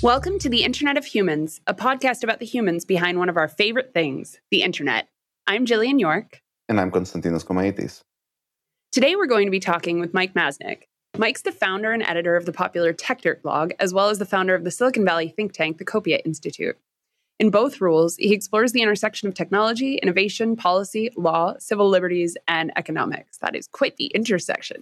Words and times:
Welcome 0.00 0.38
to 0.38 0.48
the 0.48 0.62
Internet 0.62 0.96
of 0.96 1.04
Humans, 1.04 1.60
a 1.66 1.74
podcast 1.74 2.22
about 2.22 2.38
the 2.38 2.46
humans 2.46 2.84
behind 2.84 3.18
one 3.18 3.28
of 3.28 3.36
our 3.36 3.48
favorite 3.48 3.92
things, 3.92 4.38
the 4.52 4.62
internet. 4.62 5.08
I'm 5.48 5.66
Jillian 5.66 5.98
York. 5.98 6.40
And 6.68 6.80
I'm 6.80 6.92
Konstantinos 6.92 7.44
Komaitis. 7.44 8.02
Today 8.92 9.16
we're 9.16 9.26
going 9.26 9.48
to 9.48 9.50
be 9.50 9.58
talking 9.58 9.98
with 9.98 10.14
Mike 10.14 10.34
Masnick. 10.34 10.82
Mike's 11.16 11.42
the 11.42 11.50
founder 11.50 11.90
and 11.90 12.04
editor 12.04 12.36
of 12.36 12.46
the 12.46 12.52
popular 12.52 12.94
Techdirt 12.94 13.42
blog, 13.42 13.72
as 13.80 13.92
well 13.92 14.08
as 14.08 14.20
the 14.20 14.24
founder 14.24 14.54
of 14.54 14.62
the 14.62 14.70
Silicon 14.70 15.04
Valley 15.04 15.30
think 15.30 15.52
tank, 15.52 15.78
the 15.78 15.84
Copia 15.84 16.20
Institute. 16.24 16.78
In 17.40 17.50
both 17.50 17.80
roles, 17.80 18.14
he 18.18 18.32
explores 18.32 18.70
the 18.70 18.82
intersection 18.82 19.26
of 19.26 19.34
technology, 19.34 19.96
innovation, 19.96 20.54
policy, 20.54 21.10
law, 21.16 21.54
civil 21.58 21.88
liberties, 21.88 22.36
and 22.46 22.70
economics. 22.76 23.38
That 23.38 23.56
is 23.56 23.66
quite 23.66 23.96
the 23.96 24.06
intersection. 24.06 24.80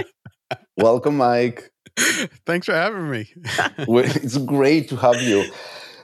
Welcome, 0.78 1.18
Mike. 1.18 1.70
Thanks 2.46 2.66
for 2.66 2.74
having 2.74 3.10
me. 3.10 3.30
it's 3.78 4.38
great 4.38 4.88
to 4.88 4.96
have 4.96 5.20
you. 5.22 5.44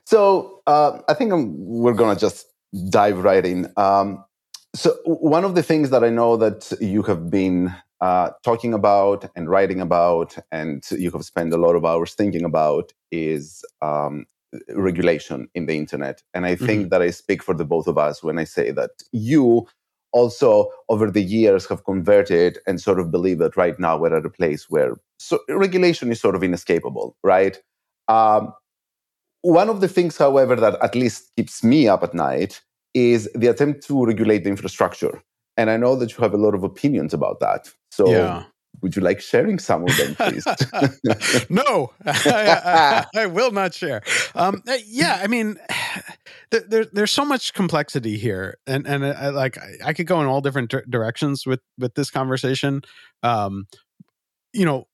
So, 0.05 0.63
uh, 0.67 1.01
I 1.09 1.15
think 1.15 1.33
I'm, 1.33 1.55
we're 1.57 1.95
going 1.95 2.15
to 2.15 2.21
just 2.21 2.47
dive 2.91 3.19
right 3.19 3.45
in. 3.45 3.73
Um, 3.77 4.25
so, 4.75 4.97
one 5.05 5.45
of 5.45 5.55
the 5.55 5.63
things 5.63 5.91
that 5.91 6.05
I 6.05 6.11
know 6.11 6.37
that 6.37 6.73
you 6.81 7.03
have 7.05 7.31
been 7.31 7.75
uh, 8.01 8.31
talking 8.45 8.75
about 8.75 9.29
and 9.35 9.49
writing 9.49 9.81
about, 9.81 10.37
and 10.53 10.85
you 10.91 11.11
have 11.11 11.25
spent 11.25 11.53
a 11.53 11.57
lot 11.57 11.75
of 11.75 11.85
hours 11.85 12.15
thinking 12.15 12.45
about, 12.45 12.93
is 13.11 13.65
um, 13.83 14.27
regulation 14.75 15.49
in 15.55 15.67
the 15.67 15.77
internet. 15.77 16.23
And 16.35 16.47
I 16.47 16.57
think 16.57 16.83
mm-hmm. 16.83 16.89
that 16.91 17.03
I 17.03 17.11
speak 17.11 17.43
for 17.43 17.55
the 17.55 17.65
both 17.65 17.87
of 17.87 17.99
us 17.99 18.23
when 18.23 18.39
I 18.39 18.45
say 18.45 18.71
that 18.73 18.91
you 19.13 19.67
also 20.17 20.69
over 20.89 21.11
the 21.11 21.23
years 21.23 21.67
have 21.67 21.85
converted 21.85 22.59
and 22.67 22.81
sort 22.81 22.99
of 22.99 23.11
believe 23.11 23.39
that 23.39 23.57
right 23.57 23.79
now 23.79 23.99
we're 23.99 24.17
at 24.17 24.25
a 24.25 24.31
place 24.31 24.71
where 24.71 24.97
so 25.19 25.39
regulation 25.51 26.11
is 26.11 26.21
sort 26.21 26.35
of 26.35 26.43
inescapable, 26.43 27.17
right? 27.23 27.61
Um, 28.09 28.55
one 29.43 29.69
of 29.69 29.81
the 29.81 29.89
things, 29.89 30.17
however, 30.17 30.57
that 30.57 30.83
at 30.83 30.95
least 30.95 31.31
keeps 31.37 31.63
me 31.63 31.87
up 31.87 32.03
at 32.03 32.15
night 32.15 32.63
is 32.95 33.31
the 33.35 33.49
attempt 33.49 33.87
to 33.87 34.07
regulate 34.07 34.45
the 34.45 34.51
infrastructure. 34.51 35.23
And 35.59 35.71
I 35.71 35.77
know 35.77 35.97
that 35.97 36.17
you 36.17 36.23
have 36.23 36.35
a 36.35 36.39
lot 36.39 36.55
of 36.55 36.65
opinions 36.65 37.13
about 37.13 37.41
that. 37.41 37.71
So 37.91 38.11
yeah. 38.11 38.45
would 38.81 38.97
you 38.97 39.03
like 39.03 39.21
sharing 39.21 39.59
some 39.59 39.85
of 39.85 39.97
them, 39.97 40.15
please? 40.15 40.45
no, 41.51 41.93
I, 42.07 43.05
I, 43.15 43.23
I, 43.23 43.27
will 43.27 43.53
not 43.53 43.75
share. 43.75 44.03
Um, 44.35 44.63
uh, 44.67 44.79
yeah, 44.87 45.21
I 45.23 45.27
mean, 45.27 45.57
there, 46.51 46.85
there's 46.93 47.11
so 47.11 47.25
much 47.25 47.55
complexity 47.55 48.17
here, 48.17 48.59
and 48.67 48.87
and 48.87 49.05
I, 49.05 49.31
like 49.31 49.59
I, 49.59 49.89
I 49.89 49.93
could 49.93 50.07
go 50.07 50.21
in 50.21 50.27
all 50.27 50.41
different 50.41 50.73
directions 50.89 51.47
with 51.47 51.61
with 51.79 51.95
this 51.95 52.11
conversation. 52.11 52.83
Um, 53.23 53.67
you 54.53 54.65
know, 54.65 54.87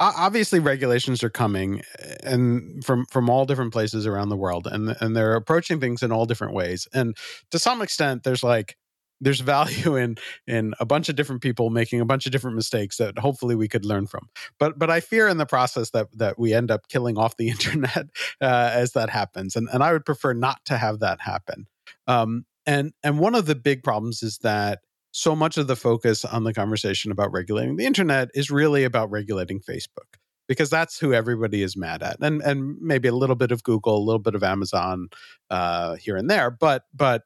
obviously 0.00 0.58
regulations 0.58 1.22
are 1.22 1.30
coming 1.30 1.82
and 2.24 2.84
from 2.84 3.04
from 3.06 3.28
all 3.28 3.44
different 3.44 3.72
places 3.72 4.06
around 4.06 4.30
the 4.30 4.36
world 4.36 4.66
and 4.66 4.96
and 5.00 5.14
they're 5.14 5.34
approaching 5.34 5.78
things 5.78 6.02
in 6.02 6.10
all 6.10 6.24
different 6.24 6.54
ways 6.54 6.88
and 6.94 7.16
to 7.50 7.58
some 7.58 7.82
extent 7.82 8.22
there's 8.24 8.42
like 8.42 8.76
there's 9.20 9.40
value 9.40 9.96
in 10.04 10.16
in 10.46 10.74
a 10.80 10.86
bunch 10.86 11.08
of 11.08 11.16
different 11.16 11.42
people 11.42 11.70
making 11.70 12.00
a 12.00 12.04
bunch 12.04 12.26
of 12.26 12.32
different 12.32 12.56
mistakes 12.56 12.96
that 12.96 13.18
hopefully 13.18 13.54
we 13.54 13.68
could 13.68 13.84
learn 13.84 14.06
from. 14.06 14.28
But 14.58 14.78
but 14.78 14.90
i 14.90 15.00
fear 15.00 15.28
in 15.28 15.38
the 15.38 15.46
process 15.46 15.90
that 15.90 16.08
that 16.18 16.38
we 16.38 16.52
end 16.54 16.70
up 16.70 16.88
killing 16.88 17.18
off 17.18 17.36
the 17.36 17.48
internet 17.54 18.06
uh, 18.40 18.70
as 18.72 18.92
that 18.92 19.10
happens. 19.10 19.56
And 19.56 19.68
and 19.72 19.82
i 19.82 19.92
would 19.92 20.04
prefer 20.04 20.32
not 20.32 20.64
to 20.66 20.78
have 20.78 21.00
that 21.00 21.20
happen. 21.20 21.66
Um 22.06 22.44
and 22.66 22.92
and 23.02 23.18
one 23.18 23.34
of 23.34 23.46
the 23.46 23.54
big 23.54 23.82
problems 23.82 24.22
is 24.22 24.38
that 24.38 24.80
so 25.12 25.34
much 25.34 25.56
of 25.56 25.66
the 25.66 25.76
focus 25.76 26.24
on 26.24 26.44
the 26.44 26.54
conversation 26.54 27.10
about 27.10 27.32
regulating 27.32 27.76
the 27.76 27.86
internet 27.86 28.28
is 28.34 28.50
really 28.50 28.84
about 28.84 29.10
regulating 29.10 29.60
Facebook 29.60 30.18
because 30.46 30.70
that's 30.70 30.98
who 30.98 31.14
everybody 31.14 31.62
is 31.62 31.76
mad 31.76 32.02
at, 32.02 32.16
and 32.20 32.42
and 32.42 32.76
maybe 32.80 33.06
a 33.06 33.14
little 33.14 33.36
bit 33.36 33.52
of 33.52 33.62
Google, 33.62 33.96
a 33.96 34.04
little 34.04 34.18
bit 34.18 34.34
of 34.34 34.42
Amazon 34.42 35.08
uh, 35.48 35.94
here 35.94 36.16
and 36.16 36.28
there, 36.28 36.50
but 36.50 36.84
but 36.92 37.22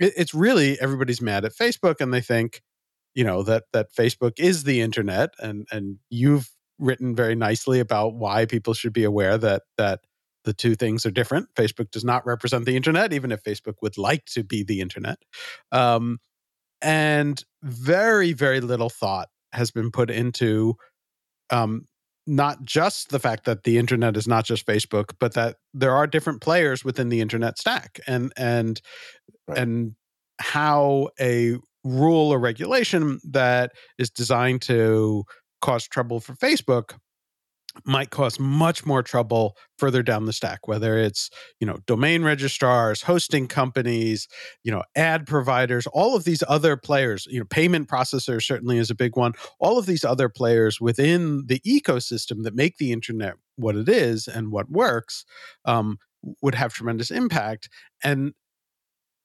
it, 0.00 0.14
it's 0.16 0.34
really 0.34 0.80
everybody's 0.80 1.20
mad 1.20 1.44
at 1.44 1.52
Facebook, 1.54 2.00
and 2.00 2.12
they 2.12 2.20
think 2.20 2.62
you 3.14 3.24
know 3.24 3.42
that 3.44 3.64
that 3.72 3.92
Facebook 3.94 4.38
is 4.38 4.64
the 4.64 4.80
internet, 4.80 5.30
and 5.38 5.68
and 5.70 5.98
you've 6.08 6.50
written 6.78 7.14
very 7.14 7.34
nicely 7.34 7.78
about 7.78 8.14
why 8.14 8.46
people 8.46 8.74
should 8.74 8.92
be 8.92 9.04
aware 9.04 9.38
that 9.38 9.62
that 9.76 10.00
the 10.44 10.54
two 10.54 10.74
things 10.74 11.04
are 11.04 11.10
different. 11.10 11.54
Facebook 11.54 11.90
does 11.90 12.04
not 12.04 12.24
represent 12.26 12.64
the 12.64 12.76
internet, 12.76 13.12
even 13.12 13.30
if 13.30 13.44
Facebook 13.44 13.74
would 13.82 13.98
like 13.98 14.24
to 14.24 14.42
be 14.42 14.64
the 14.64 14.80
internet. 14.80 15.18
Um, 15.70 16.18
and 16.82 17.44
very 17.62 18.32
very 18.32 18.60
little 18.60 18.88
thought 18.88 19.28
has 19.52 19.70
been 19.70 19.90
put 19.90 20.10
into 20.10 20.76
um, 21.50 21.84
not 22.30 22.62
just 22.62 23.10
the 23.10 23.18
fact 23.18 23.44
that 23.44 23.64
the 23.64 23.76
internet 23.76 24.16
is 24.16 24.28
not 24.28 24.44
just 24.44 24.64
Facebook, 24.64 25.14
but 25.18 25.34
that 25.34 25.56
there 25.74 25.94
are 25.94 26.06
different 26.06 26.40
players 26.40 26.84
within 26.84 27.08
the 27.08 27.20
internet 27.20 27.58
stack, 27.58 27.98
and 28.06 28.32
and 28.36 28.80
right. 29.48 29.58
and 29.58 29.96
how 30.38 31.08
a 31.20 31.56
rule 31.82 32.32
or 32.32 32.38
regulation 32.38 33.18
that 33.24 33.72
is 33.98 34.10
designed 34.10 34.62
to 34.62 35.24
cause 35.60 35.88
trouble 35.88 36.20
for 36.20 36.34
Facebook 36.34 36.94
might 37.84 38.10
cause 38.10 38.38
much 38.38 38.84
more 38.84 39.02
trouble 39.02 39.56
further 39.78 40.02
down 40.02 40.26
the 40.26 40.32
stack 40.32 40.66
whether 40.66 40.98
it's 40.98 41.30
you 41.60 41.66
know 41.66 41.78
domain 41.86 42.22
registrars 42.22 43.02
hosting 43.02 43.46
companies 43.46 44.28
you 44.64 44.72
know 44.72 44.82
ad 44.96 45.26
providers 45.26 45.86
all 45.88 46.16
of 46.16 46.24
these 46.24 46.42
other 46.48 46.76
players 46.76 47.26
you 47.30 47.38
know 47.38 47.44
payment 47.44 47.88
processors 47.88 48.42
certainly 48.42 48.78
is 48.78 48.90
a 48.90 48.94
big 48.94 49.16
one 49.16 49.32
all 49.58 49.78
of 49.78 49.86
these 49.86 50.04
other 50.04 50.28
players 50.28 50.80
within 50.80 51.44
the 51.46 51.60
ecosystem 51.60 52.42
that 52.42 52.54
make 52.54 52.76
the 52.78 52.92
internet 52.92 53.34
what 53.56 53.76
it 53.76 53.88
is 53.88 54.26
and 54.26 54.50
what 54.50 54.70
works 54.70 55.24
um, 55.64 55.98
would 56.42 56.54
have 56.54 56.72
tremendous 56.72 57.10
impact 57.10 57.68
and 58.02 58.32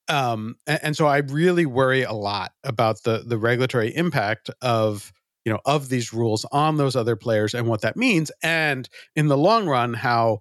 um 0.07 0.55
and, 0.67 0.79
and 0.83 0.97
so 0.97 1.07
i 1.07 1.17
really 1.17 1.65
worry 1.65 2.03
a 2.03 2.13
lot 2.13 2.51
about 2.63 3.01
the 3.03 3.23
the 3.25 3.37
regulatory 3.37 3.95
impact 3.95 4.49
of 4.61 5.11
you 5.45 5.53
know 5.53 5.59
of 5.65 5.89
these 5.89 6.11
rules 6.11 6.45
on 6.51 6.77
those 6.77 6.95
other 6.95 7.15
players 7.15 7.53
and 7.53 7.67
what 7.67 7.81
that 7.81 7.95
means 7.95 8.31
and 8.43 8.89
in 9.15 9.27
the 9.27 9.37
long 9.37 9.67
run 9.67 9.93
how 9.93 10.39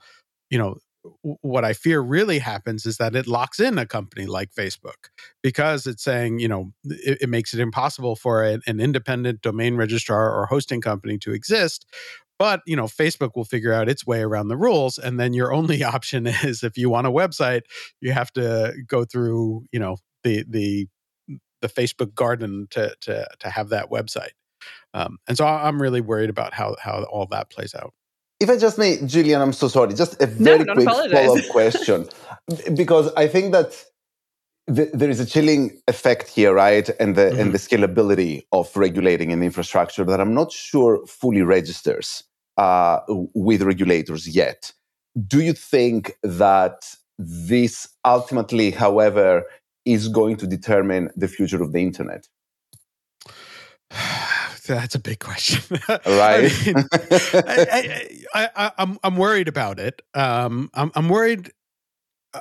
you 0.51 0.59
know 0.59 0.77
what 1.21 1.65
I 1.65 1.73
fear 1.73 2.01
really 2.01 2.39
happens 2.39 2.87
is 2.87 2.97
that 2.97 3.15
it 3.15 3.27
locks 3.27 3.61
in 3.61 3.79
a 3.79 3.87
company 3.87 4.27
like 4.27 4.55
Facebook 4.55 5.11
because 5.43 5.87
it's 5.87 6.03
saying, 6.03 6.39
you 6.39 6.49
know, 6.49 6.73
it, 6.85 7.19
it 7.23 7.29
makes 7.29 7.53
it 7.53 7.61
impossible 7.61 8.17
for 8.17 8.43
an 8.43 8.81
independent 8.81 9.43
domain 9.43 9.77
registrar 9.77 10.33
or 10.33 10.47
hosting 10.47 10.81
company 10.81 11.19
to 11.19 11.33
exist. 11.33 11.87
But, 12.39 12.63
you 12.67 12.75
know, 12.75 12.85
Facebook 12.85 13.33
will 13.37 13.45
figure 13.45 13.73
out 13.73 13.89
its 13.89 14.07
way 14.07 14.23
around 14.23 14.49
the 14.49 14.57
rules. 14.57 14.99
And 14.99 15.21
then 15.21 15.35
your 15.35 15.53
only 15.59 15.85
option 15.85 16.27
is 16.27 16.63
if 16.63 16.77
you 16.77 16.91
want 16.91 17.07
a 17.07 17.13
website, 17.13 17.63
you 18.01 18.13
have 18.13 18.33
to 18.33 18.75
go 18.87 19.05
through, 19.05 19.67
you 19.73 19.79
know, 19.79 19.99
the, 20.23 20.45
the, 20.49 20.89
the 21.61 21.69
Facebook 21.69 22.15
garden 22.15 22.67
to, 22.71 22.95
to, 23.03 23.27
to 23.41 23.51
have 23.51 23.69
that 23.69 23.91
website. 23.91 24.33
Um, 24.93 25.19
and 25.27 25.37
so 25.37 25.47
I'm 25.47 25.81
really 25.81 26.01
worried 26.01 26.31
about 26.31 26.55
how 26.55 26.77
how 26.81 27.05
all 27.05 27.27
that 27.27 27.51
plays 27.51 27.75
out. 27.75 27.93
If 28.41 28.51
I 28.51 28.57
just 28.57 28.79
may, 28.79 28.99
Julian, 29.05 29.41
I'm 29.41 29.53
so 29.53 29.69
sorry. 29.69 29.95
Just 29.95 30.21
a 30.21 30.27
very 30.27 30.65
no, 30.65 30.75
quick 30.75 30.87
follow 30.87 31.37
up 31.37 31.49
question, 31.51 32.09
because 32.75 33.13
I 33.15 33.27
think 33.27 33.53
that 33.53 33.85
the, 34.67 34.91
there 34.93 35.11
is 35.11 35.21
a 35.21 35.27
chilling 35.27 35.81
effect 35.89 36.29
here, 36.29 36.55
right? 36.55 36.89
And 37.01 37.17
the 37.17 37.23
mm-hmm. 37.23 37.41
and 37.41 37.53
the 37.53 37.59
scalability 37.59 38.43
of 38.53 38.75
regulating 38.77 39.33
an 39.33 39.43
infrastructure 39.43 40.05
that 40.05 40.21
I'm 40.21 40.35
not 40.35 40.53
sure 40.53 41.05
fully 41.07 41.43
registers 41.43 42.25
uh, 42.57 43.01
with 43.09 43.63
regulators 43.63 44.29
yet. 44.29 44.73
Do 45.27 45.41
you 45.41 45.53
think 45.53 46.17
that 46.23 46.97
this 47.19 47.89
ultimately, 48.05 48.71
however, 48.71 49.45
is 49.85 50.09
going 50.09 50.37
to 50.39 50.47
determine 50.47 51.11
the 51.17 51.29
future 51.29 51.63
of 51.63 51.73
the 51.73 51.81
internet? 51.81 52.29
that's 54.67 54.95
a 54.95 54.99
big 54.99 55.19
question. 55.19 55.79
right. 55.89 56.05
I 56.07 56.65
mean, 56.67 58.25
I, 58.35 58.45
am 58.45 58.51
I, 58.57 58.73
I'm, 58.79 58.99
I'm 59.05 59.17
worried 59.17 59.49
about 59.49 59.79
it. 59.79 60.01
Um, 60.15 60.71
I'm, 60.75 60.91
I'm 60.95 61.09
worried. 61.09 61.53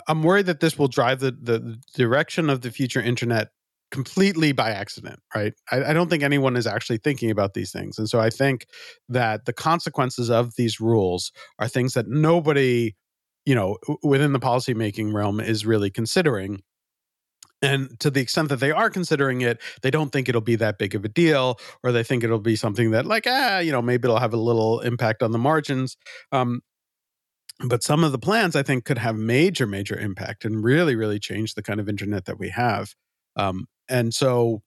I'm 0.08 0.24
worried 0.24 0.48
that 0.48 0.60
this 0.60 0.80
will 0.80 0.88
drive 0.88 1.20
the, 1.20 1.32
the 1.32 1.80
direction 1.96 2.50
of 2.50 2.62
the 2.62 2.72
future 2.72 3.02
internet 3.02 3.50
completely 3.94 4.52
by 4.52 4.72
accident, 4.72 5.20
right? 5.36 5.54
I, 5.72 5.84
I, 5.84 5.94
don't 5.94 6.10
think 6.10 6.24
anyone 6.24 6.56
is 6.56 6.66
actually 6.66 6.98
thinking 6.98 7.30
about 7.30 7.54
these 7.54 7.72
things. 7.72 8.00
And 8.00 8.10
so 8.10 8.20
I 8.20 8.32
think 8.32 8.66
that 9.08 9.46
the 9.46 9.54
consequences 9.54 10.32
of 10.32 10.56
these 10.56 10.80
rules 10.80 11.32
are 11.60 11.68
things 11.68 11.94
that 11.94 12.08
nobody, 12.08 12.96
you 13.46 13.54
know, 13.54 13.78
within 14.02 14.34
the 14.34 14.40
policymaking 14.40 15.14
realm 15.14 15.40
is 15.40 15.64
really 15.64 15.92
considering. 15.92 16.64
And 17.64 18.00
to 18.02 18.12
the 18.12 18.20
extent 18.20 18.50
that 18.50 18.60
they 18.60 18.72
are 18.72 18.90
considering 18.90 19.42
it, 19.42 19.60
they 19.82 19.90
don't 19.90 20.12
think 20.12 20.28
it'll 20.30 20.42
be 20.42 20.58
that 20.58 20.78
big 20.78 20.94
of 20.94 21.06
a 21.06 21.10
deal, 21.10 21.60
or 21.82 21.92
they 21.92 22.04
think 22.04 22.24
it'll 22.24 22.38
be 22.38 22.58
something 22.58 22.92
that, 22.92 23.06
like, 23.06 23.24
ah, 23.26 23.60
you 23.60 23.72
know, 23.72 23.82
maybe 23.82 24.06
it'll 24.06 24.20
have 24.20 24.34
a 24.34 24.38
little 24.38 24.82
impact 24.82 25.24
on 25.24 25.32
the 25.32 25.38
margins. 25.40 25.96
Um, 26.32 26.62
but 27.66 27.82
some 27.82 28.04
of 28.04 28.12
the 28.12 28.20
plans, 28.20 28.56
I 28.56 28.64
think, 28.64 28.84
could 28.84 28.98
have 28.98 29.16
major, 29.16 29.66
major 29.66 29.98
impact 29.98 30.44
and 30.44 30.64
really, 30.64 30.96
really 30.96 31.20
change 31.20 31.54
the 31.54 31.64
kind 31.64 31.80
of 31.80 31.88
internet 31.88 32.26
that 32.26 32.38
we 32.38 32.50
have. 32.50 32.94
Um, 33.38 33.68
and 33.88 34.14
so, 34.14 34.62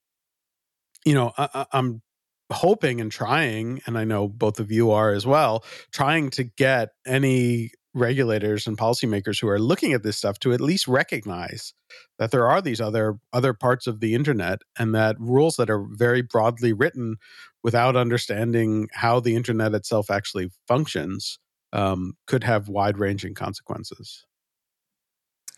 you 1.05 1.15
know, 1.15 1.33
I, 1.37 1.67
I'm 1.73 2.03
hoping 2.51 3.01
and 3.01 3.13
trying, 3.13 3.83
and 3.87 3.99
I 3.99 4.05
know 4.05 4.29
both 4.29 4.59
of 4.59 4.73
you 4.73 4.91
are 4.93 5.13
as 5.13 5.27
well, 5.27 5.65
trying 5.93 6.31
to 6.31 6.45
get 6.45 6.91
any 7.05 7.73
regulators 7.97 8.67
and 8.67 8.77
policymakers 8.77 9.41
who 9.41 9.49
are 9.49 9.59
looking 9.59 9.93
at 9.93 10.03
this 10.03 10.19
stuff 10.19 10.39
to 10.41 10.53
at 10.53 10.61
least 10.61 10.87
recognize 10.87 11.73
that 12.19 12.31
there 12.31 12.47
are 12.47 12.61
these 12.61 12.81
other 12.81 13.19
other 13.33 13.55
parts 13.55 13.87
of 13.87 14.01
the 14.01 14.15
internet 14.15 14.61
and 14.79 14.95
that 14.95 15.17
rules 15.19 15.57
that 15.57 15.71
are 15.71 15.87
very 15.93 16.21
broadly 16.21 16.73
written 16.73 17.17
without 17.65 17.97
understanding 17.97 18.89
how 18.93 19.19
the 19.19 19.35
internet 19.35 19.75
itself 19.75 20.11
actually 20.11 20.51
functions 20.69 21.39
um, 21.73 22.13
could 22.27 22.45
have 22.45 22.69
wide 22.69 22.99
ranging 22.99 23.35
consequences. 23.35 24.27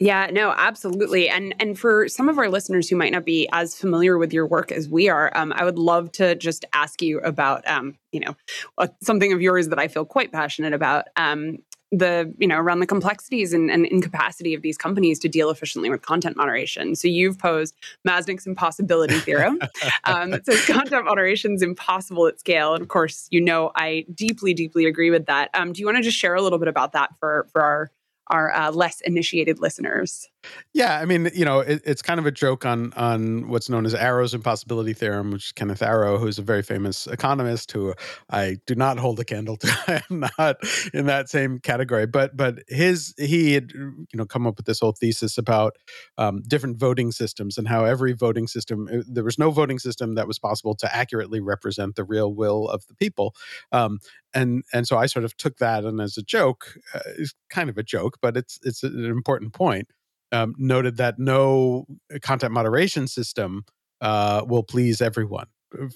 Yeah, 0.00 0.28
no, 0.30 0.54
absolutely. 0.56 1.28
And 1.28 1.56
and 1.58 1.76
for 1.76 2.06
some 2.06 2.28
of 2.28 2.38
our 2.38 2.48
listeners 2.48 2.88
who 2.88 2.94
might 2.94 3.10
not 3.10 3.24
be 3.24 3.48
as 3.50 3.74
familiar 3.74 4.16
with 4.16 4.32
your 4.32 4.46
work 4.46 4.70
as 4.70 4.88
we 4.88 5.08
are, 5.08 5.36
um, 5.36 5.52
I 5.56 5.64
would 5.64 5.78
love 5.78 6.12
to 6.12 6.36
just 6.36 6.64
ask 6.72 7.02
you 7.02 7.18
about, 7.20 7.66
um, 7.68 7.96
you 8.12 8.20
know, 8.20 8.36
uh, 8.78 8.86
something 9.02 9.32
of 9.32 9.42
yours 9.42 9.68
that 9.68 9.78
I 9.80 9.88
feel 9.88 10.04
quite 10.04 10.30
passionate 10.30 10.72
about. 10.72 11.06
Um, 11.16 11.58
the 11.90 12.32
you 12.38 12.46
know 12.46 12.58
around 12.58 12.80
the 12.80 12.86
complexities 12.86 13.52
and, 13.52 13.70
and, 13.70 13.86
incapacity 13.86 14.52
of 14.52 14.60
these 14.60 14.76
companies 14.76 15.18
to 15.18 15.28
deal 15.28 15.48
efficiently 15.48 15.88
with 15.88 16.02
content 16.02 16.36
moderation. 16.36 16.94
So 16.94 17.08
you've 17.08 17.38
posed 17.38 17.74
Masnick's 18.06 18.46
impossibility 18.46 19.14
theorem 19.20 19.58
um, 20.04 20.30
that 20.30 20.44
says 20.44 20.64
content 20.66 21.06
moderation 21.06 21.54
is 21.54 21.62
impossible 21.62 22.26
at 22.26 22.38
scale, 22.38 22.74
and 22.74 22.82
of 22.82 22.88
course, 22.88 23.26
you 23.30 23.40
know 23.40 23.72
I 23.74 24.04
deeply, 24.14 24.52
deeply 24.52 24.84
agree 24.84 25.10
with 25.10 25.26
that. 25.26 25.50
Um, 25.54 25.72
do 25.72 25.80
you 25.80 25.86
want 25.86 25.96
to 25.96 26.02
just 26.02 26.18
share 26.18 26.34
a 26.34 26.42
little 26.42 26.58
bit 26.58 26.68
about 26.68 26.92
that 26.92 27.10
for 27.18 27.46
for 27.52 27.62
our 27.62 27.90
our 28.28 28.52
uh, 28.52 28.70
less 28.70 29.00
initiated 29.02 29.58
listeners? 29.58 30.28
Yeah, 30.72 30.98
I 31.00 31.04
mean, 31.04 31.30
you 31.34 31.44
know, 31.44 31.60
it, 31.60 31.82
it's 31.84 32.02
kind 32.02 32.20
of 32.20 32.26
a 32.26 32.30
joke 32.30 32.64
on 32.64 32.92
on 32.94 33.48
what's 33.48 33.68
known 33.68 33.86
as 33.86 33.94
Arrow's 33.94 34.34
impossibility 34.34 34.92
theorem, 34.92 35.30
which 35.32 35.46
is 35.46 35.52
Kenneth 35.52 35.82
Arrow, 35.82 36.18
who's 36.18 36.38
a 36.38 36.42
very 36.42 36.62
famous 36.62 37.06
economist 37.06 37.72
who 37.72 37.94
I 38.30 38.58
do 38.66 38.74
not 38.74 38.98
hold 38.98 39.18
a 39.20 39.24
candle 39.24 39.56
to. 39.58 39.68
I 39.88 40.02
am 40.10 40.20
not 40.38 40.56
in 40.94 41.06
that 41.06 41.28
same 41.28 41.58
category, 41.60 42.06
but 42.06 42.36
but 42.36 42.60
his 42.68 43.14
he 43.18 43.54
had 43.54 43.72
you 43.72 44.06
know 44.14 44.26
come 44.26 44.46
up 44.46 44.56
with 44.56 44.66
this 44.66 44.80
whole 44.80 44.92
thesis 44.92 45.38
about 45.38 45.76
um, 46.18 46.42
different 46.46 46.78
voting 46.78 47.12
systems 47.12 47.58
and 47.58 47.66
how 47.66 47.84
every 47.84 48.12
voting 48.12 48.46
system 48.46 48.88
uh, 48.92 49.02
there 49.08 49.24
was 49.24 49.38
no 49.38 49.50
voting 49.50 49.78
system 49.78 50.14
that 50.14 50.28
was 50.28 50.38
possible 50.38 50.74
to 50.76 50.94
accurately 50.94 51.40
represent 51.40 51.96
the 51.96 52.04
real 52.04 52.32
will 52.34 52.68
of 52.68 52.86
the 52.88 52.94
people. 52.94 53.34
Um, 53.72 53.98
and 54.34 54.62
and 54.72 54.86
so 54.86 54.98
I 54.98 55.06
sort 55.06 55.24
of 55.24 55.36
took 55.36 55.56
that 55.58 55.84
and 55.84 56.00
as 56.00 56.16
a 56.18 56.22
joke, 56.22 56.76
uh, 56.94 57.00
it's 57.18 57.34
kind 57.48 57.70
of 57.70 57.78
a 57.78 57.82
joke, 57.82 58.18
but 58.20 58.36
it's 58.36 58.58
it's 58.62 58.82
an 58.82 59.04
important 59.06 59.52
point 59.54 59.88
um, 60.32 60.54
noted 60.58 60.96
that 60.96 61.18
no 61.18 61.86
content 62.22 62.52
moderation 62.52 63.06
system 63.06 63.64
uh, 64.00 64.42
will 64.46 64.62
please 64.62 65.00
everyone 65.00 65.46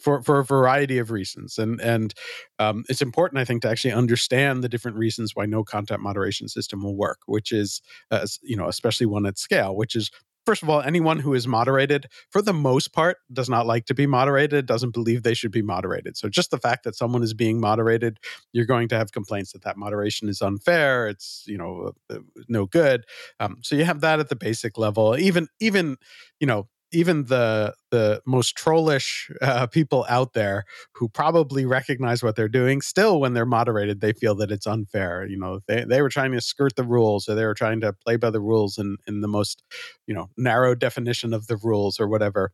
for 0.00 0.22
for 0.22 0.38
a 0.38 0.44
variety 0.44 0.98
of 0.98 1.10
reasons. 1.10 1.58
And 1.58 1.80
and 1.80 2.14
um, 2.58 2.84
it's 2.88 3.02
important 3.02 3.38
i 3.40 3.44
think 3.44 3.62
to 3.62 3.68
actually 3.68 3.92
understand 3.92 4.62
the 4.62 4.68
different 4.68 4.96
reasons 4.96 5.34
why 5.34 5.46
no 5.46 5.64
content 5.64 6.00
moderation 6.00 6.48
system 6.48 6.82
will 6.82 6.96
work 6.96 7.18
which 7.26 7.52
is 7.52 7.82
uh, 8.10 8.26
you 8.42 8.56
know 8.56 8.68
especially 8.68 9.06
one 9.06 9.26
at 9.26 9.38
scale 9.38 9.76
which 9.76 9.96
is 9.96 10.10
first 10.44 10.62
of 10.62 10.68
all, 10.68 10.80
anyone 10.80 11.18
who 11.18 11.34
is 11.34 11.46
moderated, 11.46 12.06
for 12.30 12.42
the 12.42 12.52
most 12.52 12.92
part, 12.92 13.18
does 13.32 13.48
not 13.48 13.66
like 13.66 13.86
to 13.86 13.94
be 13.94 14.06
moderated, 14.06 14.66
doesn't 14.66 14.92
believe 14.92 15.22
they 15.22 15.34
should 15.34 15.52
be 15.52 15.62
moderated. 15.62 16.16
So 16.16 16.28
just 16.28 16.50
the 16.50 16.58
fact 16.58 16.84
that 16.84 16.96
someone 16.96 17.22
is 17.22 17.34
being 17.34 17.60
moderated, 17.60 18.18
you're 18.52 18.66
going 18.66 18.88
to 18.88 18.96
have 18.96 19.12
complaints 19.12 19.52
that 19.52 19.62
that 19.62 19.76
moderation 19.76 20.28
is 20.28 20.42
unfair. 20.42 21.08
It's 21.08 21.44
you 21.46 21.58
know 21.58 21.92
uh, 22.10 22.18
no 22.48 22.66
good. 22.66 23.04
Um, 23.40 23.58
so 23.62 23.76
you 23.76 23.84
have 23.84 24.00
that 24.00 24.20
at 24.20 24.28
the 24.28 24.36
basic 24.36 24.78
level. 24.78 25.16
Even 25.16 25.48
even 25.60 25.96
you 26.40 26.46
know 26.46 26.68
even 26.92 27.24
the 27.24 27.74
the 27.90 28.22
most 28.26 28.56
trollish 28.56 29.30
uh, 29.40 29.66
people 29.66 30.06
out 30.08 30.32
there 30.32 30.64
who 30.94 31.08
probably 31.08 31.64
recognize 31.64 32.22
what 32.22 32.36
they're 32.36 32.48
doing 32.48 32.80
still 32.80 33.20
when 33.20 33.34
they're 33.34 33.46
moderated 33.46 34.00
they 34.00 34.12
feel 34.12 34.34
that 34.34 34.50
it's 34.50 34.66
unfair 34.66 35.26
you 35.26 35.38
know 35.38 35.60
they, 35.68 35.84
they 35.84 36.02
were 36.02 36.08
trying 36.08 36.32
to 36.32 36.40
skirt 36.40 36.76
the 36.76 36.84
rules 36.84 37.28
or 37.28 37.34
they 37.34 37.44
were 37.44 37.54
trying 37.54 37.80
to 37.80 37.92
play 37.92 38.16
by 38.16 38.30
the 38.30 38.40
rules 38.40 38.78
in, 38.78 38.96
in 39.06 39.20
the 39.20 39.28
most 39.28 39.62
you 40.06 40.14
know 40.14 40.28
narrow 40.36 40.74
definition 40.74 41.32
of 41.32 41.46
the 41.46 41.56
rules 41.56 41.98
or 41.98 42.08
whatever. 42.08 42.52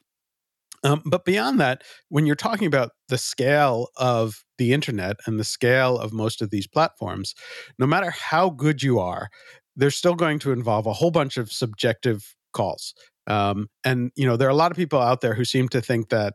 Um, 0.85 1.03
but 1.05 1.25
beyond 1.25 1.59
that 1.59 1.83
when 2.09 2.25
you're 2.25 2.37
talking 2.37 2.69
about 2.69 2.93
the 3.09 3.19
scale 3.19 3.89
of 3.97 4.45
the 4.59 4.73
internet 4.73 5.17
and 5.27 5.39
the 5.39 5.45
scale 5.45 5.99
of 5.99 6.13
most 6.13 6.41
of 6.41 6.51
these 6.51 6.69
platforms 6.69 7.35
no 7.81 7.87
matter 7.87 8.11
how 8.11 8.51
good 8.51 8.81
you 8.81 9.01
are 9.01 9.29
they're 9.75 9.91
still 9.91 10.15
going 10.15 10.39
to 10.41 10.53
involve 10.53 10.87
a 10.87 10.93
whole 10.93 11.11
bunch 11.11 11.37
of 11.37 11.51
subjective 11.51 12.37
calls 12.53 12.95
um, 13.29 13.69
and 13.85 14.11
you 14.17 14.27
know, 14.27 14.37
there 14.37 14.49
are 14.49 14.51
a 14.51 14.57
lot 14.57 14.73
of 14.73 14.77
people 14.77 15.01
out 15.01 15.21
there 15.21 15.35
who 15.35 15.45
seem 15.45 15.69
to 15.69 15.81
think 15.81 16.09
that 16.09 16.35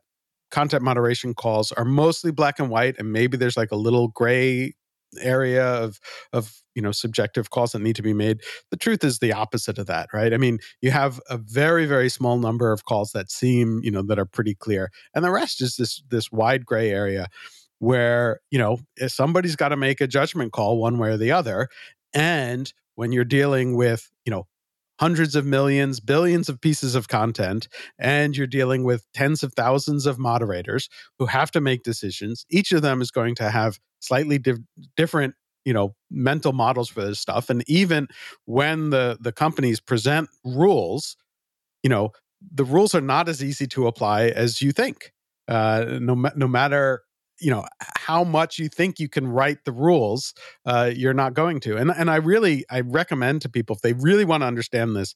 content 0.52 0.84
moderation 0.84 1.34
calls 1.34 1.72
are 1.72 1.86
mostly 1.86 2.32
black 2.32 2.60
and 2.60 2.70
white, 2.70 2.96
and 2.98 3.12
maybe 3.12 3.36
there's 3.36 3.58
like 3.58 3.72
a 3.72 3.76
little 3.76 4.08
gray 4.10 4.74
area 5.22 5.66
of 5.66 6.00
of 6.32 6.62
you 6.76 6.82
know 6.82 6.92
subjective 6.92 7.50
calls 7.50 7.72
that 7.72 7.80
need 7.80 7.96
to 7.96 8.02
be 8.02 8.14
made. 8.14 8.42
The 8.72 8.78
truth 8.78 9.04
is 9.04 9.20
the 9.20 9.34
opposite 9.34 9.78
of 9.78 9.88
that 9.88 10.10
right? 10.14 10.34
I 10.34 10.38
mean 10.38 10.60
you 10.82 10.92
have 10.92 11.20
a 11.30 11.38
very 11.38 11.86
very 11.86 12.10
small 12.10 12.38
number 12.38 12.72
of 12.72 12.86
calls 12.86 13.12
that 13.12 13.32
seem 13.32 13.82
you 13.84 13.92
know 13.92 14.02
that 14.04 14.20
are 14.20 14.26
pretty 14.26 14.56
clear 14.56 14.90
and 15.14 15.24
the 15.24 15.32
rest 15.32 15.62
is 15.62 15.76
this 15.76 16.02
this 16.10 16.32
wide 16.32 16.66
gray 16.66 16.90
area 16.90 17.28
where 17.80 18.40
you 18.50 18.58
know 18.58 18.80
if 18.98 19.12
somebody's 19.12 19.56
got 19.56 19.70
to 19.70 19.78
make 19.78 20.02
a 20.02 20.08
judgment 20.08 20.52
call 20.52 20.78
one 20.78 20.98
way 20.98 21.10
or 21.10 21.18
the 21.18 21.32
other 21.32 21.68
and 22.14 22.74
when 22.96 23.12
you're 23.12 23.26
dealing 23.26 23.76
with 23.76 24.10
you 24.26 24.32
know 24.32 24.48
hundreds 25.04 25.36
of 25.36 25.46
millions, 25.46 26.00
billions 26.00 26.48
of 26.48 26.62
pieces 26.62 26.96
of 26.96 27.10
content, 27.10 27.68
and 28.00 28.38
you're 28.38 28.48
dealing 28.48 28.86
with 28.86 29.06
tens 29.14 29.44
of 29.44 29.52
thousands 29.54 30.06
of 30.06 30.18
moderators 30.18 30.88
who 31.20 31.26
have 31.26 31.52
to 31.52 31.60
make 31.60 31.84
decisions. 31.84 32.46
Each 32.50 32.72
of 32.72 32.82
them 32.84 33.02
is 33.02 33.12
going 33.12 33.36
to 33.36 33.50
have 33.50 33.80
slightly 34.00 34.40
different 34.96 35.36
you 35.66 35.74
know 35.74 35.94
mental 36.10 36.54
models 36.54 36.88
for 36.90 37.02
this 37.02 37.20
stuff 37.20 37.50
and 37.50 37.64
even 37.68 38.08
when 38.46 38.92
the 38.92 39.18
the 39.20 39.32
companies 39.32 39.80
present 39.80 40.30
rules 40.44 41.16
you 41.84 41.90
know 41.90 42.12
the 42.54 42.66
rules 42.66 42.94
are 42.94 43.08
not 43.16 43.30
as 43.30 43.42
easy 43.42 43.66
to 43.66 43.88
apply 43.88 44.28
as 44.28 44.62
you 44.62 44.74
think 44.74 45.14
uh, 45.48 45.86
no, 46.02 46.16
no 46.36 46.48
matter 46.50 47.02
you 47.44 47.52
know 47.52 47.66
how 47.80 48.24
much 48.24 48.58
you 48.58 48.70
think 48.70 49.00
you 49.00 49.10
can 49.10 49.28
write 49.28 49.66
the 49.66 49.72
rules 49.72 50.34
uh, 50.66 50.90
you're 50.94 51.14
not 51.14 51.34
going 51.34 51.60
to 51.60 51.78
and 51.78 51.92
and 51.92 52.10
i 52.10 52.16
really 52.16 52.66
i 52.70 52.80
recommend 52.82 53.42
to 53.42 53.50
people 53.50 53.76
if 53.76 53.82
they 53.82 53.94
really 53.94 54.26
want 54.26 54.42
to 54.42 54.48
understand 54.48 54.96
this 54.96 55.14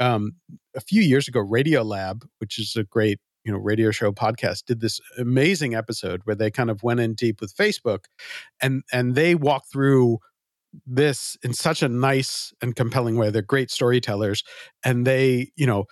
um, 0.00 0.32
a 0.74 0.80
few 0.80 1.02
years 1.02 1.28
ago 1.28 1.40
radiolab 1.40 2.22
which 2.38 2.58
is 2.58 2.74
a 2.76 2.84
great 2.84 3.20
you 3.44 3.52
know 3.52 3.58
radio 3.58 3.90
show 3.90 4.10
podcast 4.12 4.64
did 4.64 4.80
this 4.80 5.00
amazing 5.18 5.74
episode 5.74 6.20
where 6.24 6.36
they 6.36 6.50
kind 6.50 6.70
of 6.70 6.82
went 6.82 7.00
in 7.00 7.14
deep 7.14 7.40
with 7.40 7.54
facebook 7.54 8.04
and 8.60 8.82
and 8.92 9.14
they 9.14 9.34
walked 9.34 9.70
through 9.70 10.18
this 10.86 11.36
in 11.42 11.54
such 11.54 11.82
a 11.82 11.88
nice 11.88 12.52
and 12.60 12.76
compelling 12.76 13.16
way 13.16 13.30
they're 13.30 13.42
great 13.42 13.70
storytellers 13.70 14.42
and 14.84 15.06
they 15.06 15.50
you 15.56 15.66
know 15.66 15.84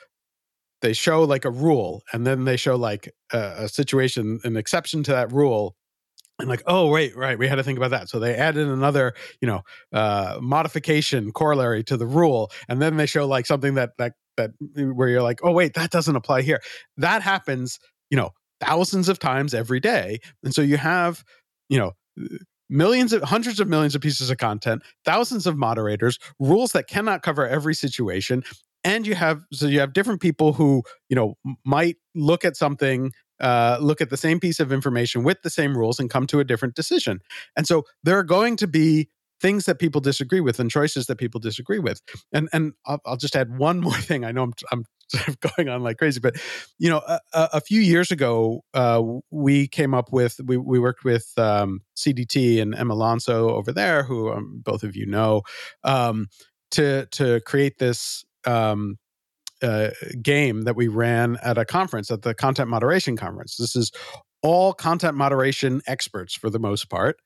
they 0.85 0.93
show 0.93 1.25
like 1.25 1.47
a 1.47 1.51
rule 1.51 2.03
and 2.13 2.27
then 2.27 2.45
they 2.45 2.59
show 2.59 2.77
like 2.77 3.11
a, 3.33 3.39
a 3.61 3.69
situation 3.69 4.39
an 4.45 4.55
exception 4.55 5.03
to 5.03 5.13
that 5.13 5.33
rule 5.33 5.75
and 6.39 6.47
like 6.47 6.63
oh 6.67 6.91
wait 6.91 7.17
right 7.17 7.39
we 7.39 7.49
had 7.49 7.55
to 7.55 7.63
think 7.63 7.79
about 7.79 7.91
that. 7.91 8.11
So 8.11 8.19
they 8.19 8.35
added 8.35 8.69
another 8.69 9.15
you 9.41 9.49
know 9.49 9.63
uh 9.95 10.39
modification 10.43 11.33
corollary 11.33 11.83
to 11.85 11.97
the 11.97 12.07
rule 12.07 12.53
and 12.69 12.83
then 12.83 12.99
they 12.99 13.07
show 13.07 13.27
like 13.27 13.47
something 13.47 13.75
that 13.75 13.93
that 13.97 14.13
that 14.37 14.51
where 14.77 15.09
you're 15.09 15.23
like 15.23 15.41
oh 15.43 15.53
wait 15.53 15.73
that 15.73 15.91
doesn't 15.91 16.17
apply 16.17 16.43
here. 16.43 16.61
That 16.99 17.23
happens 17.23 17.81
you 18.11 18.19
know 18.19 18.31
thousands 18.61 19.09
of 19.09 19.19
times 19.19 19.55
every 19.55 19.81
day 19.81 20.19
and 20.43 20.55
so 20.55 20.61
you 20.61 20.77
have 20.77 21.25
you 21.71 21.79
know 21.79 21.93
millions 22.69 23.15
of 23.15 23.23
hundreds 23.23 23.59
of 23.59 23.69
millions 23.69 23.95
of 23.95 24.03
pieces 24.03 24.29
of 24.29 24.37
content 24.37 24.83
thousands 25.05 25.47
of 25.47 25.57
moderators 25.57 26.19
rules 26.39 26.73
that 26.73 26.89
cannot 26.89 27.23
cover 27.23 27.47
every 27.47 27.75
situation 27.75 28.43
and 28.85 29.07
you 29.07 29.15
have 29.15 29.43
so 29.53 29.67
you 29.67 29.81
have 29.81 29.93
different 29.93 30.21
people 30.21 30.53
who 30.53 30.83
you 31.09 31.17
know 31.17 31.37
might 31.65 31.97
look 32.15 32.45
at 32.45 32.57
something 32.57 33.13
uh, 33.41 33.79
look 33.81 34.01
at 34.01 34.11
the 34.11 34.17
same 34.17 34.39
piece 34.39 34.61
of 34.61 34.73
information 34.73 35.25
with 35.25 35.43
the 35.43 35.51
same 35.51 35.77
rules 35.77 35.99
and 35.99 36.09
come 36.09 36.27
to 36.27 36.39
a 36.39 36.45
different 36.45 36.75
decision. 36.75 37.21
And 37.57 37.67
so 37.67 37.83
there 38.03 38.17
are 38.17 38.23
going 38.23 38.57
to 38.57 38.69
be 38.69 39.09
things 39.41 39.67
that 39.67 39.81
people 39.81 40.01
disagree 40.01 40.41
with 40.41 40.61
and 40.61 40.71
choices 40.71 41.07
that 41.07 41.17
people 41.17 41.41
disagree 41.41 41.81
with. 41.81 42.01
And 42.33 42.49
and 42.53 42.73
i'll, 42.87 43.01
I'll 43.05 43.17
just 43.17 43.37
add 43.37 43.59
one 43.59 43.81
more 43.87 43.97
thing. 43.97 44.25
I 44.25 44.33
know 44.33 44.45
i'm, 44.45 44.53
I'm 44.71 44.85
sort 45.09 45.29
of 45.29 45.41
going 45.41 45.69
on 45.69 45.83
like 45.83 45.99
crazy 45.99 46.19
but 46.19 46.35
you 46.79 46.89
know 46.89 47.03
a, 47.07 47.21
a 47.35 47.61
few 47.61 47.81
years 47.81 48.11
ago 48.11 48.63
uh, 48.73 49.03
we 49.31 49.69
came 49.69 49.93
up 49.93 50.11
with 50.13 50.41
we, 50.47 50.57
we 50.57 50.79
worked 50.79 51.05
with 51.05 51.31
um, 51.37 51.81
cdt 51.95 52.63
and 52.63 52.75
Emma 52.75 52.95
Llansó 52.95 53.51
over 53.51 53.71
there 53.71 54.05
who 54.05 54.33
um, 54.33 54.63
both 54.65 54.83
of 54.83 54.97
you 54.97 55.05
know 55.05 55.43
um, 55.83 56.29
to 56.71 57.07
to 57.07 57.41
create 57.41 57.79
this 57.79 58.25
um, 58.47 58.97
uh, 59.63 59.91
game 60.23 60.63
that 60.63 60.77
we 60.77 60.89
ran 60.89 61.39
at 61.43 61.59
a 61.59 61.65
conference, 61.65 62.11
at 62.11 62.23
the 62.23 62.35
content 62.35 62.69
moderation 62.69 63.17
conference. 63.17 63.57
This 63.57 63.77
is 63.77 63.93
all 64.43 64.73
content 64.73 65.17
moderation 65.17 65.81
experts 65.87 66.35
for 66.35 66.51
the 66.51 66.59
most 66.59 66.91
part. 66.91 67.17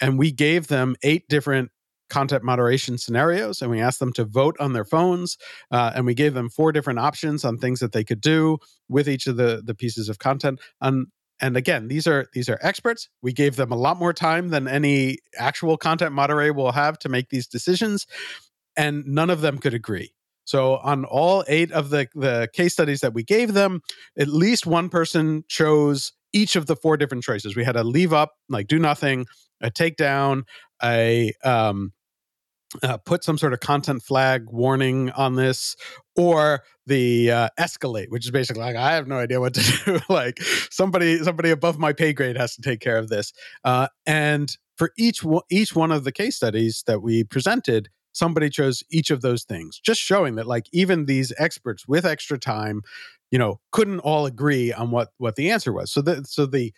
And 0.00 0.18
we 0.18 0.32
gave 0.32 0.68
them 0.68 0.96
eight 1.02 1.24
different 1.28 1.70
content 2.10 2.44
moderation 2.44 2.98
scenarios 2.98 3.62
and 3.62 3.70
we 3.70 3.80
asked 3.80 3.98
them 3.98 4.12
to 4.12 4.24
vote 4.24 4.56
on 4.60 4.72
their 4.72 4.84
phones 4.84 5.36
uh, 5.70 5.92
and 5.94 6.04
we 6.04 6.14
gave 6.14 6.34
them 6.34 6.48
four 6.50 6.70
different 6.70 6.98
options 6.98 7.44
on 7.44 7.56
things 7.56 7.80
that 7.80 7.92
they 7.92 8.04
could 8.04 8.20
do 8.20 8.58
with 8.88 9.08
each 9.08 9.26
of 9.26 9.36
the, 9.36 9.62
the 9.64 9.74
pieces 9.74 10.08
of 10.08 10.18
content 10.18 10.60
and 10.80 11.06
and 11.40 11.56
again, 11.56 11.88
these 11.88 12.06
are 12.06 12.26
these 12.32 12.48
are 12.48 12.58
experts. 12.62 13.08
We 13.22 13.32
gave 13.32 13.56
them 13.56 13.72
a 13.72 13.76
lot 13.76 13.98
more 13.98 14.12
time 14.12 14.50
than 14.50 14.68
any 14.68 15.18
actual 15.36 15.76
content 15.76 16.12
moderator 16.12 16.52
will 16.52 16.72
have 16.72 16.98
to 17.00 17.08
make 17.08 17.28
these 17.28 17.46
decisions, 17.46 18.06
and 18.76 19.04
none 19.06 19.30
of 19.30 19.40
them 19.40 19.58
could 19.58 19.74
agree. 19.74 20.13
So 20.44 20.76
on 20.78 21.04
all 21.04 21.44
eight 21.48 21.72
of 21.72 21.90
the 21.90 22.08
the 22.14 22.48
case 22.52 22.72
studies 22.72 23.00
that 23.00 23.14
we 23.14 23.22
gave 23.22 23.54
them, 23.54 23.80
at 24.18 24.28
least 24.28 24.66
one 24.66 24.88
person 24.88 25.44
chose 25.48 26.12
each 26.32 26.56
of 26.56 26.66
the 26.66 26.76
four 26.76 26.96
different 26.96 27.24
choices. 27.24 27.56
We 27.56 27.64
had 27.64 27.76
a 27.76 27.84
leave 27.84 28.12
up, 28.12 28.32
like 28.48 28.66
do 28.66 28.78
nothing, 28.78 29.26
a 29.60 29.70
takedown, 29.70 30.42
a 30.82 31.32
um, 31.44 31.92
uh, 32.82 32.96
put 32.98 33.22
some 33.22 33.38
sort 33.38 33.52
of 33.52 33.60
content 33.60 34.02
flag 34.02 34.46
warning 34.50 35.10
on 35.12 35.36
this 35.36 35.76
or 36.16 36.64
the 36.86 37.30
uh, 37.30 37.48
escalate 37.58 38.06
which 38.08 38.24
is 38.24 38.30
basically 38.30 38.62
like 38.62 38.76
i 38.76 38.92
have 38.92 39.06
no 39.06 39.16
idea 39.16 39.40
what 39.40 39.54
to 39.54 39.84
do 39.84 40.00
like 40.12 40.42
somebody 40.70 41.18
somebody 41.18 41.50
above 41.50 41.78
my 41.78 41.92
pay 41.92 42.12
grade 42.12 42.36
has 42.36 42.54
to 42.54 42.62
take 42.62 42.80
care 42.80 42.98
of 42.98 43.08
this 43.08 43.32
uh, 43.64 43.86
and 44.06 44.58
for 44.76 44.90
each 44.98 45.24
each 45.50 45.74
one 45.74 45.92
of 45.92 46.04
the 46.04 46.12
case 46.12 46.36
studies 46.36 46.82
that 46.86 47.00
we 47.02 47.22
presented 47.22 47.88
somebody 48.14 48.48
chose 48.48 48.82
each 48.90 49.10
of 49.10 49.20
those 49.20 49.44
things 49.44 49.78
just 49.84 50.00
showing 50.00 50.36
that 50.36 50.46
like 50.46 50.66
even 50.72 51.04
these 51.04 51.32
experts 51.38 51.86
with 51.86 52.06
extra 52.06 52.38
time 52.38 52.82
you 53.30 53.38
know 53.38 53.58
couldn't 53.72 53.98
all 54.00 54.26
agree 54.26 54.72
on 54.72 54.92
what 54.92 55.08
what 55.18 55.34
the 55.34 55.50
answer 55.50 55.72
was. 55.72 55.92
So 55.92 56.00
the 56.00 56.24
so 56.24 56.46
the 56.46 56.72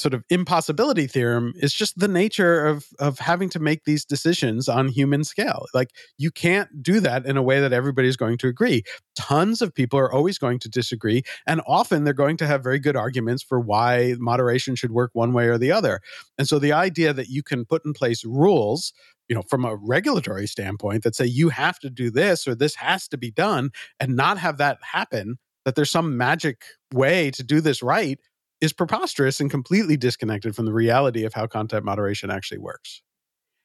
sort 0.00 0.14
of 0.14 0.24
impossibility 0.30 1.06
theorem 1.06 1.52
is 1.56 1.72
just 1.72 1.98
the 1.98 2.08
nature 2.08 2.66
of 2.66 2.86
of 2.98 3.18
having 3.18 3.48
to 3.50 3.58
make 3.58 3.84
these 3.84 4.04
decisions 4.04 4.68
on 4.68 4.88
human 4.88 5.24
scale. 5.24 5.66
Like 5.74 5.90
you 6.18 6.30
can't 6.30 6.82
do 6.82 7.00
that 7.00 7.26
in 7.26 7.36
a 7.36 7.42
way 7.42 7.60
that 7.60 7.72
everybody's 7.72 8.16
going 8.16 8.38
to 8.38 8.48
agree. 8.48 8.82
Tons 9.16 9.62
of 9.62 9.74
people 9.74 9.98
are 9.98 10.12
always 10.12 10.38
going 10.38 10.58
to 10.60 10.68
disagree 10.68 11.22
and 11.46 11.60
often 11.66 12.04
they're 12.04 12.12
going 12.12 12.36
to 12.38 12.46
have 12.46 12.62
very 12.62 12.78
good 12.78 12.96
arguments 12.96 13.42
for 13.42 13.60
why 13.60 14.14
moderation 14.18 14.74
should 14.74 14.92
work 14.92 15.10
one 15.12 15.32
way 15.32 15.46
or 15.46 15.58
the 15.58 15.72
other. 15.72 16.00
And 16.38 16.48
so 16.48 16.58
the 16.58 16.72
idea 16.72 17.12
that 17.12 17.28
you 17.28 17.42
can 17.42 17.64
put 17.64 17.84
in 17.84 17.92
place 17.92 18.24
rules 18.24 18.92
you 19.28 19.36
know 19.36 19.42
from 19.48 19.64
a 19.64 19.76
regulatory 19.76 20.46
standpoint 20.46 21.04
that 21.04 21.14
say 21.14 21.24
you 21.24 21.48
have 21.50 21.78
to 21.78 21.88
do 21.88 22.10
this 22.10 22.48
or 22.48 22.54
this 22.54 22.74
has 22.74 23.06
to 23.08 23.16
be 23.16 23.30
done 23.30 23.70
and 24.00 24.16
not 24.16 24.38
have 24.38 24.58
that 24.58 24.78
happen 24.82 25.38
that 25.64 25.74
there's 25.74 25.90
some 25.90 26.16
magic 26.16 26.64
way 26.92 27.30
to 27.30 27.42
do 27.42 27.60
this 27.60 27.82
right 27.82 28.18
is 28.60 28.72
preposterous 28.72 29.40
and 29.40 29.50
completely 29.50 29.96
disconnected 29.96 30.54
from 30.54 30.66
the 30.66 30.72
reality 30.72 31.24
of 31.24 31.34
how 31.34 31.46
content 31.46 31.84
moderation 31.84 32.30
actually 32.30 32.58
works. 32.58 33.02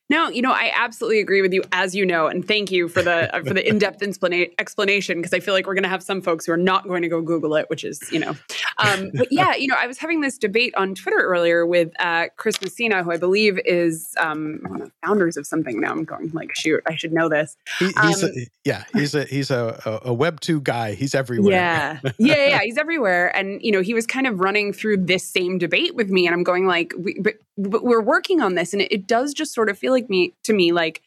No, 0.08 0.30
you 0.30 0.44
know, 0.44 0.52
I 0.52 0.72
absolutely 0.76 1.20
agree 1.20 1.42
with 1.42 1.52
you, 1.52 1.64
as 1.72 1.96
you 1.96 2.06
know, 2.06 2.28
and 2.28 2.48
thank 2.48 2.72
you 2.72 2.88
for 2.88 3.02
the 3.02 3.36
uh, 3.36 3.42
for 3.42 3.56
the 3.56 3.68
in 3.68 3.80
depth 3.80 4.04
explanation 4.04 5.18
because 5.18 5.34
I 5.34 5.40
feel 5.40 5.54
like 5.56 5.66
we're 5.66 5.74
going 5.74 5.84
to 5.84 5.90
have 5.90 6.04
some 6.04 6.22
folks 6.22 6.46
who 6.46 6.52
are 6.52 6.58
not 6.58 6.88
going 6.88 7.02
to 7.02 7.08
go 7.08 7.22
Google 7.22 7.56
it, 7.56 7.70
which 7.70 7.84
is, 7.84 8.00
you 8.12 8.20
know, 8.20 8.36
um, 8.78 9.10
but 9.16 9.32
yeah, 9.32 9.56
you 9.56 9.68
know, 9.68 9.76
I 9.78 9.88
was 9.88 9.98
having 9.98 10.22
this 10.22 10.38
debate 10.38 10.76
on 10.76 10.94
Twitter 10.94 11.18
earlier 11.18 11.66
with 11.66 11.92
uh, 12.00 12.28
Chris 12.36 12.62
Messina, 12.62 13.04
who 13.04 13.12
I 13.12 13.18
believe 13.18 13.60
is 13.66 14.14
um, 14.18 14.60
one 14.68 14.82
of 14.82 14.88
the 14.88 14.94
founders 15.04 15.38
of 15.38 15.48
something. 15.48 15.82
Now 15.82 15.92
I'm 15.92 16.04
going 16.04 16.30
like, 16.34 16.56
shoot, 16.56 16.84
I 16.86 16.96
should 16.96 17.12
know 17.12 17.28
this. 17.28 17.58
He, 17.80 17.86
he's 17.86 18.24
um, 18.24 18.30
a, 18.30 18.48
yeah, 18.64 18.84
he's 18.94 19.16
a 19.16 19.24
he's 19.26 19.50
a, 19.50 20.02
a 20.06 20.14
Web 20.14 20.40
two 20.40 20.62
guy. 20.62 20.94
He's 20.94 21.16
everywhere. 21.16 21.52
Yeah, 21.52 22.00
yeah, 22.20 22.48
yeah, 22.48 22.60
he's 22.62 22.78
everywhere, 22.78 23.36
and 23.36 23.60
you 23.64 23.72
know, 23.72 23.82
he 23.82 23.96
was 23.96 24.06
kind 24.06 24.28
of 24.28 24.40
running 24.40 24.72
through 24.72 24.98
this 24.98 25.28
same 25.28 25.58
debate 25.58 25.96
with 25.96 26.12
me, 26.12 26.28
and 26.28 26.36
I'm 26.36 26.44
going 26.44 26.68
like, 26.68 26.94
we, 26.96 27.20
but, 27.20 27.36
but 27.58 27.84
we're 27.84 28.02
working 28.02 28.42
on 28.42 28.56
this, 28.56 28.74
and 28.74 28.82
it, 28.82 28.92
it 28.92 29.08
does 29.08 29.34
just 29.34 29.54
sort 29.54 29.70
of 29.70 29.78
feel 29.78 29.92
like 29.92 30.10
me 30.10 30.34
to 30.44 30.54
me 30.54 30.72
like 30.72 31.02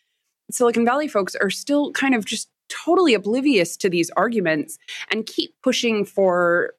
Silicon 0.50 0.84
Valley 0.84 1.08
folks 1.08 1.34
are 1.34 1.50
still 1.50 1.92
kind 1.92 2.14
of 2.14 2.24
just 2.24 2.48
totally 2.68 3.14
oblivious 3.14 3.76
to 3.78 3.88
these 3.88 4.10
arguments 4.10 4.78
and 5.10 5.26
keep 5.26 5.54
pushing 5.62 6.04
for 6.04 6.74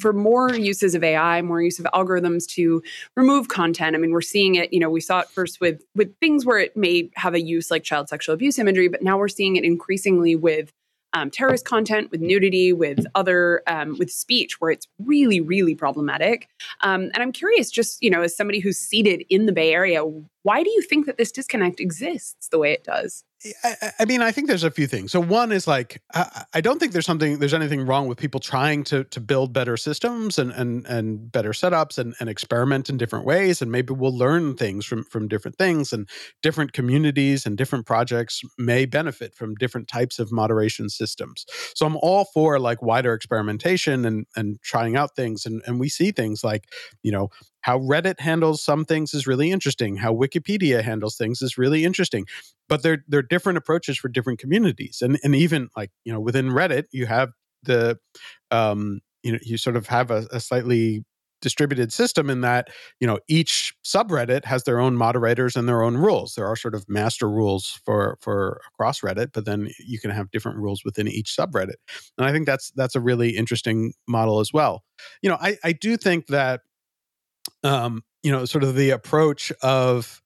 for 0.00 0.12
more 0.12 0.54
uses 0.54 0.94
of 0.94 1.04
AI, 1.04 1.42
more 1.42 1.60
use 1.60 1.78
of 1.78 1.84
algorithms 1.92 2.46
to 2.46 2.82
remove 3.14 3.48
content. 3.48 3.94
I 3.94 3.98
mean, 3.98 4.10
we're 4.10 4.22
seeing 4.22 4.54
it, 4.54 4.72
you 4.72 4.80
know, 4.80 4.88
we 4.88 5.02
saw 5.02 5.20
it 5.20 5.28
first 5.28 5.60
with 5.60 5.82
with 5.94 6.16
things 6.18 6.44
where 6.46 6.58
it 6.58 6.76
may 6.76 7.10
have 7.14 7.34
a 7.34 7.40
use 7.40 7.70
like 7.70 7.84
child 7.84 8.08
sexual 8.08 8.34
abuse 8.34 8.58
imagery, 8.58 8.88
but 8.88 9.02
now 9.02 9.18
we're 9.18 9.28
seeing 9.28 9.56
it 9.56 9.64
increasingly 9.64 10.34
with 10.34 10.72
um, 11.16 11.30
terrorist 11.30 11.64
content, 11.64 12.10
with 12.10 12.20
nudity, 12.20 12.72
with 12.72 13.06
other, 13.14 13.62
um, 13.66 13.96
with 13.98 14.10
speech, 14.10 14.60
where 14.60 14.70
it's 14.70 14.86
really, 14.98 15.40
really 15.40 15.74
problematic. 15.74 16.48
Um, 16.82 17.10
and 17.14 17.18
I'm 17.22 17.32
curious, 17.32 17.70
just 17.70 18.02
you 18.02 18.10
know, 18.10 18.22
as 18.22 18.36
somebody 18.36 18.58
who's 18.58 18.78
seated 18.78 19.24
in 19.30 19.46
the 19.46 19.52
Bay 19.52 19.72
Area, 19.72 20.02
why 20.42 20.62
do 20.62 20.70
you 20.70 20.82
think 20.82 21.06
that 21.06 21.16
this 21.16 21.32
disconnect 21.32 21.80
exists 21.80 22.48
the 22.48 22.58
way 22.58 22.72
it 22.72 22.84
does? 22.84 23.24
I, 23.64 23.92
I, 24.00 24.04
mean, 24.04 24.22
I 24.22 24.32
think 24.32 24.48
there's 24.48 24.64
a 24.64 24.70
few 24.70 24.86
things. 24.86 25.12
So 25.12 25.20
one 25.20 25.52
is 25.52 25.66
like, 25.66 26.02
I, 26.14 26.44
I, 26.54 26.60
don't 26.60 26.78
think 26.78 26.92
there's 26.92 27.06
something, 27.06 27.38
there's 27.38 27.54
anything 27.54 27.86
wrong 27.86 28.08
with 28.08 28.18
people 28.18 28.40
trying 28.40 28.84
to 28.84 29.04
to 29.04 29.20
build 29.20 29.52
better 29.52 29.76
systems 29.76 30.38
and 30.38 30.50
and 30.52 30.86
and 30.86 31.30
better 31.30 31.50
setups 31.50 31.98
and, 31.98 32.14
and 32.20 32.28
experiment 32.28 32.88
in 32.88 32.96
different 32.96 33.24
ways, 33.24 33.62
and 33.62 33.70
maybe 33.70 33.92
we'll 33.92 34.16
learn 34.16 34.56
things 34.56 34.84
from 34.86 35.04
from 35.04 35.28
different 35.28 35.56
things, 35.58 35.92
and 35.92 36.08
different 36.42 36.72
communities 36.72 37.46
and 37.46 37.56
different 37.56 37.86
projects 37.86 38.42
may 38.58 38.84
benefit 38.86 39.34
from 39.34 39.54
different 39.54 39.88
types 39.88 40.18
of 40.18 40.32
moderation 40.32 40.88
systems. 40.88 41.44
So 41.74 41.86
I'm 41.86 41.96
all 41.96 42.26
for 42.32 42.58
like 42.58 42.82
wider 42.82 43.12
experimentation 43.12 44.04
and 44.04 44.26
and 44.36 44.60
trying 44.62 44.96
out 44.96 45.16
things, 45.16 45.46
and 45.46 45.62
and 45.66 45.80
we 45.80 45.88
see 45.88 46.12
things 46.12 46.42
like, 46.42 46.64
you 47.02 47.12
know, 47.12 47.30
how 47.66 47.80
Reddit 47.80 48.20
handles 48.20 48.62
some 48.62 48.84
things 48.84 49.12
is 49.12 49.26
really 49.26 49.50
interesting. 49.50 49.96
How 49.96 50.14
Wikipedia 50.14 50.82
handles 50.82 51.16
things 51.16 51.42
is 51.42 51.58
really 51.58 51.84
interesting. 51.84 52.24
But 52.68 52.84
they're 52.84 53.02
they're 53.08 53.22
different 53.22 53.58
approaches 53.58 53.98
for 53.98 54.08
different 54.08 54.38
communities. 54.38 54.98
And 55.02 55.18
and 55.24 55.34
even 55.34 55.68
like, 55.76 55.90
you 56.04 56.12
know, 56.12 56.20
within 56.20 56.50
Reddit, 56.50 56.84
you 56.92 57.06
have 57.06 57.30
the 57.64 57.98
um, 58.52 59.00
you 59.24 59.32
know, 59.32 59.38
you 59.42 59.58
sort 59.58 59.74
of 59.74 59.88
have 59.88 60.12
a, 60.12 60.28
a 60.30 60.38
slightly 60.38 61.04
distributed 61.42 61.92
system 61.92 62.30
in 62.30 62.40
that 62.40 62.68
you 63.00 63.06
know 63.06 63.18
each 63.28 63.74
subreddit 63.84 64.44
has 64.44 64.62
their 64.62 64.78
own 64.80 64.96
moderators 64.96 65.54
and 65.54 65.68
their 65.68 65.82
own 65.82 65.94
rules 65.94 66.32
there 66.34 66.46
are 66.46 66.56
sort 66.56 66.74
of 66.74 66.88
master 66.88 67.28
rules 67.28 67.78
for 67.84 68.16
for 68.22 68.58
across 68.72 69.02
reddit 69.02 69.28
but 69.34 69.44
then 69.44 69.68
you 69.86 70.00
can 70.00 70.10
have 70.10 70.30
different 70.30 70.56
rules 70.56 70.80
within 70.82 71.06
each 71.06 71.36
subreddit 71.38 71.74
and 72.16 72.26
i 72.26 72.32
think 72.32 72.46
that's 72.46 72.72
that's 72.74 72.94
a 72.94 73.02
really 73.02 73.36
interesting 73.36 73.92
model 74.08 74.40
as 74.40 74.50
well 74.50 74.82
you 75.20 75.28
know 75.28 75.36
i 75.38 75.58
i 75.62 75.72
do 75.72 75.98
think 75.98 76.26
that 76.28 76.62
um, 77.62 78.02
you 78.22 78.30
know, 78.30 78.44
sort 78.44 78.64
of 78.64 78.74
the 78.74 78.90
approach 78.90 79.52
of 79.62 80.22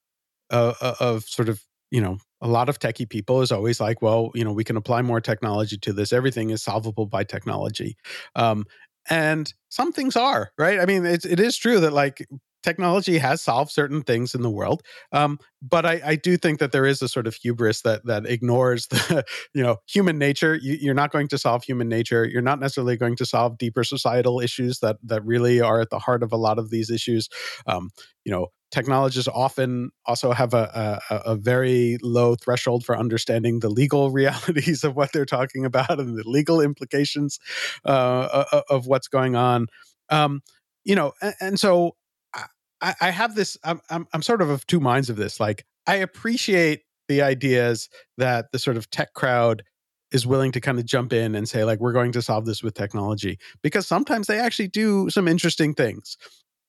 uh, 0.50 0.74
uh, 0.80 0.94
of 1.00 1.24
sort 1.24 1.48
of 1.48 1.62
you 1.90 2.00
know 2.00 2.18
a 2.40 2.48
lot 2.48 2.68
of 2.68 2.78
techie 2.78 3.08
people 3.08 3.42
is 3.42 3.52
always 3.52 3.80
like, 3.80 4.00
well, 4.00 4.30
you 4.34 4.44
know, 4.44 4.52
we 4.52 4.64
can 4.64 4.76
apply 4.76 5.02
more 5.02 5.20
technology 5.20 5.76
to 5.78 5.92
this. 5.92 6.12
Everything 6.12 6.50
is 6.50 6.62
solvable 6.62 7.06
by 7.06 7.24
technology, 7.24 7.96
um, 8.34 8.64
and 9.08 9.52
some 9.68 9.92
things 9.92 10.16
are 10.16 10.52
right. 10.58 10.80
I 10.80 10.86
mean, 10.86 11.04
it, 11.04 11.24
it 11.24 11.40
is 11.40 11.56
true 11.56 11.80
that 11.80 11.92
like 11.92 12.26
technology 12.62 13.18
has 13.18 13.42
solved 13.42 13.70
certain 13.70 14.02
things 14.02 14.34
in 14.34 14.42
the 14.42 14.50
world 14.50 14.82
um, 15.12 15.38
but 15.62 15.84
I, 15.84 16.00
I, 16.04 16.16
do 16.16 16.36
think 16.36 16.58
that 16.60 16.72
there 16.72 16.86
is 16.86 17.02
a 17.02 17.08
sort 17.08 17.26
of 17.26 17.34
hubris 17.34 17.82
that 17.82 18.04
that 18.06 18.26
ignores 18.26 18.86
the 18.88 19.24
you 19.54 19.62
know 19.62 19.76
human 19.86 20.18
nature. 20.18 20.58
You, 20.60 20.90
are 20.90 20.94
not 20.94 21.12
going 21.12 21.28
to 21.28 21.38
solve 21.38 21.64
human 21.64 21.88
nature. 21.88 22.24
You're 22.24 22.42
not 22.42 22.60
necessarily 22.60 22.96
going 22.96 23.16
to 23.16 23.26
solve 23.26 23.58
deeper 23.58 23.84
societal 23.84 24.40
issues 24.40 24.80
that 24.80 24.96
that 25.04 25.24
really 25.24 25.60
are 25.60 25.80
at 25.80 25.90
the 25.90 25.98
heart 25.98 26.22
of 26.22 26.32
a 26.32 26.36
lot 26.36 26.58
of 26.58 26.70
these 26.70 26.90
issues. 26.90 27.28
Um, 27.66 27.90
you 28.24 28.32
know 28.32 28.48
technologists 28.70 29.28
often 29.34 29.90
also 30.06 30.30
have 30.30 30.54
a, 30.54 31.00
a, 31.10 31.16
a, 31.32 31.34
very 31.34 31.98
low 32.02 32.36
threshold 32.36 32.84
for 32.84 32.96
understanding 32.96 33.58
the 33.58 33.68
legal 33.68 34.10
realities 34.12 34.84
of 34.84 34.94
what 34.94 35.12
they're 35.12 35.26
talking 35.26 35.64
about 35.64 35.98
and 35.98 36.16
the 36.16 36.22
legal 36.24 36.60
implications 36.60 37.40
uh, 37.84 38.44
of 38.70 38.86
what's 38.86 39.08
going 39.08 39.34
on. 39.34 39.66
Um, 40.08 40.40
you 40.84 40.94
know 40.94 41.12
and, 41.20 41.34
and 41.40 41.60
so 41.60 41.96
I, 42.80 42.94
I 43.00 43.10
have 43.10 43.34
this. 43.34 43.56
I'm, 43.64 43.80
I'm 43.90 44.06
I'm 44.12 44.22
sort 44.22 44.42
of 44.42 44.50
of 44.50 44.66
two 44.66 44.80
minds 44.80 45.10
of 45.10 45.16
this. 45.16 45.40
Like 45.40 45.64
I 45.86 45.96
appreciate 45.96 46.82
the 47.08 47.22
ideas 47.22 47.88
that 48.18 48.52
the 48.52 48.58
sort 48.58 48.76
of 48.76 48.90
tech 48.90 49.14
crowd 49.14 49.62
is 50.12 50.26
willing 50.26 50.52
to 50.52 50.60
kind 50.60 50.78
of 50.78 50.84
jump 50.84 51.12
in 51.12 51.34
and 51.34 51.48
say 51.48 51.64
like 51.64 51.80
we're 51.80 51.92
going 51.92 52.12
to 52.12 52.22
solve 52.22 52.46
this 52.46 52.62
with 52.62 52.74
technology 52.74 53.38
because 53.62 53.86
sometimes 53.86 54.26
they 54.26 54.38
actually 54.38 54.68
do 54.68 55.08
some 55.10 55.28
interesting 55.28 55.74
things 55.74 56.16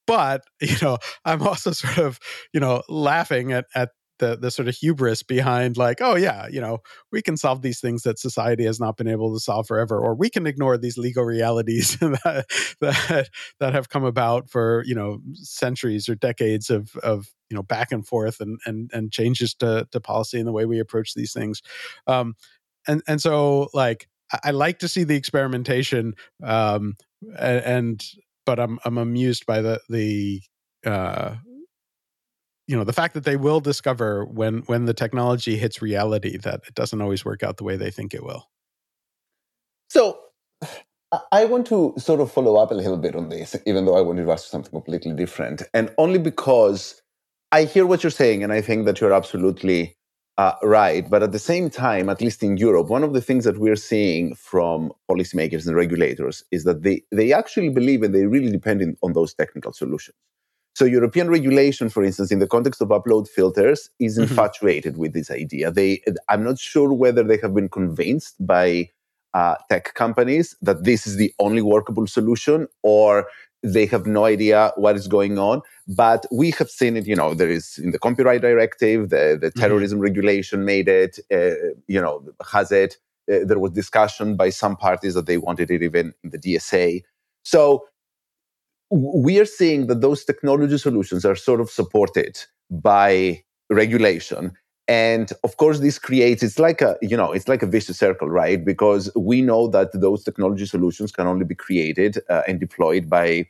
but 0.07 0.41
you 0.61 0.75
know 0.81 0.97
i'm 1.25 1.41
also 1.41 1.71
sort 1.71 1.97
of 1.97 2.19
you 2.53 2.59
know 2.59 2.81
laughing 2.89 3.51
at 3.51 3.65
at 3.75 3.89
the 4.21 4.37
the 4.37 4.51
sort 4.51 4.69
of 4.69 4.75
hubris 4.75 5.23
behind 5.23 5.75
like 5.75 5.99
oh 5.99 6.15
yeah 6.15 6.47
you 6.49 6.61
know 6.61 6.77
we 7.11 7.21
can 7.21 7.35
solve 7.35 7.61
these 7.61 7.81
things 7.81 8.03
that 8.03 8.19
society 8.19 8.63
has 8.63 8.79
not 8.79 8.95
been 8.95 9.07
able 9.07 9.33
to 9.33 9.39
solve 9.39 9.67
forever 9.67 9.99
or 9.99 10.15
we 10.15 10.29
can 10.29 10.47
ignore 10.47 10.77
these 10.77 10.97
legal 10.97 11.25
realities 11.25 11.97
that 11.99 12.45
that 12.79 13.29
that 13.59 13.73
have 13.73 13.89
come 13.89 14.05
about 14.05 14.49
for 14.49 14.83
you 14.85 14.95
know 14.95 15.19
centuries 15.33 16.07
or 16.07 16.15
decades 16.15 16.69
of 16.69 16.95
of 16.97 17.27
you 17.49 17.55
know 17.55 17.63
back 17.63 17.91
and 17.91 18.07
forth 18.07 18.39
and 18.39 18.59
and 18.65 18.89
and 18.93 19.11
changes 19.11 19.53
to 19.55 19.87
to 19.91 19.99
policy 19.99 20.37
and 20.37 20.47
the 20.47 20.53
way 20.53 20.65
we 20.65 20.79
approach 20.79 21.13
these 21.13 21.33
things. 21.33 21.61
Um 22.07 22.35
and 22.87 23.01
and 23.07 23.21
so 23.21 23.69
like 23.73 24.07
I, 24.31 24.39
I 24.45 24.51
like 24.51 24.79
to 24.79 24.87
see 24.87 25.03
the 25.03 25.15
experimentation 25.15 26.13
um 26.43 26.95
and, 27.37 27.63
and 27.65 28.05
but 28.45 28.59
I'm 28.59 28.79
I'm 28.85 28.97
amused 28.97 29.45
by 29.47 29.61
the 29.61 29.81
the 29.89 30.41
uh 30.85 31.35
you 32.71 32.77
know 32.77 32.85
the 32.85 32.93
fact 32.93 33.13
that 33.13 33.25
they 33.25 33.35
will 33.35 33.59
discover 33.59 34.23
when 34.25 34.59
when 34.61 34.85
the 34.85 34.93
technology 34.93 35.57
hits 35.57 35.81
reality 35.81 36.37
that 36.37 36.61
it 36.67 36.73
doesn't 36.73 37.01
always 37.01 37.25
work 37.25 37.43
out 37.43 37.57
the 37.57 37.65
way 37.65 37.75
they 37.75 37.91
think 37.91 38.13
it 38.13 38.23
will 38.23 38.49
so 39.89 40.17
I 41.33 41.43
want 41.43 41.67
to 41.67 41.93
sort 41.97 42.21
of 42.21 42.31
follow 42.31 42.55
up 42.55 42.71
a 42.71 42.73
little 42.73 42.95
bit 42.95 43.17
on 43.17 43.27
this, 43.27 43.57
even 43.65 43.83
though 43.83 43.97
I 43.97 44.01
wanted 44.01 44.23
to 44.23 44.31
ask 44.31 44.47
something 44.47 44.71
completely 44.71 45.11
different. 45.11 45.61
And 45.73 45.93
only 45.97 46.19
because 46.19 47.01
I 47.51 47.65
hear 47.65 47.85
what 47.85 48.01
you're 48.01 48.11
saying, 48.11 48.43
and 48.43 48.53
I 48.53 48.61
think 48.61 48.85
that 48.85 49.01
you're 49.01 49.11
absolutely 49.11 49.97
uh, 50.37 50.53
right. 50.63 51.09
But 51.09 51.21
at 51.21 51.33
the 51.33 51.39
same 51.39 51.69
time, 51.69 52.07
at 52.07 52.21
least 52.21 52.41
in 52.43 52.55
Europe, 52.55 52.87
one 52.87 53.03
of 53.03 53.11
the 53.11 53.19
things 53.19 53.43
that 53.43 53.59
we're 53.59 53.75
seeing 53.75 54.35
from 54.35 54.93
policymakers 55.09 55.67
and 55.67 55.75
regulators 55.75 56.45
is 56.49 56.63
that 56.63 56.83
they, 56.83 57.03
they 57.11 57.33
actually 57.33 57.69
believe 57.69 58.03
and 58.03 58.15
they 58.15 58.25
really 58.25 58.49
depend 58.49 58.95
on 59.03 59.11
those 59.11 59.33
technical 59.33 59.73
solutions. 59.73 60.15
So 60.73 60.85
European 60.85 61.29
regulation, 61.29 61.89
for 61.89 62.03
instance, 62.03 62.31
in 62.31 62.39
the 62.39 62.47
context 62.47 62.81
of 62.81 62.89
upload 62.89 63.27
filters, 63.27 63.89
is 63.99 64.17
mm-hmm. 64.17 64.29
infatuated 64.29 64.97
with 64.97 65.13
this 65.13 65.29
idea. 65.29 65.71
They, 65.71 66.01
I'm 66.29 66.43
not 66.43 66.59
sure 66.59 66.93
whether 66.93 67.23
they 67.23 67.37
have 67.37 67.53
been 67.53 67.69
convinced 67.69 68.35
by 68.39 68.89
uh, 69.33 69.55
tech 69.69 69.93
companies 69.93 70.55
that 70.61 70.83
this 70.83 71.05
is 71.05 71.17
the 71.17 71.33
only 71.39 71.61
workable 71.61 72.07
solution, 72.07 72.67
or 72.83 73.27
they 73.63 73.85
have 73.85 74.05
no 74.05 74.25
idea 74.25 74.71
what 74.75 74.95
is 74.95 75.07
going 75.07 75.37
on. 75.37 75.61
But 75.87 76.25
we 76.31 76.51
have 76.51 76.69
seen 76.69 76.97
it. 76.97 77.05
You 77.05 77.15
know, 77.15 77.33
there 77.33 77.49
is 77.49 77.77
in 77.77 77.91
the 77.91 77.99
copyright 77.99 78.41
directive, 78.41 79.09
the 79.09 79.37
the 79.39 79.47
mm-hmm. 79.47 79.59
terrorism 79.59 79.97
mm-hmm. 79.97 80.03
regulation 80.03 80.65
made 80.65 80.87
it. 80.87 81.19
Uh, 81.33 81.73
you 81.87 82.01
know, 82.01 82.23
has 82.49 82.71
it. 82.71 82.97
Uh, 83.31 83.45
there 83.45 83.59
was 83.59 83.71
discussion 83.71 84.35
by 84.35 84.49
some 84.49 84.75
parties 84.75 85.13
that 85.13 85.25
they 85.27 85.37
wanted 85.37 85.69
it 85.69 85.81
even 85.81 86.13
in 86.23 86.31
the 86.31 86.39
DSA. 86.39 87.03
So 87.43 87.85
we 88.91 89.39
are 89.39 89.45
seeing 89.45 89.87
that 89.87 90.01
those 90.01 90.25
technology 90.25 90.77
solutions 90.77 91.25
are 91.25 91.35
sort 91.35 91.61
of 91.61 91.69
supported 91.69 92.39
by 92.69 93.43
regulation. 93.69 94.51
And 94.87 95.31
of 95.43 95.55
course 95.57 95.79
this 95.79 95.97
creates 95.97 96.43
it's 96.43 96.59
like 96.59 96.81
a 96.81 96.97
you 97.01 97.15
know 97.15 97.31
it's 97.31 97.47
like 97.47 97.63
a 97.63 97.67
vicious 97.67 97.97
circle 97.97 98.29
right? 98.29 98.63
Because 98.63 99.09
we 99.15 99.41
know 99.41 99.67
that 99.69 99.89
those 99.93 100.23
technology 100.23 100.65
solutions 100.65 101.11
can 101.11 101.27
only 101.27 101.45
be 101.45 101.55
created 101.55 102.19
uh, 102.29 102.41
and 102.47 102.59
deployed 102.59 103.09
by 103.09 103.47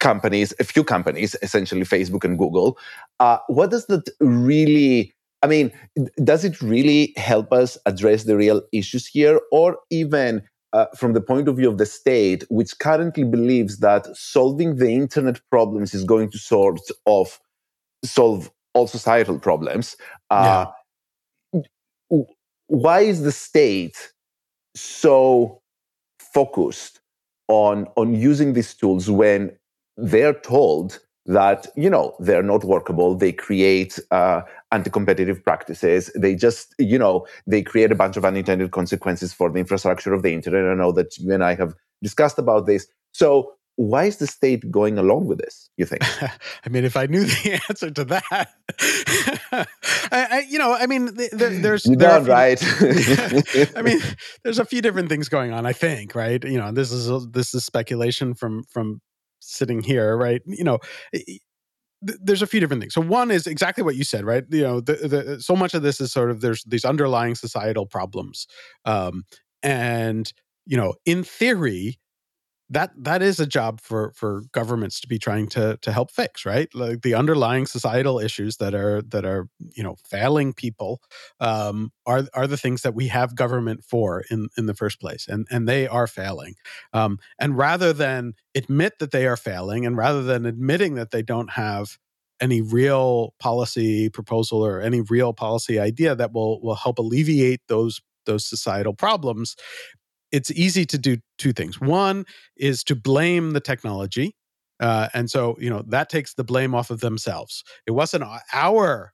companies 0.00 0.54
a 0.60 0.64
few 0.64 0.84
companies 0.84 1.34
essentially 1.42 1.82
facebook 1.82 2.24
and 2.24 2.38
google. 2.38 2.78
Uh, 3.20 3.38
what 3.48 3.70
does 3.70 3.86
that 3.86 4.08
really 4.20 5.12
i 5.42 5.46
mean 5.46 5.72
does 6.24 6.44
it 6.44 6.60
really 6.62 7.12
help 7.16 7.52
us 7.52 7.78
address 7.86 8.24
the 8.24 8.36
real 8.36 8.62
issues 8.72 9.06
here? 9.06 9.40
Or 9.52 9.78
even 9.90 10.42
uh, 10.72 10.86
from 10.96 11.12
the 11.12 11.20
point 11.20 11.48
of 11.48 11.56
view 11.56 11.68
of 11.68 11.78
the 11.78 11.86
state, 11.86 12.44
which 12.50 12.78
currently 12.78 13.24
believes 13.24 13.78
that 13.78 14.06
solving 14.16 14.76
the 14.76 14.90
internet 14.90 15.40
problems 15.50 15.94
is 15.94 16.04
going 16.04 16.30
to 16.30 16.38
sort 16.38 16.80
of 17.06 17.40
solve 18.04 18.50
all 18.74 18.86
societal 18.86 19.38
problems. 19.38 19.96
Uh, 20.30 20.66
yeah. 21.52 21.62
Why 22.68 23.00
is 23.00 23.22
the 23.22 23.32
state 23.32 24.12
so 24.74 25.60
focused 26.20 27.00
on 27.48 27.86
on 27.96 28.14
using 28.14 28.52
these 28.52 28.74
tools 28.74 29.10
when 29.10 29.56
they're 29.96 30.34
told 30.34 31.00
that 31.28 31.66
you 31.76 31.90
know 31.90 32.16
they're 32.18 32.42
not 32.42 32.64
workable. 32.64 33.14
They 33.14 33.32
create 33.32 33.98
uh, 34.10 34.40
anti-competitive 34.72 35.44
practices. 35.44 36.10
They 36.16 36.34
just 36.34 36.74
you 36.78 36.98
know 36.98 37.26
they 37.46 37.62
create 37.62 37.92
a 37.92 37.94
bunch 37.94 38.16
of 38.16 38.24
unintended 38.24 38.72
consequences 38.72 39.32
for 39.32 39.50
the 39.50 39.58
infrastructure 39.58 40.14
of 40.14 40.22
the 40.22 40.32
internet. 40.32 40.64
I 40.64 40.74
know 40.74 40.90
that 40.92 41.16
you 41.18 41.32
and 41.32 41.44
i 41.44 41.54
have 41.54 41.74
discussed 42.02 42.38
about 42.38 42.66
this. 42.66 42.86
So 43.12 43.52
why 43.76 44.04
is 44.06 44.16
the 44.16 44.26
state 44.26 44.70
going 44.72 44.98
along 44.98 45.26
with 45.26 45.38
this 45.38 45.70
you 45.76 45.84
think? 45.84 46.02
I 46.64 46.68
mean 46.70 46.84
if 46.84 46.96
i 46.96 47.04
knew 47.04 47.24
the 47.24 47.60
answer 47.68 47.90
to 47.90 48.04
that. 48.06 48.48
I, 50.10 50.26
I, 50.30 50.46
you 50.48 50.58
know 50.58 50.72
i 50.74 50.86
mean 50.86 51.14
there, 51.14 51.50
there's 51.50 51.84
you 51.84 51.96
there 51.96 52.22
few, 52.22 52.32
right? 52.32 52.62
I 53.76 53.82
mean 53.82 54.00
there's 54.44 54.58
a 54.58 54.64
few 54.64 54.80
different 54.80 55.08
things 55.08 55.28
going 55.28 55.52
on 55.52 55.66
i 55.66 55.72
think 55.72 56.14
right? 56.14 56.42
You 56.42 56.58
know 56.58 56.72
this 56.72 56.90
is 56.90 57.28
this 57.30 57.54
is 57.54 57.64
speculation 57.64 58.34
from 58.34 58.64
from 58.64 59.00
sitting 59.40 59.82
here, 59.82 60.16
right? 60.16 60.42
You 60.46 60.64
know, 60.64 60.78
there's 62.00 62.42
a 62.42 62.46
few 62.46 62.60
different 62.60 62.82
things. 62.82 62.94
So 62.94 63.00
one 63.00 63.30
is 63.30 63.46
exactly 63.46 63.82
what 63.82 63.96
you 63.96 64.04
said, 64.04 64.24
right? 64.24 64.44
You 64.50 64.62
know, 64.62 64.80
the, 64.80 64.94
the, 64.94 65.42
so 65.42 65.56
much 65.56 65.74
of 65.74 65.82
this 65.82 66.00
is 66.00 66.12
sort 66.12 66.30
of 66.30 66.40
there's 66.40 66.64
these 66.64 66.84
underlying 66.84 67.34
societal 67.34 67.86
problems, 67.86 68.46
um, 68.84 69.24
and 69.62 70.32
you 70.66 70.76
know, 70.76 70.94
in 71.04 71.24
theory, 71.24 71.98
that 72.70 72.90
that 72.96 73.22
is 73.22 73.40
a 73.40 73.46
job 73.46 73.80
for 73.80 74.12
for 74.14 74.42
governments 74.52 75.00
to 75.00 75.08
be 75.08 75.18
trying 75.18 75.48
to 75.48 75.78
to 75.82 75.92
help 75.92 76.10
fix 76.10 76.44
right? 76.44 76.68
Like 76.74 77.02
the 77.02 77.14
underlying 77.14 77.66
societal 77.66 78.18
issues 78.18 78.58
that 78.58 78.74
are 78.74 79.02
that 79.02 79.24
are 79.24 79.48
you 79.74 79.82
know 79.82 79.96
failing 80.08 80.52
people 80.52 81.00
um, 81.40 81.92
are 82.06 82.24
are 82.34 82.46
the 82.46 82.56
things 82.56 82.82
that 82.82 82.94
we 82.94 83.08
have 83.08 83.34
government 83.34 83.84
for 83.84 84.24
in 84.30 84.48
in 84.56 84.66
the 84.66 84.74
first 84.74 85.00
place 85.00 85.26
and 85.28 85.46
and 85.50 85.68
they 85.68 85.86
are 85.86 86.06
failing. 86.06 86.54
Um, 86.92 87.18
and 87.38 87.56
rather 87.56 87.92
than 87.92 88.34
admit 88.54 88.98
that 88.98 89.12
they 89.12 89.26
are 89.26 89.36
failing 89.36 89.86
and 89.86 89.96
rather 89.96 90.22
than 90.22 90.46
admitting 90.46 90.94
that 90.94 91.10
they 91.10 91.22
don't 91.22 91.52
have 91.52 91.98
any 92.40 92.60
real 92.60 93.34
policy 93.40 94.08
proposal 94.10 94.64
or 94.64 94.80
any 94.80 95.00
real 95.00 95.32
policy 95.32 95.78
idea 95.78 96.14
that 96.14 96.32
will 96.32 96.60
will 96.60 96.76
help 96.76 96.98
alleviate 96.98 97.60
those 97.68 98.00
those 98.26 98.44
societal 98.46 98.92
problems 98.94 99.56
it's 100.32 100.50
easy 100.50 100.84
to 100.86 100.98
do 100.98 101.18
two 101.38 101.52
things. 101.52 101.80
One 101.80 102.26
is 102.56 102.84
to 102.84 102.94
blame 102.94 103.52
the 103.52 103.60
technology. 103.60 104.34
Uh, 104.80 105.08
and 105.14 105.30
so, 105.30 105.56
you 105.58 105.70
know, 105.70 105.82
that 105.88 106.08
takes 106.08 106.34
the 106.34 106.44
blame 106.44 106.74
off 106.74 106.90
of 106.90 107.00
themselves. 107.00 107.64
It 107.86 107.92
wasn't 107.92 108.24
our 108.52 109.12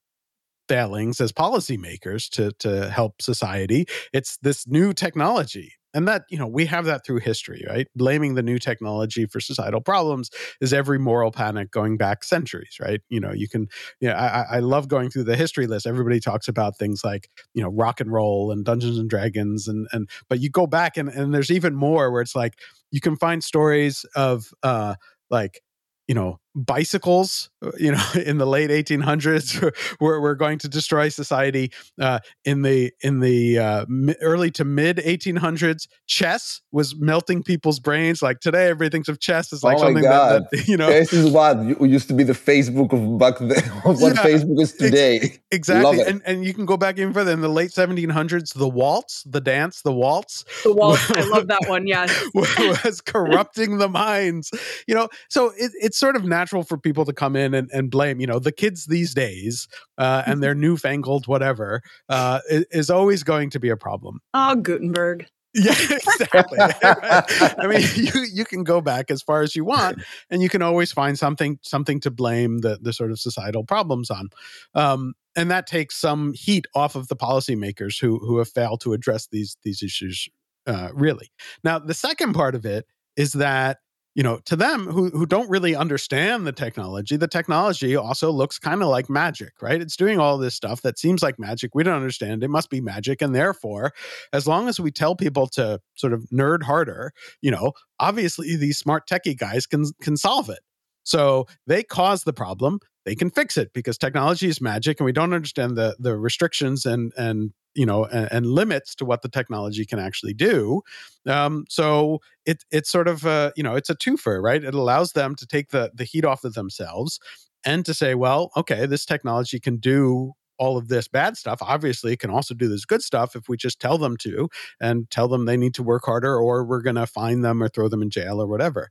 failings 0.68 1.20
as 1.20 1.32
policymakers 1.32 2.28
to 2.30 2.52
to 2.58 2.90
help 2.90 3.20
society. 3.20 3.86
It's 4.12 4.38
this 4.38 4.66
new 4.66 4.92
technology 4.92 5.72
and 5.94 6.06
that 6.08 6.24
you 6.28 6.38
know 6.38 6.46
we 6.46 6.66
have 6.66 6.84
that 6.84 7.06
through 7.06 7.20
history 7.20 7.64
right? 7.68 7.86
Blaming 7.96 8.34
the 8.34 8.42
new 8.42 8.58
technology 8.58 9.26
for 9.26 9.40
societal 9.40 9.80
problems 9.80 10.30
is 10.60 10.72
every 10.72 10.98
moral 10.98 11.30
panic 11.30 11.70
going 11.70 11.96
back 11.96 12.24
centuries 12.24 12.76
right? 12.80 13.00
You 13.08 13.20
know 13.20 13.32
you 13.32 13.48
can 13.48 13.68
you 14.00 14.08
know 14.08 14.14
I, 14.14 14.56
I 14.56 14.58
love 14.60 14.88
going 14.88 15.10
through 15.10 15.24
the 15.24 15.36
history 15.36 15.66
list. 15.66 15.86
Everybody 15.86 16.20
talks 16.20 16.48
about 16.48 16.76
things 16.76 17.02
like 17.04 17.30
you 17.54 17.62
know 17.62 17.70
rock 17.70 18.00
and 18.00 18.12
roll 18.12 18.50
and 18.50 18.64
dungeons 18.64 18.98
and 18.98 19.08
dragons 19.08 19.68
and 19.68 19.86
and 19.92 20.08
but 20.28 20.40
you 20.40 20.50
go 20.50 20.66
back 20.66 20.96
and 20.96 21.08
and 21.08 21.32
there's 21.32 21.50
even 21.50 21.74
more 21.74 22.10
where 22.10 22.22
it's 22.22 22.34
like 22.34 22.58
you 22.90 23.00
can 23.00 23.16
find 23.16 23.42
stories 23.42 24.04
of 24.14 24.50
uh 24.62 24.94
like 25.30 25.60
you 26.08 26.14
know 26.14 26.38
bicycles 26.54 27.50
uh, 27.62 27.70
you 27.78 27.92
know 27.92 28.04
in 28.26 28.38
the 28.38 28.46
late 28.46 28.70
1800s 28.70 29.72
we're, 30.00 30.20
we're 30.20 30.34
going 30.34 30.58
to 30.58 30.68
destroy 30.68 31.08
society 31.08 31.72
uh, 32.00 32.18
in 32.44 32.62
the 32.62 32.92
in 33.00 33.20
the 33.20 33.58
uh, 33.58 33.86
early 34.20 34.50
to 34.50 34.64
mid 34.64 34.98
1800s 34.98 35.88
chess 36.06 36.60
was 36.72 36.96
melting 36.96 37.42
people's 37.42 37.78
brains. 37.78 38.22
Like 38.22 38.40
today 38.40 38.68
everything's 38.68 39.08
of 39.08 39.20
chess 39.20 39.52
is 39.52 39.62
like 39.62 39.76
oh 39.76 39.80
something 39.80 40.02
that, 40.02 40.50
that, 40.50 40.68
you 40.68 40.76
know 40.76 40.88
this 40.88 41.12
is 41.12 41.30
what? 41.30 41.58
Used 41.80 42.08
to 42.08 42.14
be 42.14 42.24
the 42.24 42.32
facebook 42.32 42.92
of 42.92 43.18
back 43.18 43.38
then 43.38 43.62
what 43.82 44.14
yeah, 44.14 44.22
facebook 44.22 44.60
is 44.60 44.72
today. 44.72 45.16
ex- 45.16 45.38
exactly 45.50 46.00
and, 46.00 46.22
and 46.26 46.44
you 46.44 46.54
can 46.54 46.66
go 46.66 46.76
back 46.76 46.98
even 46.98 47.12
further. 47.12 47.32
In 47.32 47.40
the 47.40 47.48
late 47.48 47.70
1700s 47.70 48.54
the 48.54 48.68
waltz 48.68 49.22
the 49.24 49.40
dance 49.40 49.82
the 49.82 49.92
waltz 49.92 50.44
the 50.62 50.72
waltz. 50.72 51.10
I 51.10 51.22
love 51.28 51.48
that 51.48 51.68
one 51.68 51.86
yes. 51.86 52.12
was 52.34 53.00
corrupting 53.00 53.78
the 53.78 53.88
minds. 53.88 54.50
You 54.86 54.94
know 54.94 55.08
so 55.28 55.52
it, 55.56 55.72
it's 55.74 55.98
sort 55.98 56.16
of 56.16 56.24
natural 56.24 56.43
natural 56.44 56.62
for 56.62 56.76
people 56.76 57.06
to 57.06 57.12
come 57.12 57.36
in 57.36 57.54
and, 57.54 57.70
and 57.72 57.90
blame, 57.90 58.20
you 58.20 58.26
know, 58.26 58.38
the 58.38 58.52
kids 58.52 58.84
these 58.84 59.14
days 59.14 59.66
uh, 59.96 60.22
and 60.26 60.42
their 60.42 60.54
newfangled 60.54 61.26
whatever 61.26 61.80
uh, 62.10 62.40
is, 62.50 62.66
is 62.70 62.90
always 62.90 63.22
going 63.22 63.48
to 63.48 63.58
be 63.58 63.70
a 63.70 63.76
problem. 63.76 64.20
Oh, 64.34 64.54
Gutenberg. 64.56 65.26
Yeah, 65.54 65.70
exactly. 65.90 66.58
I 66.60 67.66
mean, 67.66 67.86
you 67.94 68.26
you 68.30 68.44
can 68.44 68.64
go 68.64 68.80
back 68.80 69.10
as 69.10 69.22
far 69.22 69.40
as 69.42 69.54
you 69.54 69.64
want, 69.64 70.02
and 70.28 70.42
you 70.42 70.48
can 70.48 70.62
always 70.62 70.90
find 70.92 71.16
something 71.16 71.60
something 71.62 72.00
to 72.00 72.10
blame 72.10 72.58
the 72.58 72.78
the 72.82 72.92
sort 72.92 73.12
of 73.12 73.20
societal 73.20 73.62
problems 73.62 74.10
on, 74.10 74.30
um, 74.74 75.14
and 75.36 75.52
that 75.52 75.68
takes 75.68 75.94
some 75.96 76.32
heat 76.34 76.66
off 76.74 76.96
of 76.96 77.06
the 77.06 77.14
policymakers 77.14 78.00
who 78.00 78.18
who 78.18 78.38
have 78.38 78.48
failed 78.48 78.80
to 78.80 78.94
address 78.94 79.28
these 79.30 79.56
these 79.62 79.80
issues 79.80 80.28
uh, 80.66 80.88
really. 80.92 81.30
Now, 81.62 81.78
the 81.78 81.94
second 81.94 82.32
part 82.32 82.56
of 82.56 82.66
it 82.66 82.86
is 83.16 83.34
that 83.34 83.78
you 84.14 84.22
know, 84.22 84.38
to 84.46 84.56
them 84.56 84.86
who 84.86 85.10
who 85.10 85.26
don't 85.26 85.50
really 85.50 85.74
understand 85.74 86.46
the 86.46 86.52
technology, 86.52 87.16
the 87.16 87.28
technology 87.28 87.96
also 87.96 88.30
looks 88.30 88.58
kind 88.58 88.82
of 88.82 88.88
like 88.88 89.10
magic, 89.10 89.52
right? 89.60 89.80
It's 89.80 89.96
doing 89.96 90.20
all 90.20 90.38
this 90.38 90.54
stuff 90.54 90.82
that 90.82 90.98
seems 90.98 91.22
like 91.22 91.38
magic. 91.38 91.74
We 91.74 91.82
don't 91.82 91.96
understand. 91.96 92.44
It 92.44 92.48
must 92.48 92.70
be 92.70 92.80
magic, 92.80 93.20
and 93.20 93.34
therefore, 93.34 93.92
as 94.32 94.46
long 94.46 94.68
as 94.68 94.78
we 94.78 94.92
tell 94.92 95.16
people 95.16 95.48
to 95.48 95.80
sort 95.94 96.12
of 96.12 96.24
nerd 96.32 96.62
harder, 96.62 97.12
you 97.42 97.50
know, 97.50 97.72
obviously 97.98 98.56
these 98.56 98.78
smart 98.78 99.08
techie 99.08 99.36
guys 99.36 99.66
can 99.66 99.84
can 100.00 100.16
solve 100.16 100.48
it. 100.48 100.60
So 101.02 101.46
they 101.66 101.82
cause 101.82 102.22
the 102.24 102.32
problem. 102.32 102.78
They 103.04 103.14
can 103.14 103.30
fix 103.30 103.56
it 103.56 103.72
because 103.72 103.98
technology 103.98 104.48
is 104.48 104.60
magic, 104.60 105.00
and 105.00 105.04
we 105.04 105.12
don't 105.12 105.32
understand 105.32 105.76
the 105.76 105.96
the 105.98 106.16
restrictions 106.16 106.86
and 106.86 107.12
and 107.16 107.52
you 107.74 107.86
know 107.86 108.04
and, 108.04 108.28
and, 108.30 108.46
limits 108.46 108.94
to 108.94 109.04
what 109.04 109.22
the 109.22 109.28
technology 109.28 109.84
can 109.84 109.98
actually 109.98 110.32
do 110.32 110.80
um, 111.26 111.64
so 111.68 112.20
it, 112.46 112.64
it's 112.70 112.88
sort 112.88 113.08
of 113.08 113.24
a, 113.24 113.52
you 113.56 113.64
know 113.64 113.74
it's 113.74 113.90
a 113.90 113.96
twofer 113.96 114.40
right 114.40 114.62
it 114.62 114.74
allows 114.74 115.12
them 115.12 115.34
to 115.34 115.46
take 115.46 115.70
the 115.70 115.90
the 115.92 116.04
heat 116.04 116.24
off 116.24 116.44
of 116.44 116.54
themselves 116.54 117.18
and 117.64 117.84
to 117.84 117.92
say 117.92 118.14
well 118.14 118.52
okay 118.56 118.86
this 118.86 119.04
technology 119.04 119.58
can 119.58 119.78
do 119.78 120.32
all 120.58 120.76
of 120.76 120.88
this 120.88 121.08
bad 121.08 121.36
stuff. 121.36 121.58
Obviously, 121.60 122.12
it 122.12 122.20
can 122.20 122.30
also 122.30 122.54
do 122.54 122.68
this 122.68 122.84
good 122.84 123.02
stuff 123.02 123.34
if 123.34 123.48
we 123.48 123.56
just 123.56 123.80
tell 123.80 123.98
them 123.98 124.16
to 124.18 124.48
and 124.80 125.10
tell 125.10 125.28
them 125.28 125.44
they 125.44 125.56
need 125.56 125.74
to 125.74 125.82
work 125.82 126.04
harder 126.04 126.36
or 126.36 126.64
we're 126.64 126.80
going 126.82 126.96
to 126.96 127.06
fine 127.06 127.40
them 127.40 127.62
or 127.62 127.68
throw 127.68 127.88
them 127.88 128.02
in 128.02 128.10
jail 128.10 128.40
or 128.40 128.46
whatever. 128.46 128.90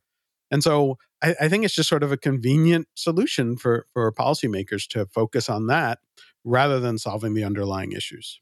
And 0.54 0.64
so 0.64 1.00
I, 1.24 1.34
I, 1.42 1.50
think 1.50 1.66
it's 1.66 1.74
just 1.74 1.90
sort 1.90 2.04
of 2.04 2.12
a 2.12 2.18
convenient 2.18 2.88
solution 2.94 3.58
for, 3.58 3.88
for 3.92 4.12
policymakers 4.12 4.88
to 4.90 5.08
focus 5.08 5.50
on 5.50 5.66
that 5.66 5.98
rather 6.44 6.80
than 6.80 7.00
solving 7.00 7.34
the 7.34 7.44
underlying 7.44 7.92
issues. 7.92 8.40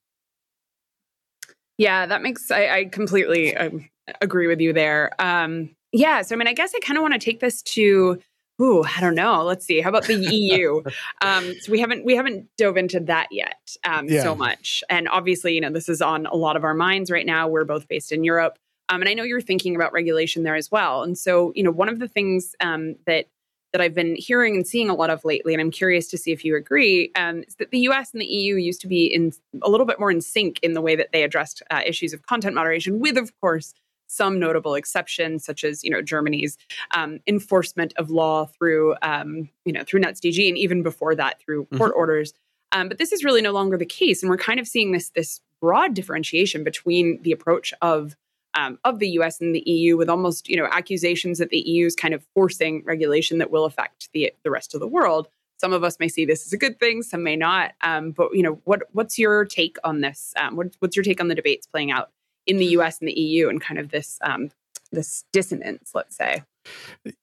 Yeah, 1.77 2.05
that 2.05 2.21
makes, 2.21 2.51
I, 2.51 2.67
I 2.67 2.85
completely 2.85 3.55
um, 3.55 3.89
agree 4.19 4.47
with 4.47 4.59
you 4.59 4.73
there. 4.73 5.11
Um, 5.19 5.73
yeah, 5.93 6.21
so 6.21 6.35
I 6.35 6.37
mean, 6.37 6.49
I 6.49 6.53
guess 6.53 6.73
I 6.75 6.79
kind 6.79 6.97
of 6.97 7.01
want 7.01 7.13
to 7.13 7.19
take 7.19 7.39
this 7.39 7.61
to 7.61 8.19
Ooh, 8.61 8.83
I 8.83 9.01
don't 9.01 9.15
know. 9.15 9.43
Let's 9.43 9.65
see. 9.65 9.81
How 9.81 9.89
about 9.89 10.05
the 10.05 10.13
EU? 10.15 10.83
um, 11.21 11.51
so 11.61 11.71
we 11.71 11.79
haven't 11.79 12.05
we 12.05 12.15
haven't 12.15 12.47
dove 12.57 12.77
into 12.77 12.99
that 12.99 13.27
yet 13.31 13.75
um, 13.83 14.07
yeah. 14.07 14.21
so 14.21 14.35
much. 14.35 14.83
And 14.87 15.09
obviously, 15.09 15.55
you 15.55 15.61
know, 15.61 15.71
this 15.71 15.89
is 15.89 15.99
on 15.99 16.27
a 16.27 16.35
lot 16.35 16.55
of 16.55 16.63
our 16.63 16.75
minds 16.75 17.09
right 17.09 17.25
now. 17.25 17.47
We're 17.47 17.65
both 17.65 17.87
based 17.87 18.11
in 18.11 18.23
Europe, 18.23 18.59
um, 18.91 19.01
and 19.01 19.09
I 19.09 19.13
know 19.13 19.23
you're 19.23 19.41
thinking 19.41 19.75
about 19.75 19.93
regulation 19.93 20.43
there 20.43 20.55
as 20.55 20.69
well. 20.69 21.01
And 21.03 21.17
so, 21.17 21.53
you 21.55 21.63
know, 21.63 21.71
one 21.71 21.89
of 21.89 21.99
the 21.99 22.07
things 22.07 22.55
um, 22.59 22.95
that 23.07 23.25
that 23.71 23.79
I've 23.79 23.93
been 23.93 24.17
hearing 24.17 24.57
and 24.57 24.67
seeing 24.67 24.89
a 24.89 24.93
lot 24.93 25.09
of 25.09 25.23
lately, 25.23 25.53
and 25.53 25.61
I'm 25.61 25.71
curious 25.71 26.09
to 26.09 26.17
see 26.17 26.33
if 26.33 26.43
you 26.43 26.57
agree, 26.57 27.09
um, 27.15 27.45
is 27.47 27.55
that 27.55 27.71
the 27.71 27.79
U.S. 27.79 28.11
and 28.11 28.21
the 28.21 28.25
EU 28.25 28.55
used 28.55 28.81
to 28.81 28.87
be 28.87 29.05
in 29.05 29.31
a 29.61 29.69
little 29.69 29.85
bit 29.85 29.97
more 29.97 30.11
in 30.11 30.19
sync 30.19 30.59
in 30.61 30.73
the 30.73 30.81
way 30.81 30.97
that 30.97 31.13
they 31.13 31.23
addressed 31.23 31.63
uh, 31.71 31.79
issues 31.85 32.11
of 32.11 32.21
content 32.23 32.53
moderation, 32.53 32.99
with, 32.99 33.15
of 33.15 33.31
course, 33.39 33.73
some 34.07 34.39
notable 34.39 34.75
exceptions, 34.75 35.45
such 35.45 35.63
as 35.63 35.85
you 35.85 35.89
know 35.89 36.01
Germany's 36.01 36.57
um, 36.93 37.21
enforcement 37.27 37.93
of 37.95 38.09
law 38.09 38.45
through 38.45 38.95
um, 39.01 39.49
you 39.63 39.71
know 39.71 39.83
through 39.85 40.01
NetzDG, 40.01 40.49
and 40.49 40.57
even 40.57 40.83
before 40.83 41.15
that 41.15 41.39
through 41.39 41.63
mm-hmm. 41.63 41.77
court 41.77 41.91
mm-hmm. 41.91 41.99
orders. 41.99 42.33
Um, 42.73 42.89
but 42.89 42.97
this 42.97 43.13
is 43.13 43.23
really 43.23 43.41
no 43.41 43.53
longer 43.53 43.77
the 43.77 43.85
case, 43.85 44.21
and 44.21 44.29
we're 44.29 44.37
kind 44.37 44.59
of 44.59 44.67
seeing 44.67 44.91
this 44.91 45.11
this 45.11 45.39
broad 45.61 45.93
differentiation 45.93 46.65
between 46.65 47.21
the 47.21 47.31
approach 47.31 47.73
of 47.81 48.17
um, 48.53 48.79
of 48.83 48.99
the 48.99 49.09
U.S. 49.11 49.39
and 49.39 49.55
the 49.55 49.63
EU, 49.65 49.97
with 49.97 50.09
almost 50.09 50.49
you 50.49 50.57
know 50.57 50.67
accusations 50.71 51.37
that 51.39 51.49
the 51.49 51.59
EU 51.59 51.85
is 51.85 51.95
kind 51.95 52.13
of 52.13 52.25
forcing 52.33 52.83
regulation 52.85 53.37
that 53.39 53.51
will 53.51 53.65
affect 53.65 54.09
the 54.13 54.33
the 54.43 54.51
rest 54.51 54.73
of 54.73 54.79
the 54.79 54.87
world. 54.87 55.27
Some 55.59 55.73
of 55.73 55.83
us 55.83 55.99
may 55.99 56.07
see 56.07 56.25
this 56.25 56.45
as 56.47 56.53
a 56.53 56.57
good 56.57 56.79
thing, 56.79 57.03
some 57.03 57.21
may 57.21 57.35
not. 57.35 57.73
Um, 57.81 58.11
but 58.11 58.29
you 58.33 58.41
know, 58.43 58.59
what 58.63 58.83
what's 58.93 59.19
your 59.19 59.45
take 59.45 59.77
on 59.83 60.01
this? 60.01 60.33
Um, 60.37 60.55
what, 60.55 60.75
what's 60.79 60.95
your 60.95 61.03
take 61.03 61.21
on 61.21 61.27
the 61.27 61.35
debates 61.35 61.67
playing 61.67 61.91
out 61.91 62.09
in 62.47 62.57
the 62.57 62.65
US 62.77 62.99
and 62.99 63.07
the 63.07 63.19
EU 63.19 63.47
and 63.47 63.61
kind 63.61 63.79
of 63.79 63.89
this 63.89 64.17
um, 64.23 64.49
this 64.91 65.23
dissonance, 65.31 65.91
let's 65.93 66.15
say. 66.15 66.43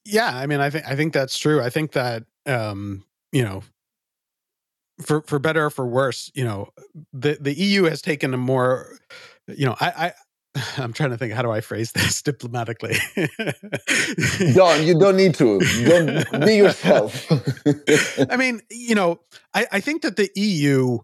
Yeah, 0.05 0.31
I 0.35 0.47
mean, 0.47 0.61
I 0.61 0.71
think 0.71 0.87
I 0.87 0.97
think 0.97 1.13
that's 1.13 1.39
true. 1.39 1.61
I 1.61 1.71
think 1.71 1.93
that 1.93 2.25
um, 2.47 3.05
you 3.33 3.43
know, 3.43 3.63
for 5.01 5.23
for 5.23 5.39
better 5.39 5.67
or 5.67 5.71
for 5.71 5.87
worse, 5.87 6.31
you 6.35 6.45
know, 6.45 6.71
the 7.13 7.39
the 7.41 7.55
EU 7.55 7.85
has 7.85 8.03
taken 8.03 8.35
a 8.35 8.39
more, 8.39 8.99
you 9.47 9.67
know, 9.67 9.77
I. 9.81 10.13
I'm 10.79 10.93
trying 10.93 11.11
to 11.11 11.19
think. 11.19 11.33
How 11.33 11.43
do 11.43 11.51
I 11.51 11.61
phrase 11.61 11.93
this 11.93 12.23
diplomatically? 12.31 12.97
don't 14.55 14.83
you 14.85 14.99
don't 14.99 15.17
need 15.17 15.35
to. 15.35 15.61
Don't 15.85 16.31
be 16.47 16.57
yourself. 16.57 17.27
I 18.31 18.37
mean, 18.37 18.61
you 18.71 18.95
know, 18.95 19.21
I, 19.55 19.67
I 19.73 19.81
think 19.81 20.03
that 20.03 20.17
the 20.17 20.31
EU, 20.35 20.99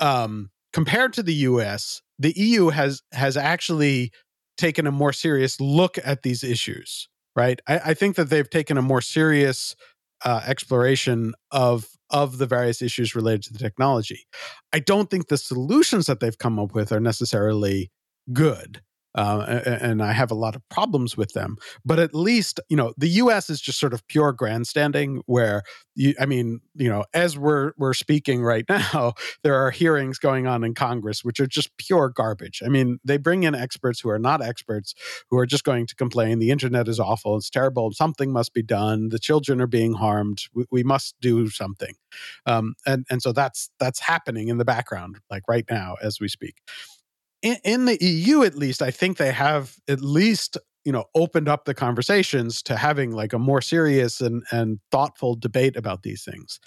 um, 0.00 0.50
compared 0.72 1.12
to 1.14 1.22
the 1.22 1.34
US, 1.34 2.02
the 2.18 2.32
EU 2.36 2.68
has 2.68 3.02
has 3.12 3.36
actually 3.36 4.12
taken 4.56 4.86
a 4.86 4.92
more 4.92 5.12
serious 5.12 5.60
look 5.60 5.98
at 6.04 6.22
these 6.22 6.42
issues, 6.42 7.08
right? 7.36 7.60
I, 7.68 7.80
I 7.86 7.94
think 7.94 8.16
that 8.16 8.28
they've 8.30 8.48
taken 8.48 8.76
a 8.76 8.82
more 8.82 9.00
serious 9.00 9.76
uh, 10.24 10.42
exploration 10.46 11.34
of 11.50 11.86
of 12.10 12.38
the 12.38 12.46
various 12.46 12.80
issues 12.80 13.14
related 13.14 13.42
to 13.42 13.52
the 13.52 13.58
technology. 13.58 14.26
I 14.72 14.78
don't 14.80 15.10
think 15.10 15.28
the 15.28 15.36
solutions 15.36 16.06
that 16.06 16.20
they've 16.20 16.38
come 16.38 16.58
up 16.58 16.74
with 16.74 16.90
are 16.90 17.00
necessarily 17.00 17.90
good 18.32 18.82
uh, 19.18 19.78
and 19.82 20.00
I 20.00 20.12
have 20.12 20.30
a 20.30 20.34
lot 20.34 20.54
of 20.54 20.66
problems 20.68 21.16
with 21.16 21.32
them. 21.32 21.56
But 21.84 21.98
at 21.98 22.14
least, 22.14 22.60
you 22.68 22.76
know, 22.76 22.94
the 22.96 23.08
U.S. 23.08 23.50
is 23.50 23.60
just 23.60 23.80
sort 23.80 23.92
of 23.92 24.06
pure 24.06 24.32
grandstanding. 24.32 25.22
Where 25.26 25.62
you, 25.96 26.14
I 26.20 26.26
mean, 26.26 26.60
you 26.76 26.88
know, 26.88 27.04
as 27.12 27.36
we're 27.36 27.72
we're 27.76 27.94
speaking 27.94 28.44
right 28.44 28.64
now, 28.68 29.14
there 29.42 29.56
are 29.56 29.72
hearings 29.72 30.18
going 30.18 30.46
on 30.46 30.62
in 30.62 30.72
Congress 30.74 31.24
which 31.24 31.40
are 31.40 31.48
just 31.48 31.76
pure 31.78 32.10
garbage. 32.10 32.62
I 32.64 32.68
mean, 32.68 33.00
they 33.04 33.16
bring 33.16 33.42
in 33.42 33.56
experts 33.56 33.98
who 33.98 34.08
are 34.08 34.20
not 34.20 34.40
experts, 34.40 34.94
who 35.30 35.38
are 35.38 35.46
just 35.46 35.64
going 35.64 35.86
to 35.86 35.96
complain 35.96 36.38
the 36.38 36.50
internet 36.50 36.86
is 36.86 37.00
awful, 37.00 37.36
it's 37.36 37.50
terrible, 37.50 37.90
something 37.92 38.32
must 38.32 38.54
be 38.54 38.62
done, 38.62 39.08
the 39.08 39.18
children 39.18 39.60
are 39.60 39.66
being 39.66 39.94
harmed, 39.94 40.44
we, 40.54 40.64
we 40.70 40.82
must 40.84 41.16
do 41.20 41.48
something, 41.50 41.94
um, 42.46 42.74
and 42.86 43.04
and 43.10 43.20
so 43.20 43.32
that's 43.32 43.70
that's 43.80 43.98
happening 43.98 44.46
in 44.46 44.58
the 44.58 44.64
background, 44.64 45.18
like 45.28 45.42
right 45.48 45.64
now 45.68 45.96
as 46.02 46.20
we 46.20 46.28
speak 46.28 46.56
in, 47.42 47.56
in 47.64 47.84
the 47.84 48.02
EU, 48.02 48.42
at 48.42 48.56
least, 48.56 48.82
I 48.82 48.90
think 48.90 49.16
they 49.16 49.32
have 49.32 49.76
at 49.88 50.00
least 50.00 50.58
you 50.84 50.92
know 50.92 51.04
opened 51.14 51.48
up 51.48 51.64
the 51.64 51.74
conversations 51.74 52.62
to 52.62 52.76
having 52.76 53.12
like 53.12 53.32
a 53.32 53.38
more 53.38 53.60
serious 53.60 54.20
and 54.20 54.42
and 54.50 54.80
thoughtful 54.90 55.34
debate 55.34 55.76
about 55.76 56.02
these 56.02 56.24
things. 56.24 56.60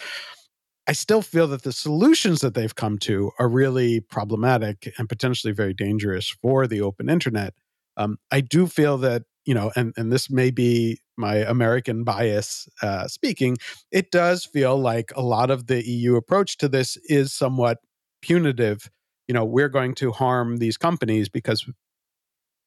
I 0.86 0.92
still 0.92 1.22
feel 1.22 1.46
that 1.48 1.62
the 1.62 1.72
solutions 1.72 2.40
that 2.40 2.54
they've 2.54 2.74
come 2.74 2.98
to 2.98 3.30
are 3.38 3.48
really 3.48 4.00
problematic 4.00 4.92
and 4.98 5.08
potentially 5.08 5.52
very 5.52 5.74
dangerous 5.74 6.28
for 6.28 6.66
the 6.66 6.80
open 6.80 7.08
internet. 7.08 7.54
Um, 7.96 8.18
I 8.32 8.40
do 8.40 8.66
feel 8.66 8.98
that 8.98 9.22
you 9.44 9.54
know, 9.54 9.72
and 9.76 9.92
and 9.96 10.12
this 10.12 10.30
may 10.30 10.50
be 10.50 11.00
my 11.16 11.36
American 11.36 12.04
bias 12.04 12.68
uh, 12.80 13.08
speaking. 13.08 13.58
It 13.90 14.10
does 14.10 14.44
feel 14.44 14.76
like 14.76 15.12
a 15.16 15.22
lot 15.22 15.50
of 15.50 15.66
the 15.66 15.86
EU 15.86 16.16
approach 16.16 16.58
to 16.58 16.68
this 16.68 16.96
is 17.08 17.32
somewhat 17.32 17.78
punitive 18.22 18.88
you 19.28 19.34
know 19.34 19.44
we're 19.44 19.68
going 19.68 19.94
to 19.94 20.12
harm 20.12 20.58
these 20.58 20.76
companies 20.76 21.28
because 21.28 21.66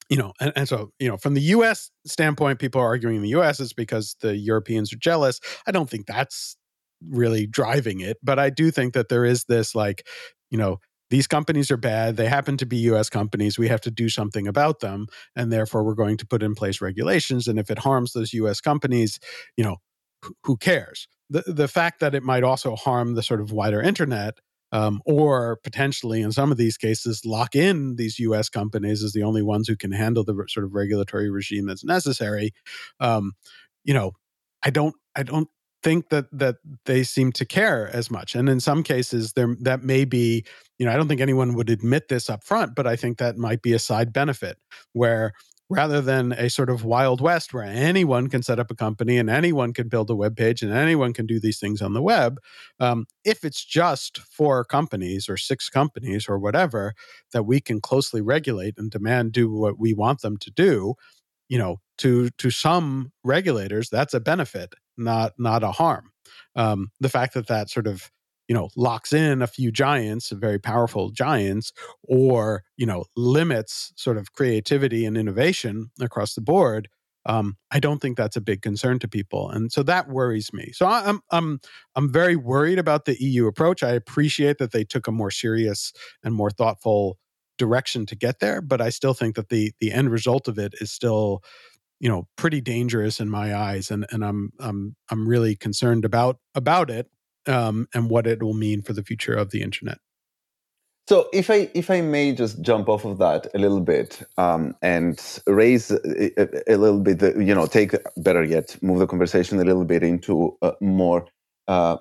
you 0.10 0.18
know 0.18 0.34
and, 0.40 0.54
and, 0.56 0.68
so 0.68 0.92
you 1.00 1.08
know 1.08 1.18
from 1.18 1.34
the 1.34 1.42
us 1.42 1.92
standpoint 2.06 2.60
people 2.60 2.82
are 2.82 2.88
arguing 2.88 3.18
in 3.18 3.22
the 3.22 3.30
us 3.30 3.60
is 3.60 3.74
because 3.74 4.16
the 4.22 4.36
europeans 4.36 4.94
are 4.94 4.98
jealous. 4.98 5.40
I 5.68 5.72
don't 5.72 5.90
think 5.90 6.06
that's 6.06 6.58
really 7.10 7.46
driving 7.46 8.00
it 8.00 8.18
but 8.24 8.40
i 8.40 8.50
do 8.50 8.72
think 8.72 8.94
that 8.94 9.10
there 9.10 9.26
is 9.26 9.44
this 9.46 9.76
like 9.76 10.08
you 10.50 10.58
know 10.58 10.80
these 11.12 11.28
companies 11.28 11.70
are 11.70 11.78
bad 11.78 12.16
they 12.16 12.28
happen 12.28 12.56
to 12.58 12.66
be 12.66 12.90
us 12.90 13.10
companies 13.10 13.60
we 13.60 13.68
have 13.68 13.82
to 13.82 13.92
do 13.92 14.08
something 14.08 14.48
about 14.48 14.80
them 14.80 15.06
and 15.36 15.52
therefore 15.52 15.84
we're 15.84 15.94
going 15.94 16.18
to 16.18 16.26
put 16.26 16.42
in 16.42 16.56
place 16.56 16.82
regulations 16.82 17.48
and 17.48 17.60
if 17.60 17.70
it 17.70 17.80
harms 17.80 18.14
those 18.14 18.34
us 18.34 18.62
companies 18.62 19.20
you 19.58 19.64
know 19.64 19.76
who 20.44 20.58
cares? 20.58 21.08
The 21.30 21.44
the 21.48 21.68
fact 21.68 22.00
that 22.00 22.16
it 22.16 22.24
might 22.24 22.44
also 22.44 22.76
harm 22.76 23.16
the 23.16 23.24
sort 23.24 23.42
of 23.42 23.52
wider 23.52 23.82
internet 23.82 24.40
um, 24.72 25.02
or 25.06 25.58
potentially 25.64 26.22
in 26.22 26.32
some 26.32 26.52
of 26.52 26.58
these 26.58 26.78
cases 26.78 27.22
lock 27.26 27.56
in 27.56 27.96
these 27.96 28.20
U.S. 28.20 28.50
companies 28.50 29.04
as 29.04 29.14
the 29.14 29.24
only 29.24 29.42
ones 29.42 29.68
who 29.68 29.76
can 29.76 29.92
handle 29.92 30.24
the 30.24 30.34
sort 30.48 30.66
of 30.66 30.74
regulatory 30.74 31.30
regime 31.30 31.66
that's 31.66 31.84
necessary. 31.84 32.54
Um, 33.00 33.34
you 33.84 33.94
know, 33.94 34.12
I 34.64 34.70
don't, 34.70 34.96
I 35.16 35.24
don't 35.24 35.48
think 35.84 36.10
that 36.10 36.26
that 36.32 36.56
they 36.86 37.04
seem 37.04 37.32
to 37.34 37.46
care 37.46 37.90
as 37.94 38.10
much, 38.10 38.34
and 38.34 38.50
in 38.50 38.60
some 38.60 38.82
cases, 38.84 39.34
there 39.34 39.56
that 39.62 39.84
may 39.84 40.06
be. 40.06 40.46
You 40.78 40.86
know, 40.86 40.92
I 40.92 40.98
don't 40.98 41.08
think 41.08 41.22
anyone 41.22 41.54
would 41.54 41.70
admit 41.70 42.10
this 42.10 42.30
up 42.30 42.44
front, 42.44 42.76
but 42.76 42.86
I 42.86 42.98
think 42.98 43.18
that 43.18 43.38
might 43.38 43.62
be 43.62 43.72
a 43.72 43.80
side 43.80 44.12
benefit 44.12 44.58
where 44.92 45.32
rather 45.70 46.00
than 46.02 46.32
a 46.34 46.50
sort 46.50 46.70
of 46.70 46.86
wild 46.86 47.22
west 47.22 47.54
where 47.54 47.64
anyone 47.64 48.28
can 48.28 48.44
set 48.44 48.60
up 48.60 48.70
a 48.70 48.76
company 48.76 49.18
and 49.18 49.30
anyone 49.30 49.74
can 49.74 49.88
build 49.88 50.10
a 50.10 50.16
web 50.16 50.38
page 50.38 50.62
and 50.62 50.72
anyone 50.72 51.12
can 51.14 51.26
do 51.26 51.40
these 51.40 51.60
things 51.60 51.82
on 51.82 51.94
the 51.94 52.02
web 52.02 52.38
um, 52.80 53.06
if 53.24 53.44
it's 53.44 53.66
just 53.66 54.20
four 54.20 54.64
companies 54.64 55.28
or 55.28 55.38
six 55.38 55.70
companies 55.70 56.28
or 56.30 56.38
whatever 56.38 56.94
that 57.34 57.44
we 57.44 57.60
can 57.60 57.82
closely 57.82 58.22
regulate 58.22 58.76
and 58.78 58.92
demand 58.92 59.32
do 59.32 59.52
what 59.52 59.80
we 59.80 59.94
want 59.94 60.22
them 60.22 60.38
to 60.38 60.52
do 60.52 60.94
you 61.50 61.58
know 61.58 61.80
to 61.98 62.30
to 62.38 62.50
some 62.52 63.12
regulators 63.24 63.90
that's 63.90 64.14
a 64.14 64.20
benefit 64.20 64.76
not 64.98 65.34
not 65.38 65.64
a 65.64 65.72
harm. 65.72 66.12
Um, 66.56 66.92
the 67.00 67.10
fact 67.10 67.34
that 67.34 67.48
that 67.48 67.70
sort 67.70 67.88
of 67.88 68.12
you 68.48 68.56
know 68.56 68.70
locks 68.76 69.14
in 69.14 69.42
a 69.42 69.48
few 69.48 69.72
giants 69.72 70.32
very 70.32 70.60
powerful 70.60 71.10
giants 71.10 71.72
or 72.04 72.64
you 72.78 72.86
know 72.86 73.06
limits 73.16 73.92
sort 73.96 74.18
of 74.18 74.34
creativity 74.34 75.06
and 75.06 75.18
innovation 75.18 75.90
across 76.00 76.36
the 76.36 76.42
board 76.42 76.88
um, 77.26 77.58
I 77.72 77.80
don't 77.80 78.00
think 78.00 78.18
that's 78.18 78.36
a 78.36 78.42
big 78.42 78.62
concern 78.62 79.00
to 79.00 79.08
people, 79.08 79.50
and 79.50 79.72
so 79.72 79.82
that 79.84 80.10
worries 80.10 80.54
me. 80.54 80.72
So 80.74 80.86
I'm 80.86 81.22
I'm 81.32 81.60
I'm 81.96 82.12
very 82.12 82.36
worried 82.36 82.78
about 82.78 83.06
the 83.06 83.22
EU 83.22 83.48
approach. 83.48 83.82
I 83.82 83.92
appreciate 83.92 84.60
that 84.60 84.72
they 84.72 84.84
took 84.84 85.08
a 85.08 85.12
more 85.12 85.32
serious 85.32 85.92
and 86.24 86.36
more 86.36 86.52
thoughtful 86.52 87.18
direction 87.58 88.06
to 88.08 88.16
get 88.16 88.40
there, 88.40 88.62
but 88.62 88.80
I 88.82 88.90
still 88.90 89.14
think 89.14 89.36
that 89.36 89.50
the 89.50 89.72
the 89.80 89.92
end 89.92 90.12
result 90.12 90.48
of 90.48 90.60
it 90.60 90.76
is 90.80 90.92
still, 90.92 91.42
you 92.00 92.10
know, 92.10 92.28
pretty 92.36 92.62
dangerous 92.62 93.20
in 93.20 93.30
my 93.30 93.56
eyes, 93.56 93.90
and 93.90 94.06
and 94.12 94.24
I'm 94.24 94.52
I'm 94.60 94.96
I'm 95.10 95.28
really 95.28 95.56
concerned 95.56 96.06
about 96.06 96.38
about 96.54 96.92
it 96.92 97.08
um, 97.48 97.88
and 97.94 98.10
what 98.10 98.28
it 98.28 98.42
will 98.42 98.54
mean 98.54 98.82
for 98.82 98.94
the 98.94 99.04
future 99.04 99.34
of 99.34 99.52
the 99.52 99.62
internet. 99.62 99.98
So, 101.08 101.30
if 101.32 101.52
I 101.52 101.70
if 101.76 101.92
I 101.92 102.02
may 102.02 102.32
just 102.32 102.62
jump 102.62 102.90
off 102.90 103.06
of 103.06 103.20
that 103.20 103.48
a 103.54 103.60
little 103.60 103.82
bit 103.82 104.24
um, 104.38 104.76
and 104.82 105.22
raise 105.46 105.92
a, 105.92 106.72
a, 106.74 106.78
little 106.78 107.00
bit, 107.00 107.20
the, 107.20 107.34
you 107.44 107.54
know, 107.54 107.68
take 107.68 107.94
better 108.18 108.44
yet, 108.44 108.76
move 108.82 108.98
the 108.98 109.06
conversation 109.06 109.60
a 109.60 109.64
little 109.64 109.86
bit 109.86 110.02
into 110.02 110.58
uh, 110.64 110.72
more 110.82 111.28
uh, 111.68 111.98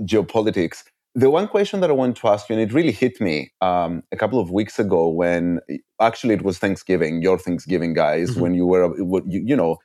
geopolitics. 0.00 0.84
the 1.14 1.28
one 1.28 1.46
question 1.46 1.80
that 1.80 1.90
I 1.90 1.92
want 1.92 2.16
to 2.18 2.28
ask 2.28 2.48
you, 2.48 2.54
and 2.56 2.62
it 2.62 2.72
really 2.72 2.92
hit 2.92 3.20
me 3.20 3.50
um, 3.60 4.02
a 4.12 4.16
couple 4.16 4.38
of 4.38 4.50
weeks 4.50 4.78
ago 4.78 5.08
when 5.08 5.60
actually 6.00 6.34
it 6.34 6.42
was 6.42 6.58
Thanksgiving, 6.58 7.20
your 7.20 7.38
Thanksgiving, 7.38 7.92
guys, 7.92 8.30
mm-hmm. 8.30 8.40
when 8.40 8.54
you 8.54 8.64
were, 8.64 8.96
you, 8.96 9.42
you 9.44 9.56
know, 9.56 9.76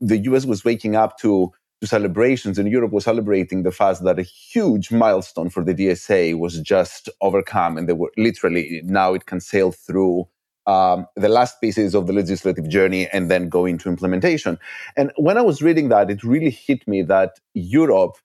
the 0.00 0.18
US 0.30 0.46
was 0.46 0.64
waking 0.64 0.96
up 0.96 1.18
to 1.18 1.52
to 1.80 1.86
celebrations 1.86 2.58
and 2.58 2.70
Europe 2.70 2.92
was 2.92 3.04
celebrating 3.04 3.62
the 3.62 3.70
fact 3.70 4.02
that 4.02 4.18
a 4.18 4.22
huge 4.22 4.90
milestone 4.90 5.50
for 5.50 5.62
the 5.62 5.74
DSA 5.74 6.38
was 6.38 6.60
just 6.60 7.08
overcome 7.20 7.76
and 7.76 7.88
they 7.88 7.92
were 7.92 8.10
literally 8.16 8.80
now 8.84 9.12
it 9.12 9.26
can 9.26 9.40
sail 9.40 9.72
through 9.72 10.26
um, 10.66 11.06
the 11.14 11.28
last 11.28 11.60
pieces 11.60 11.94
of 11.94 12.06
the 12.06 12.12
legislative 12.12 12.68
journey 12.68 13.08
and 13.12 13.30
then 13.30 13.48
go 13.48 13.66
into 13.66 13.88
implementation. 13.88 14.58
And 14.96 15.12
when 15.16 15.38
I 15.38 15.42
was 15.42 15.62
reading 15.62 15.88
that, 15.90 16.10
it 16.10 16.24
really 16.24 16.50
hit 16.50 16.86
me 16.88 17.02
that 17.02 17.38
Europe, 17.54 18.16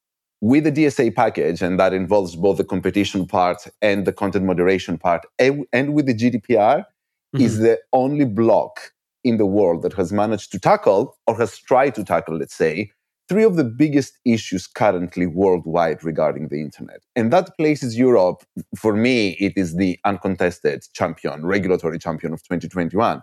with 0.41 0.63
the 0.63 0.71
DSA 0.71 1.13
package, 1.13 1.61
and 1.61 1.79
that 1.79 1.93
involves 1.93 2.35
both 2.35 2.57
the 2.57 2.63
competition 2.63 3.27
part 3.27 3.67
and 3.81 4.07
the 4.07 4.13
content 4.13 4.45
moderation 4.45 4.97
part, 4.97 5.25
and 5.37 5.93
with 5.93 6.07
the 6.07 6.15
GDPR, 6.15 6.79
mm-hmm. 6.79 7.41
is 7.41 7.59
the 7.59 7.79
only 7.93 8.25
bloc 8.25 8.91
in 9.23 9.37
the 9.37 9.45
world 9.45 9.83
that 9.83 9.93
has 9.93 10.11
managed 10.11 10.51
to 10.51 10.59
tackle 10.59 11.15
or 11.27 11.37
has 11.37 11.59
tried 11.59 11.93
to 11.93 12.03
tackle, 12.03 12.37
let's 12.37 12.55
say, 12.55 12.91
three 13.31 13.43
of 13.45 13.55
the 13.55 13.63
biggest 13.63 14.17
issues 14.25 14.67
currently 14.67 15.25
worldwide 15.25 16.03
regarding 16.03 16.49
the 16.49 16.59
internet. 16.59 16.99
And 17.15 17.31
that 17.31 17.55
places 17.55 17.97
Europe, 17.97 18.43
for 18.75 18.93
me, 18.93 19.37
it 19.39 19.53
is 19.55 19.77
the 19.77 19.97
uncontested 20.03 20.83
champion, 20.91 21.45
regulatory 21.45 21.97
champion 21.97 22.33
of 22.33 22.43
2021. 22.43 23.21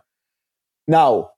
Now, 0.86 1.28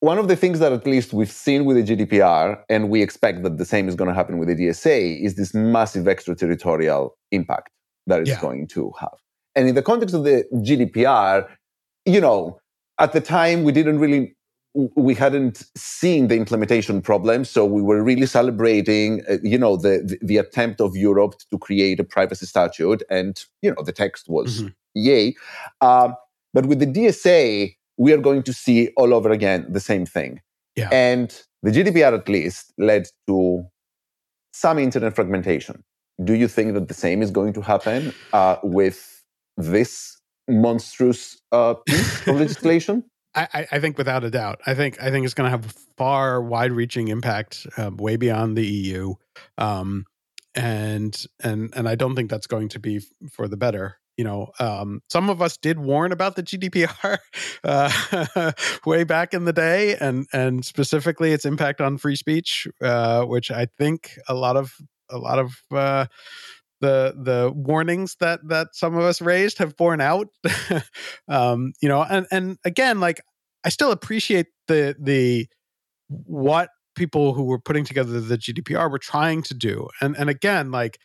one 0.00 0.16
of 0.16 0.28
the 0.28 0.36
things 0.36 0.60
that 0.60 0.72
at 0.72 0.86
least 0.86 1.12
we've 1.12 1.30
seen 1.30 1.66
with 1.66 1.76
the 1.76 1.94
GDPR, 1.94 2.58
and 2.70 2.88
we 2.88 3.02
expect 3.02 3.42
that 3.42 3.58
the 3.58 3.66
same 3.66 3.86
is 3.86 3.94
going 3.94 4.08
to 4.08 4.14
happen 4.14 4.38
with 4.38 4.48
the 4.48 4.54
DSA, 4.54 5.22
is 5.22 5.34
this 5.34 5.52
massive 5.52 6.08
extraterritorial 6.08 7.18
impact 7.32 7.68
that 8.06 8.20
it's 8.20 8.30
yeah. 8.30 8.40
going 8.40 8.66
to 8.68 8.90
have. 8.98 9.18
And 9.54 9.68
in 9.68 9.74
the 9.74 9.82
context 9.82 10.14
of 10.14 10.24
the 10.24 10.44
GDPR, 10.54 11.46
you 12.06 12.22
know, 12.22 12.60
at 12.98 13.12
the 13.12 13.20
time 13.20 13.62
we 13.62 13.72
didn't 13.72 13.98
really 13.98 14.37
we 14.74 15.14
hadn't 15.14 15.64
seen 15.76 16.28
the 16.28 16.36
implementation 16.36 17.00
problem, 17.00 17.44
so 17.44 17.64
we 17.64 17.82
were 17.82 18.02
really 18.02 18.26
celebrating, 18.26 19.22
uh, 19.28 19.38
you 19.42 19.58
know, 19.58 19.76
the, 19.76 20.02
the, 20.04 20.18
the 20.22 20.36
attempt 20.36 20.80
of 20.80 20.96
Europe 20.96 21.34
to 21.50 21.58
create 21.58 21.98
a 21.98 22.04
privacy 22.04 22.46
statute, 22.46 23.02
and 23.10 23.44
you 23.62 23.70
know, 23.70 23.82
the 23.82 23.92
text 23.92 24.28
was 24.28 24.62
mm-hmm. 24.62 24.68
yay. 24.94 25.34
Um, 25.80 26.14
but 26.54 26.66
with 26.66 26.78
the 26.80 26.86
DSA, 26.86 27.74
we 27.96 28.12
are 28.12 28.18
going 28.18 28.42
to 28.44 28.52
see 28.52 28.88
all 28.96 29.12
over 29.12 29.30
again 29.30 29.66
the 29.68 29.80
same 29.80 30.06
thing. 30.06 30.40
Yeah. 30.76 30.88
And 30.92 31.36
the 31.62 31.70
GDPR, 31.70 32.16
at 32.16 32.28
least, 32.28 32.72
led 32.78 33.08
to 33.26 33.64
some 34.52 34.78
internet 34.78 35.14
fragmentation. 35.14 35.82
Do 36.22 36.34
you 36.34 36.48
think 36.48 36.74
that 36.74 36.88
the 36.88 36.94
same 36.94 37.22
is 37.22 37.30
going 37.30 37.52
to 37.54 37.60
happen 37.60 38.12
uh, 38.32 38.56
with 38.62 39.22
this 39.56 40.20
monstrous 40.48 41.40
uh, 41.52 41.74
piece 41.74 42.26
of 42.26 42.36
legislation? 42.40 43.04
I, 43.34 43.66
I, 43.70 43.78
think 43.78 43.98
without 43.98 44.24
a 44.24 44.30
doubt, 44.30 44.60
I 44.66 44.74
think 44.74 45.00
I 45.02 45.10
think 45.10 45.24
it's 45.24 45.34
going 45.34 45.46
to 45.46 45.50
have 45.50 45.74
far 45.96 46.40
wide-reaching 46.42 47.08
impact, 47.08 47.66
uh, 47.76 47.90
way 47.94 48.16
beyond 48.16 48.56
the 48.56 48.66
EU, 48.66 49.14
um, 49.58 50.06
and 50.54 51.26
and 51.42 51.72
and 51.76 51.88
I 51.88 51.94
don't 51.94 52.16
think 52.16 52.30
that's 52.30 52.46
going 52.46 52.68
to 52.70 52.80
be 52.80 53.00
for 53.30 53.46
the 53.46 53.56
better. 53.56 53.98
You 54.16 54.24
know, 54.24 54.50
um, 54.58 55.02
some 55.08 55.30
of 55.30 55.40
us 55.40 55.56
did 55.56 55.78
warn 55.78 56.10
about 56.10 56.34
the 56.34 56.42
GDPR 56.42 57.18
uh, 57.64 58.52
way 58.86 59.04
back 59.04 59.34
in 59.34 59.44
the 59.44 59.52
day, 59.52 59.94
and 59.96 60.26
and 60.32 60.64
specifically 60.64 61.32
its 61.32 61.44
impact 61.44 61.80
on 61.80 61.98
free 61.98 62.16
speech, 62.16 62.66
uh, 62.82 63.24
which 63.24 63.50
I 63.50 63.66
think 63.78 64.18
a 64.26 64.34
lot 64.34 64.56
of 64.56 64.72
a 65.10 65.18
lot 65.18 65.38
of 65.38 65.62
uh, 65.70 66.06
the 66.80 67.14
the 67.16 67.52
warnings 67.54 68.16
that 68.20 68.40
that 68.48 68.68
some 68.72 68.96
of 68.96 69.02
us 69.02 69.20
raised 69.20 69.58
have 69.58 69.76
borne 69.76 70.00
out. 70.00 70.28
Um 71.28 71.72
you 71.82 71.88
know 71.88 72.02
and 72.02 72.26
and 72.30 72.56
again 72.64 73.00
like 73.00 73.20
i 73.64 73.68
still 73.68 73.92
appreciate 73.92 74.46
the 74.66 74.96
the 74.98 75.46
what 76.08 76.70
people 76.94 77.34
who 77.34 77.44
were 77.44 77.58
putting 77.58 77.84
together 77.84 78.20
the 78.20 78.38
gdpr 78.38 78.90
were 78.90 78.98
trying 78.98 79.42
to 79.42 79.54
do. 79.54 79.88
And 80.00 80.16
and 80.16 80.30
again 80.30 80.70
like 80.70 80.98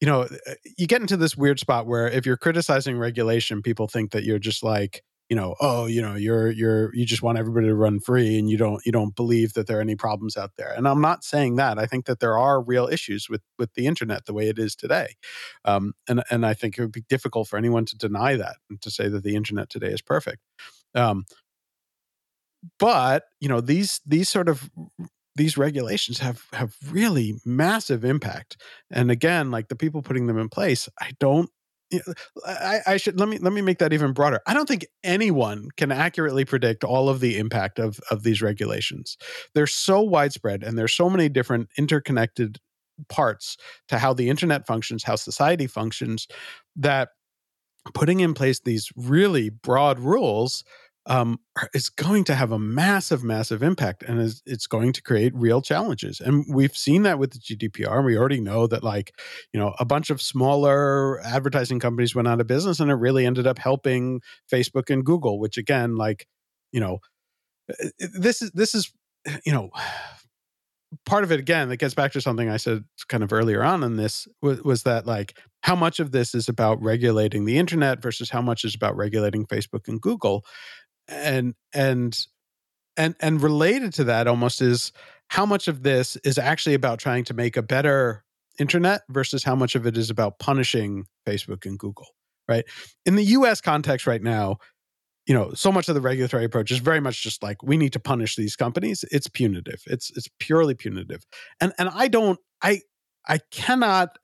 you 0.00 0.06
know 0.06 0.28
you 0.76 0.86
get 0.86 1.00
into 1.00 1.16
this 1.16 1.36
weird 1.36 1.60
spot 1.60 1.86
where 1.86 2.08
if 2.08 2.26
you're 2.26 2.36
criticizing 2.36 2.98
regulation 2.98 3.62
people 3.62 3.88
think 3.88 4.10
that 4.12 4.24
you're 4.24 4.38
just 4.38 4.62
like 4.62 5.02
you 5.28 5.36
know 5.36 5.54
oh 5.60 5.86
you 5.86 6.00
know 6.00 6.14
you're 6.14 6.50
you're 6.50 6.94
you 6.94 7.04
just 7.04 7.22
want 7.22 7.38
everybody 7.38 7.66
to 7.66 7.74
run 7.74 8.00
free 8.00 8.38
and 8.38 8.48
you 8.48 8.56
don't 8.56 8.84
you 8.86 8.92
don't 8.92 9.16
believe 9.16 9.54
that 9.54 9.66
there 9.66 9.78
are 9.78 9.82
any 9.82 9.96
problems 9.96 10.36
out 10.36 10.52
there. 10.56 10.72
And 10.72 10.86
i'm 10.86 11.00
not 11.00 11.24
saying 11.24 11.56
that 11.56 11.78
i 11.78 11.86
think 11.86 12.06
that 12.06 12.20
there 12.20 12.38
are 12.38 12.60
real 12.62 12.86
issues 12.86 13.28
with 13.28 13.42
with 13.58 13.74
the 13.74 13.86
internet 13.86 14.26
the 14.26 14.34
way 14.34 14.48
it 14.48 14.58
is 14.58 14.76
today 14.76 15.16
um, 15.64 15.94
and 16.08 16.22
and 16.30 16.46
i 16.46 16.54
think 16.54 16.78
it 16.78 16.82
would 16.82 16.92
be 16.92 17.04
difficult 17.08 17.48
for 17.48 17.56
anyone 17.56 17.84
to 17.86 17.96
deny 17.96 18.36
that 18.36 18.56
and 18.70 18.80
to 18.82 18.90
say 18.90 19.08
that 19.08 19.22
the 19.22 19.34
internet 19.34 19.68
today 19.68 19.88
is 19.90 20.02
perfect 20.02 20.40
um, 20.94 21.24
but 22.78 23.24
you 23.40 23.48
know 23.48 23.60
these 23.60 24.00
these 24.06 24.28
sort 24.28 24.48
of 24.48 24.70
these 25.34 25.58
regulations 25.58 26.18
have 26.18 26.44
have 26.52 26.74
really 26.90 27.34
massive 27.44 28.04
impact 28.04 28.56
and 28.90 29.10
again 29.10 29.50
like 29.50 29.68
the 29.68 29.76
people 29.76 30.02
putting 30.02 30.26
them 30.26 30.38
in 30.38 30.48
place 30.48 30.88
i 31.00 31.10
don't 31.20 31.50
I, 32.44 32.80
I, 32.86 32.96
should 32.96 33.18
let 33.18 33.28
me 33.28 33.38
let 33.38 33.52
me 33.52 33.62
make 33.62 33.78
that 33.78 33.92
even 33.92 34.12
broader. 34.12 34.40
I 34.46 34.54
don't 34.54 34.66
think 34.66 34.86
anyone 35.04 35.68
can 35.76 35.92
accurately 35.92 36.44
predict 36.44 36.82
all 36.82 37.08
of 37.08 37.20
the 37.20 37.38
impact 37.38 37.78
of 37.78 38.00
of 38.10 38.22
these 38.22 38.42
regulations. 38.42 39.16
They're 39.54 39.66
so 39.66 40.00
widespread 40.02 40.62
and 40.62 40.78
there's 40.78 40.94
so 40.94 41.08
many 41.08 41.28
different 41.28 41.68
interconnected 41.78 42.58
parts 43.08 43.56
to 43.88 43.98
how 43.98 44.12
the 44.14 44.28
internet 44.28 44.66
functions, 44.66 45.04
how 45.04 45.16
society 45.16 45.66
functions, 45.66 46.26
that 46.74 47.10
putting 47.94 48.20
in 48.20 48.34
place 48.34 48.60
these 48.60 48.90
really 48.96 49.48
broad 49.48 50.00
rules 50.00 50.64
um, 51.06 51.38
is 51.72 51.88
going 51.88 52.24
to 52.24 52.34
have 52.34 52.50
a 52.50 52.58
massive, 52.58 53.22
massive 53.22 53.62
impact, 53.62 54.02
and 54.02 54.20
is, 54.20 54.42
it's 54.44 54.66
going 54.66 54.92
to 54.92 55.02
create 55.02 55.32
real 55.36 55.62
challenges. 55.62 56.20
And 56.20 56.44
we've 56.52 56.76
seen 56.76 57.04
that 57.04 57.18
with 57.18 57.32
the 57.32 57.38
GDPR. 57.38 58.04
We 58.04 58.18
already 58.18 58.40
know 58.40 58.66
that, 58.66 58.82
like, 58.82 59.12
you 59.52 59.60
know, 59.60 59.74
a 59.78 59.84
bunch 59.84 60.10
of 60.10 60.20
smaller 60.20 61.20
advertising 61.20 61.78
companies 61.78 62.14
went 62.14 62.26
out 62.26 62.40
of 62.40 62.48
business, 62.48 62.80
and 62.80 62.90
it 62.90 62.94
really 62.94 63.24
ended 63.24 63.46
up 63.46 63.58
helping 63.58 64.20
Facebook 64.52 64.90
and 64.90 65.04
Google. 65.04 65.38
Which, 65.38 65.56
again, 65.56 65.96
like, 65.96 66.26
you 66.72 66.80
know, 66.80 66.98
this 67.98 68.42
is 68.42 68.50
this 68.52 68.74
is, 68.74 68.92
you 69.46 69.52
know. 69.52 69.70
Part 71.04 71.24
of 71.24 71.32
it 71.32 71.40
again 71.40 71.68
that 71.68 71.78
gets 71.78 71.94
back 71.94 72.12
to 72.12 72.20
something 72.20 72.48
I 72.48 72.56
said 72.56 72.84
kind 73.08 73.24
of 73.24 73.32
earlier 73.32 73.62
on 73.62 73.82
in 73.82 73.96
this 73.96 74.28
was, 74.40 74.62
was 74.62 74.82
that 74.84 75.04
like 75.04 75.36
how 75.60 75.74
much 75.74 75.98
of 75.98 76.12
this 76.12 76.32
is 76.32 76.48
about 76.48 76.80
regulating 76.80 77.44
the 77.44 77.58
internet 77.58 78.00
versus 78.00 78.30
how 78.30 78.40
much 78.40 78.64
is 78.64 78.74
about 78.74 78.96
regulating 78.96 79.46
Facebook 79.46 79.88
and 79.88 80.00
Google 80.00 80.44
and 81.08 81.54
and 81.72 82.26
and 82.96 83.14
and 83.20 83.42
related 83.42 83.92
to 83.94 84.04
that 84.04 84.26
almost 84.26 84.60
is 84.60 84.92
how 85.28 85.46
much 85.46 85.68
of 85.68 85.82
this 85.82 86.16
is 86.24 86.38
actually 86.38 86.74
about 86.74 86.98
trying 86.98 87.24
to 87.24 87.34
make 87.34 87.56
a 87.56 87.62
better 87.62 88.24
internet 88.58 89.02
versus 89.08 89.42
how 89.42 89.54
much 89.54 89.74
of 89.74 89.86
it 89.86 89.96
is 89.96 90.10
about 90.10 90.38
punishing 90.38 91.04
Facebook 91.26 91.66
and 91.66 91.78
Google, 91.78 92.06
right? 92.48 92.64
In 93.04 93.16
the 93.16 93.24
US 93.24 93.60
context 93.60 94.06
right 94.06 94.22
now, 94.22 94.58
you 95.26 95.34
know, 95.34 95.52
so 95.54 95.72
much 95.72 95.88
of 95.88 95.94
the 95.94 96.00
regulatory 96.00 96.44
approach 96.44 96.70
is 96.70 96.78
very 96.78 97.00
much 97.00 97.22
just 97.22 97.42
like 97.42 97.62
we 97.62 97.76
need 97.76 97.92
to 97.92 98.00
punish 98.00 98.36
these 98.36 98.54
companies. 98.56 99.04
It's 99.10 99.28
punitive. 99.28 99.82
It's 99.86 100.10
it's 100.16 100.28
purely 100.38 100.74
punitive. 100.74 101.26
And 101.60 101.72
and 101.78 101.88
I 101.88 102.08
don't 102.08 102.38
I 102.62 102.80
I 103.28 103.40
cannot 103.50 104.16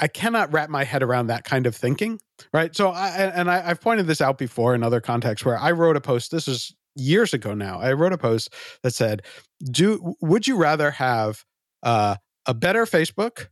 I 0.00 0.08
cannot 0.08 0.52
wrap 0.52 0.68
my 0.68 0.84
head 0.84 1.02
around 1.02 1.28
that 1.28 1.44
kind 1.44 1.66
of 1.66 1.74
thinking, 1.74 2.20
right? 2.52 2.74
So, 2.74 2.90
I, 2.90 3.08
and 3.10 3.50
I, 3.50 3.60
have 3.60 3.80
pointed 3.80 4.06
this 4.06 4.20
out 4.20 4.38
before 4.38 4.74
in 4.74 4.82
other 4.82 5.00
contexts 5.00 5.44
where 5.44 5.58
I 5.58 5.72
wrote 5.72 5.96
a 5.96 6.00
post. 6.00 6.30
This 6.30 6.48
is 6.48 6.74
years 6.96 7.34
ago 7.34 7.54
now. 7.54 7.80
I 7.80 7.92
wrote 7.92 8.12
a 8.12 8.18
post 8.18 8.52
that 8.82 8.94
said, 8.94 9.22
"Do 9.62 10.14
would 10.20 10.46
you 10.46 10.56
rather 10.56 10.90
have 10.92 11.44
uh, 11.82 12.16
a 12.46 12.54
better 12.54 12.84
Facebook 12.84 13.48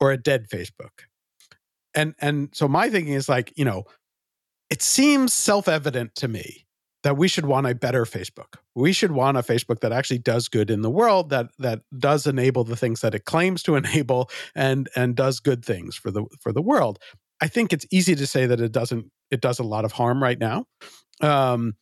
or 0.00 0.12
a 0.12 0.16
dead 0.16 0.48
Facebook?" 0.48 1.06
And 1.94 2.14
and 2.18 2.50
so 2.52 2.68
my 2.68 2.90
thinking 2.90 3.14
is 3.14 3.28
like, 3.28 3.52
you 3.56 3.64
know, 3.64 3.84
it 4.70 4.82
seems 4.82 5.32
self 5.32 5.68
evident 5.68 6.14
to 6.16 6.28
me 6.28 6.63
that 7.04 7.18
we 7.18 7.28
should 7.28 7.44
want 7.44 7.66
a 7.66 7.74
better 7.74 8.04
Facebook. 8.04 8.56
We 8.74 8.92
should 8.92 9.12
want 9.12 9.36
a 9.36 9.42
Facebook 9.42 9.80
that 9.80 9.92
actually 9.92 10.18
does 10.18 10.48
good 10.48 10.70
in 10.70 10.80
the 10.80 10.90
world, 10.90 11.28
that 11.30 11.50
that 11.58 11.82
does 11.96 12.26
enable 12.26 12.64
the 12.64 12.76
things 12.76 13.02
that 13.02 13.14
it 13.14 13.26
claims 13.26 13.62
to 13.64 13.76
enable, 13.76 14.30
and 14.54 14.88
and 14.96 15.14
does 15.14 15.38
good 15.38 15.64
things 15.64 15.94
for 15.94 16.10
the 16.10 16.24
for 16.40 16.52
the 16.52 16.62
world. 16.62 16.98
I 17.40 17.46
think 17.46 17.72
it's 17.72 17.86
easy 17.92 18.14
to 18.16 18.26
say 18.26 18.46
that 18.46 18.60
it 18.60 18.72
doesn't. 18.72 19.10
It 19.30 19.40
does 19.40 19.58
a 19.58 19.64
lot 19.64 19.84
of 19.84 19.92
harm 19.92 20.22
right 20.22 20.38
now, 20.38 20.64
um, 21.20 21.74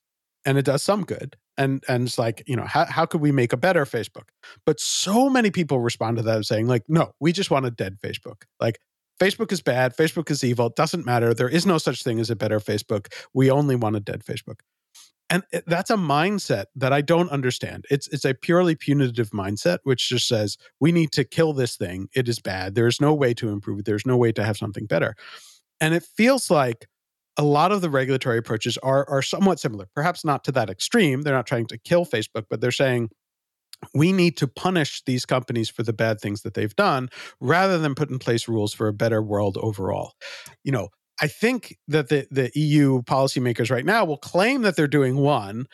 and 0.45 0.59
it 0.59 0.65
does 0.65 0.83
some 0.83 1.05
good. 1.05 1.37
And 1.57 1.85
and 1.87 2.09
it's 2.09 2.19
like 2.19 2.43
you 2.47 2.57
know 2.57 2.65
how 2.65 2.87
how 2.87 3.07
could 3.07 3.21
we 3.21 3.31
make 3.31 3.53
a 3.53 3.57
better 3.57 3.85
Facebook? 3.85 4.31
But 4.67 4.81
so 4.81 5.31
many 5.31 5.51
people 5.51 5.79
respond 5.79 6.17
to 6.17 6.23
that 6.25 6.45
saying 6.47 6.67
like, 6.67 6.83
no, 6.89 7.13
we 7.21 7.33
just 7.33 7.51
want 7.51 7.67
a 7.67 7.71
dead 7.71 7.99
Facebook. 8.03 8.43
Like 8.59 8.81
Facebook 9.21 9.53
is 9.53 9.63
bad. 9.63 9.95
Facebook 9.97 10.31
is 10.31 10.43
evil. 10.43 10.67
It 10.67 10.77
doesn't 10.77 11.07
matter. 11.07 11.33
There 11.33 11.49
is 11.49 11.65
no 11.65 11.79
such 11.79 12.03
thing 12.03 12.19
as 12.19 12.31
a 12.31 12.35
better 12.35 12.59
Facebook. 12.59 13.13
We 13.35 13.51
only 13.51 13.77
want 13.77 13.95
a 13.95 14.01
dead 14.01 14.25
Facebook 14.25 14.61
And 15.33 15.43
that's 15.67 15.89
a 15.89 15.97
mindset 15.97 16.67
that 16.77 16.93
I 16.93 17.01
don't 17.01 17.31
understand. 17.31 17.87
It's 17.91 18.07
it's 18.09 18.27
a 18.27 18.35
purely 18.35 18.75
punitive 18.75 19.31
mindset, 19.31 19.79
which 19.83 20.11
just 20.11 20.29
says 20.29 20.59
we 20.79 20.93
need 20.93 21.11
to 21.13 21.25
kill 21.25 21.55
this 21.55 21.75
thing. 21.75 22.09
It 22.15 22.29
is 22.29 22.39
bad. 22.39 22.75
There's 22.75 23.01
no 23.01 23.15
way 23.15 23.33
to 23.35 23.49
improve 23.49 23.79
it. 23.79 23.87
There's 23.87 24.05
no 24.05 24.19
way 24.19 24.33
to 24.33 24.45
have 24.45 24.59
something 24.59 24.85
better. 24.85 25.15
And 25.81 25.95
it 25.95 26.03
feels 26.03 26.51
like 26.51 26.87
a 27.39 27.43
lot 27.43 27.73
of 27.73 27.81
the 27.81 27.89
regulatory 27.89 28.37
approaches 28.37 28.77
are 28.83 29.09
are 29.09 29.23
somewhat 29.23 29.59
similar. 29.59 29.89
Perhaps 29.95 30.23
not 30.23 30.45
to 30.45 30.53
that 30.53 30.69
extreme. 30.69 31.23
They're 31.23 31.33
not 31.33 31.47
trying 31.47 31.67
to 31.69 31.79
kill 31.79 32.05
Facebook, 32.05 32.45
but 32.51 32.61
they're 32.61 32.71
saying 32.71 33.09
we 33.95 34.13
need 34.13 34.37
to 34.37 34.47
punish 34.47 35.03
these 35.07 35.25
companies 35.25 35.71
for 35.71 35.83
the 35.83 35.95
bad 35.95 36.21
things 36.21 36.43
that 36.43 36.53
they've 36.53 36.77
done 36.77 37.09
rather 37.41 37.79
than 37.79 37.95
put 37.95 38.11
in 38.11 38.19
place 38.19 38.49
rules 38.49 38.75
for 38.75 38.87
a 38.87 38.93
better 38.93 39.23
world 39.23 39.57
overall. 39.63 40.13
You 40.63 40.73
know, 40.73 40.89
I 41.23 41.29
think 41.29 41.79
that 41.89 42.09
the, 42.09 42.27
the 42.31 42.51
EU 42.55 43.03
policymakers 43.03 43.71
right 43.71 43.87
now 43.87 44.05
will 44.05 44.19
claim 44.19 44.63
that 44.63 44.75
they're 44.75 44.89
doing 44.89 45.17
one, 45.17 45.67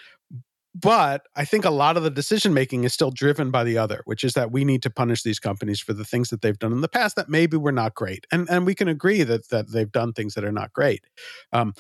but 0.75 1.23
I 1.35 1.47
think 1.47 1.65
a 1.65 1.71
lot 1.71 1.97
of 1.97 2.03
the 2.03 2.11
decision 2.11 2.53
making 2.53 2.85
is 2.85 2.93
still 2.93 3.11
driven 3.11 3.51
by 3.51 3.65
the 3.65 3.79
other, 3.79 4.03
which 4.05 4.23
is 4.23 4.35
that 4.35 4.53
we 4.53 4.65
need 4.65 4.83
to 4.83 4.91
punish 4.91 5.23
these 5.23 5.41
companies 5.41 5.81
for 5.81 5.95
the 5.95 6.05
things 6.05 6.29
that 6.29 6.43
they've 6.43 6.59
done 6.59 6.73
in 6.73 6.83
the 6.83 6.89
past 6.89 7.17
that 7.17 7.31
maybe 7.31 7.57
were 7.57 7.73
not 7.73 7.95
great, 7.95 8.27
and 8.31 8.49
and 8.51 8.67
we 8.67 8.75
can 8.75 8.89
agree 8.89 9.23
that 9.23 9.49
that 9.49 9.73
they've 9.73 9.91
done 9.91 10.13
things 10.13 10.35
that 10.35 10.45
are 10.45 10.53
not 10.53 10.73
great. 10.73 11.05
Um, 11.53 11.73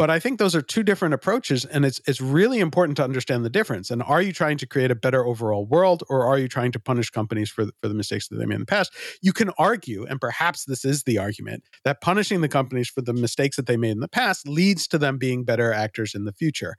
but 0.00 0.08
I 0.08 0.18
think 0.18 0.38
those 0.38 0.54
are 0.54 0.62
two 0.62 0.82
different 0.82 1.12
approaches, 1.12 1.66
and 1.66 1.84
it's 1.84 2.00
it's 2.06 2.22
really 2.22 2.58
important 2.58 2.96
to 2.96 3.04
understand 3.04 3.44
the 3.44 3.50
difference. 3.50 3.90
And 3.90 4.02
are 4.02 4.22
you 4.22 4.32
trying 4.32 4.56
to 4.56 4.66
create 4.66 4.90
a 4.90 4.94
better 4.94 5.26
overall 5.26 5.66
world, 5.66 6.04
or 6.08 6.24
are 6.24 6.38
you 6.38 6.48
trying 6.48 6.72
to 6.72 6.80
punish 6.80 7.10
companies 7.10 7.50
for 7.50 7.66
for 7.82 7.88
the 7.88 7.92
mistakes 7.92 8.28
that 8.28 8.36
they 8.36 8.46
made 8.46 8.54
in 8.54 8.60
the 8.60 8.66
past? 8.66 8.94
You 9.20 9.34
can 9.34 9.50
argue, 9.58 10.06
and 10.06 10.18
perhaps 10.18 10.64
this 10.64 10.86
is 10.86 11.02
the 11.02 11.18
argument 11.18 11.64
that 11.84 12.00
punishing 12.00 12.40
the 12.40 12.48
companies 12.48 12.88
for 12.88 13.02
the 13.02 13.12
mistakes 13.12 13.56
that 13.56 13.66
they 13.66 13.76
made 13.76 13.90
in 13.90 14.00
the 14.00 14.08
past 14.08 14.48
leads 14.48 14.88
to 14.88 14.96
them 14.96 15.18
being 15.18 15.44
better 15.44 15.70
actors 15.70 16.14
in 16.14 16.24
the 16.24 16.32
future. 16.32 16.76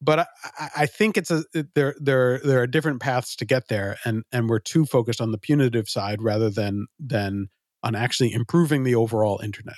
But 0.00 0.20
I, 0.58 0.68
I 0.78 0.86
think 0.86 1.18
it's 1.18 1.30
a 1.30 1.44
there 1.74 1.94
there 2.00 2.38
there 2.38 2.62
are 2.62 2.66
different 2.66 3.02
paths 3.02 3.36
to 3.36 3.44
get 3.44 3.68
there, 3.68 3.98
and 4.06 4.24
and 4.32 4.48
we're 4.48 4.60
too 4.60 4.86
focused 4.86 5.20
on 5.20 5.30
the 5.30 5.38
punitive 5.38 5.90
side 5.90 6.22
rather 6.22 6.48
than 6.48 6.86
than 6.98 7.48
on 7.82 7.94
actually 7.94 8.32
improving 8.32 8.82
the 8.82 8.94
overall 8.94 9.40
internet. 9.44 9.76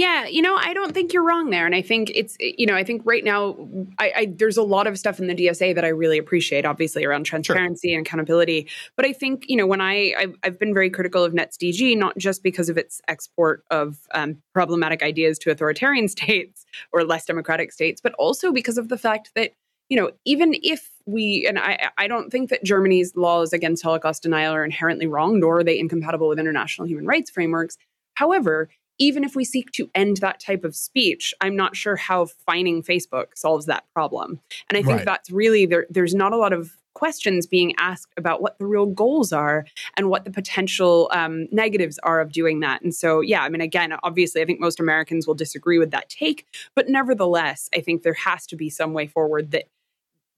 Yeah, 0.00 0.24
you 0.24 0.40
know, 0.40 0.56
I 0.56 0.72
don't 0.72 0.94
think 0.94 1.12
you're 1.12 1.22
wrong 1.22 1.50
there, 1.50 1.66
and 1.66 1.74
I 1.74 1.82
think 1.82 2.10
it's 2.14 2.34
you 2.40 2.64
know, 2.64 2.74
I 2.74 2.82
think 2.84 3.02
right 3.04 3.22
now, 3.22 3.54
I, 3.98 4.12
I 4.16 4.34
there's 4.34 4.56
a 4.56 4.62
lot 4.62 4.86
of 4.86 4.98
stuff 4.98 5.20
in 5.20 5.26
the 5.26 5.34
DSA 5.34 5.74
that 5.74 5.84
I 5.84 5.88
really 5.88 6.16
appreciate, 6.16 6.64
obviously 6.64 7.04
around 7.04 7.24
transparency 7.24 7.88
sure. 7.88 7.98
and 7.98 8.06
accountability. 8.06 8.66
But 8.96 9.04
I 9.04 9.12
think 9.12 9.44
you 9.46 9.58
know, 9.58 9.66
when 9.66 9.82
I 9.82 10.14
I've, 10.18 10.34
I've, 10.42 10.58
been 10.58 10.72
very 10.72 10.88
critical 10.88 11.22
of 11.22 11.34
NetzDG, 11.34 11.98
not 11.98 12.16
just 12.16 12.42
because 12.42 12.70
of 12.70 12.78
its 12.78 13.02
export 13.08 13.62
of 13.70 13.98
um, 14.14 14.38
problematic 14.54 15.02
ideas 15.02 15.38
to 15.40 15.50
authoritarian 15.50 16.08
states 16.16 16.64
or 16.94 17.04
less 17.04 17.26
democratic 17.26 17.70
states, 17.70 18.00
but 18.00 18.14
also 18.14 18.52
because 18.52 18.78
of 18.78 18.88
the 18.88 18.96
fact 18.96 19.32
that 19.34 19.52
you 19.90 19.98
know, 19.98 20.12
even 20.24 20.54
if 20.62 20.88
we, 21.04 21.44
and 21.46 21.58
I, 21.58 21.90
I 21.98 22.08
don't 22.08 22.30
think 22.30 22.48
that 22.48 22.64
Germany's 22.64 23.16
laws 23.16 23.52
against 23.52 23.82
Holocaust 23.82 24.22
denial 24.22 24.54
are 24.54 24.64
inherently 24.64 25.08
wrong, 25.08 25.40
nor 25.40 25.58
are 25.58 25.64
they 25.64 25.78
incompatible 25.78 26.28
with 26.28 26.38
international 26.38 26.88
human 26.88 27.04
rights 27.04 27.28
frameworks. 27.30 27.76
However, 28.14 28.70
even 29.00 29.24
if 29.24 29.34
we 29.34 29.44
seek 29.44 29.72
to 29.72 29.90
end 29.94 30.18
that 30.18 30.38
type 30.38 30.62
of 30.62 30.76
speech, 30.76 31.34
I'm 31.40 31.56
not 31.56 31.74
sure 31.74 31.96
how 31.96 32.26
fining 32.26 32.82
Facebook 32.82 33.28
solves 33.34 33.66
that 33.66 33.84
problem. 33.94 34.38
And 34.68 34.76
I 34.76 34.82
think 34.82 34.98
right. 34.98 35.04
that's 35.04 35.30
really 35.30 35.66
there, 35.66 35.86
there's 35.90 36.14
not 36.14 36.32
a 36.32 36.36
lot 36.36 36.52
of 36.52 36.76
questions 36.92 37.46
being 37.46 37.74
asked 37.78 38.12
about 38.18 38.42
what 38.42 38.58
the 38.58 38.66
real 38.66 38.84
goals 38.84 39.32
are 39.32 39.64
and 39.96 40.10
what 40.10 40.24
the 40.24 40.30
potential 40.30 41.10
um, 41.14 41.48
negatives 41.50 41.98
are 42.00 42.20
of 42.20 42.30
doing 42.30 42.60
that. 42.60 42.82
And 42.82 42.94
so, 42.94 43.20
yeah, 43.22 43.42
I 43.42 43.48
mean, 43.48 43.62
again, 43.62 43.94
obviously, 44.02 44.42
I 44.42 44.44
think 44.44 44.60
most 44.60 44.78
Americans 44.78 45.26
will 45.26 45.34
disagree 45.34 45.78
with 45.78 45.92
that 45.92 46.10
take, 46.10 46.46
but 46.74 46.88
nevertheless, 46.88 47.70
I 47.74 47.80
think 47.80 48.02
there 48.02 48.12
has 48.14 48.46
to 48.48 48.56
be 48.56 48.68
some 48.68 48.92
way 48.92 49.06
forward 49.06 49.52
that 49.52 49.64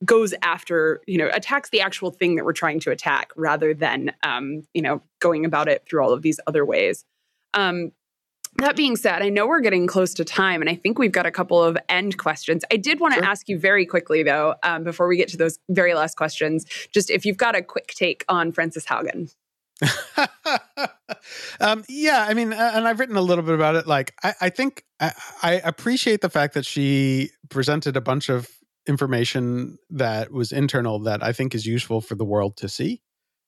goes 0.05 0.33
after 0.41 0.99
you 1.07 1.17
know 1.17 1.29
attacks 1.33 1.69
the 1.69 1.79
actual 1.79 2.11
thing 2.11 2.35
that 2.35 2.43
we're 2.43 2.51
trying 2.51 2.77
to 2.77 2.91
attack 2.91 3.31
rather 3.37 3.73
than 3.73 4.11
um, 4.23 4.63
you 4.73 4.81
know 4.81 5.01
going 5.19 5.45
about 5.45 5.69
it 5.69 5.85
through 5.87 6.03
all 6.03 6.11
of 6.11 6.21
these 6.21 6.41
other 6.45 6.65
ways 6.65 7.05
um, 7.53 7.93
that 8.57 8.75
being 8.75 8.95
said, 8.95 9.21
I 9.21 9.29
know 9.29 9.47
we're 9.47 9.61
getting 9.61 9.87
close 9.87 10.13
to 10.15 10.25
time, 10.25 10.61
and 10.61 10.69
I 10.69 10.75
think 10.75 10.99
we've 10.99 11.11
got 11.11 11.25
a 11.25 11.31
couple 11.31 11.61
of 11.61 11.77
end 11.89 12.17
questions. 12.17 12.63
I 12.71 12.77
did 12.77 12.99
want 12.99 13.13
to 13.13 13.19
sure. 13.19 13.29
ask 13.29 13.49
you 13.49 13.57
very 13.57 13.85
quickly, 13.85 14.23
though, 14.23 14.55
um, 14.63 14.83
before 14.83 15.07
we 15.07 15.17
get 15.17 15.27
to 15.29 15.37
those 15.37 15.59
very 15.69 15.93
last 15.93 16.15
questions, 16.15 16.65
just 16.93 17.09
if 17.09 17.25
you've 17.25 17.37
got 17.37 17.55
a 17.55 17.61
quick 17.61 17.87
take 17.87 18.23
on 18.29 18.51
Frances 18.51 18.85
Haugen. 18.85 19.33
um, 21.59 21.83
yeah, 21.89 22.25
I 22.27 22.33
mean, 22.33 22.53
and 22.53 22.87
I've 22.87 22.99
written 22.99 23.15
a 23.15 23.21
little 23.21 23.43
bit 23.43 23.55
about 23.55 23.75
it. 23.75 23.87
Like, 23.87 24.13
I, 24.23 24.33
I 24.41 24.49
think 24.49 24.83
I, 24.99 25.11
I 25.41 25.53
appreciate 25.63 26.21
the 26.21 26.29
fact 26.29 26.53
that 26.53 26.65
she 26.65 27.31
presented 27.49 27.97
a 27.97 28.01
bunch 28.01 28.29
of 28.29 28.49
information 28.87 29.77
that 29.89 30.31
was 30.31 30.51
internal 30.51 30.99
that 30.99 31.23
I 31.23 31.33
think 31.33 31.55
is 31.55 31.65
useful 31.65 32.01
for 32.01 32.15
the 32.15 32.25
world 32.25 32.57
to 32.57 32.69
see. 32.69 33.01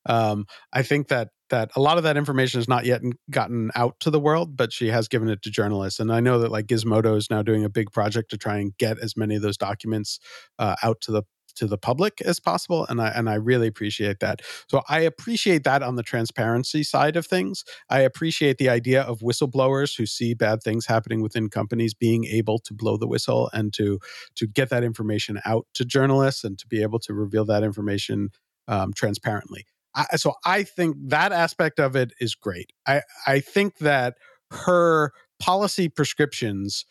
Um, 0.06 0.46
I 0.72 0.82
think 0.82 1.08
that 1.08 1.28
that 1.50 1.70
a 1.76 1.80
lot 1.80 1.96
of 1.96 2.04
that 2.04 2.16
information 2.16 2.58
has 2.60 2.68
not 2.68 2.84
yet 2.84 3.02
gotten 3.30 3.70
out 3.74 3.98
to 4.00 4.10
the 4.10 4.20
world, 4.20 4.56
but 4.56 4.72
she 4.72 4.88
has 4.88 5.08
given 5.08 5.28
it 5.28 5.42
to 5.42 5.50
journalists. 5.50 6.00
And 6.00 6.12
I 6.12 6.20
know 6.20 6.38
that 6.40 6.50
like 6.50 6.66
Gizmodo 6.66 7.16
is 7.16 7.30
now 7.30 7.42
doing 7.42 7.64
a 7.64 7.68
big 7.68 7.92
project 7.92 8.30
to 8.30 8.38
try 8.38 8.58
and 8.58 8.76
get 8.78 8.98
as 8.98 9.16
many 9.16 9.36
of 9.36 9.42
those 9.42 9.56
documents 9.56 10.18
uh, 10.58 10.76
out 10.82 11.00
to 11.02 11.12
the 11.12 11.22
to 11.56 11.66
the 11.66 11.78
public 11.78 12.20
as 12.20 12.38
possible 12.38 12.86
and 12.88 13.00
I 13.00 13.08
and 13.08 13.28
I 13.28 13.34
really 13.34 13.66
appreciate 13.66 14.20
that. 14.20 14.42
So 14.68 14.82
I 14.88 15.00
appreciate 15.00 15.64
that 15.64 15.82
on 15.82 15.96
the 15.96 16.02
transparency 16.02 16.82
side 16.82 17.16
of 17.16 17.26
things. 17.26 17.64
I 17.90 18.00
appreciate 18.00 18.58
the 18.58 18.68
idea 18.68 19.02
of 19.02 19.20
whistleblowers 19.20 19.96
who 19.96 20.06
see 20.06 20.34
bad 20.34 20.62
things 20.62 20.86
happening 20.86 21.22
within 21.22 21.48
companies 21.48 21.94
being 21.94 22.24
able 22.26 22.58
to 22.60 22.74
blow 22.74 22.96
the 22.96 23.08
whistle 23.08 23.50
and 23.52 23.72
to 23.74 23.98
to 24.36 24.46
get 24.46 24.68
that 24.70 24.84
information 24.84 25.40
out 25.44 25.66
to 25.74 25.84
journalists 25.84 26.44
and 26.44 26.58
to 26.58 26.66
be 26.66 26.82
able 26.82 26.98
to 27.00 27.14
reveal 27.14 27.44
that 27.46 27.62
information 27.62 28.30
um, 28.68 28.92
transparently. 28.92 29.66
I, 29.96 30.16
so 30.16 30.34
I 30.44 30.62
think 30.62 30.96
that 31.08 31.32
aspect 31.32 31.80
of 31.80 31.96
it 31.96 32.12
is 32.20 32.34
great. 32.34 32.72
I 32.86 33.02
I 33.26 33.40
think 33.40 33.78
that 33.78 34.14
her 34.50 35.12
policy 35.40 35.88
prescriptions 35.88 36.84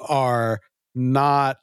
are 0.00 0.60
not 0.94 1.58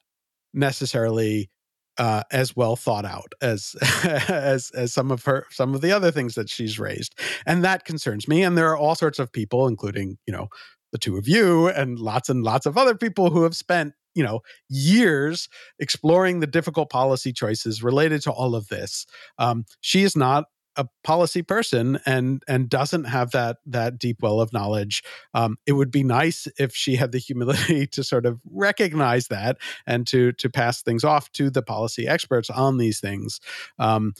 necessarily 0.54 1.50
uh, 1.98 2.24
as 2.32 2.56
well 2.56 2.76
thought 2.76 3.06
out 3.06 3.34
as 3.42 3.76
as 4.30 4.72
as 4.72 4.94
some 4.94 5.12
of 5.12 5.24
her 5.26 5.46
some 5.52 5.74
of 5.74 5.82
the 5.82 5.92
other 5.92 6.12
things 6.12 6.36
that 6.36 6.50
she's 6.50 6.80
raised, 6.80 7.18
and 7.46 7.64
that 7.64 7.86
concerns 7.86 8.28
me. 8.28 8.44
And 8.44 8.58
there 8.58 8.70
are 8.70 8.78
all 8.78 8.96
sorts 8.96 9.20
of 9.20 9.32
people, 9.32 9.68
including 9.68 10.18
you 10.28 10.34
know 10.34 10.48
the 10.92 10.98
two 10.98 11.18
of 11.18 11.28
you 11.28 11.70
and 11.70 12.00
lots 12.00 12.30
and 12.30 12.44
lots 12.44 12.66
of 12.66 12.78
other 12.78 12.96
people 12.96 13.30
who 13.30 13.44
have 13.44 13.56
spent 13.56 13.94
you 14.16 14.24
know 14.24 14.40
years 14.70 15.50
exploring 15.78 16.40
the 16.40 16.48
difficult 16.48 16.90
policy 16.90 17.32
choices 17.34 17.84
related 17.84 18.22
to 18.24 18.32
all 18.32 18.56
of 18.56 18.68
this. 18.68 19.06
Um, 19.38 19.66
she 19.82 20.04
is 20.04 20.16
not 20.16 20.46
a 20.80 20.88
policy 21.04 21.42
person 21.42 22.00
and 22.06 22.42
and 22.48 22.70
doesn't 22.70 23.04
have 23.04 23.32
that 23.32 23.58
that 23.66 24.00
deep 24.00 24.22
well 24.22 24.40
of 24.40 24.54
knowledge 24.54 25.04
um, 25.34 25.58
it 25.66 25.74
would 25.74 25.92
be 25.92 26.04
nice 26.04 26.48
if 26.58 26.74
she 26.74 26.96
had 26.96 27.12
the 27.12 27.18
humility 27.18 27.86
to 27.92 28.02
sort 28.02 28.26
of 28.26 28.40
recognize 28.50 29.28
that 29.28 29.58
and 29.86 30.08
to 30.08 30.32
to 30.32 30.50
pass 30.50 30.82
things 30.82 31.04
off 31.04 31.30
to 31.34 31.50
the 31.50 31.62
policy 31.62 32.08
experts 32.08 32.50
on 32.50 32.78
these 32.78 33.02
things 33.02 33.42
um, 33.78 34.14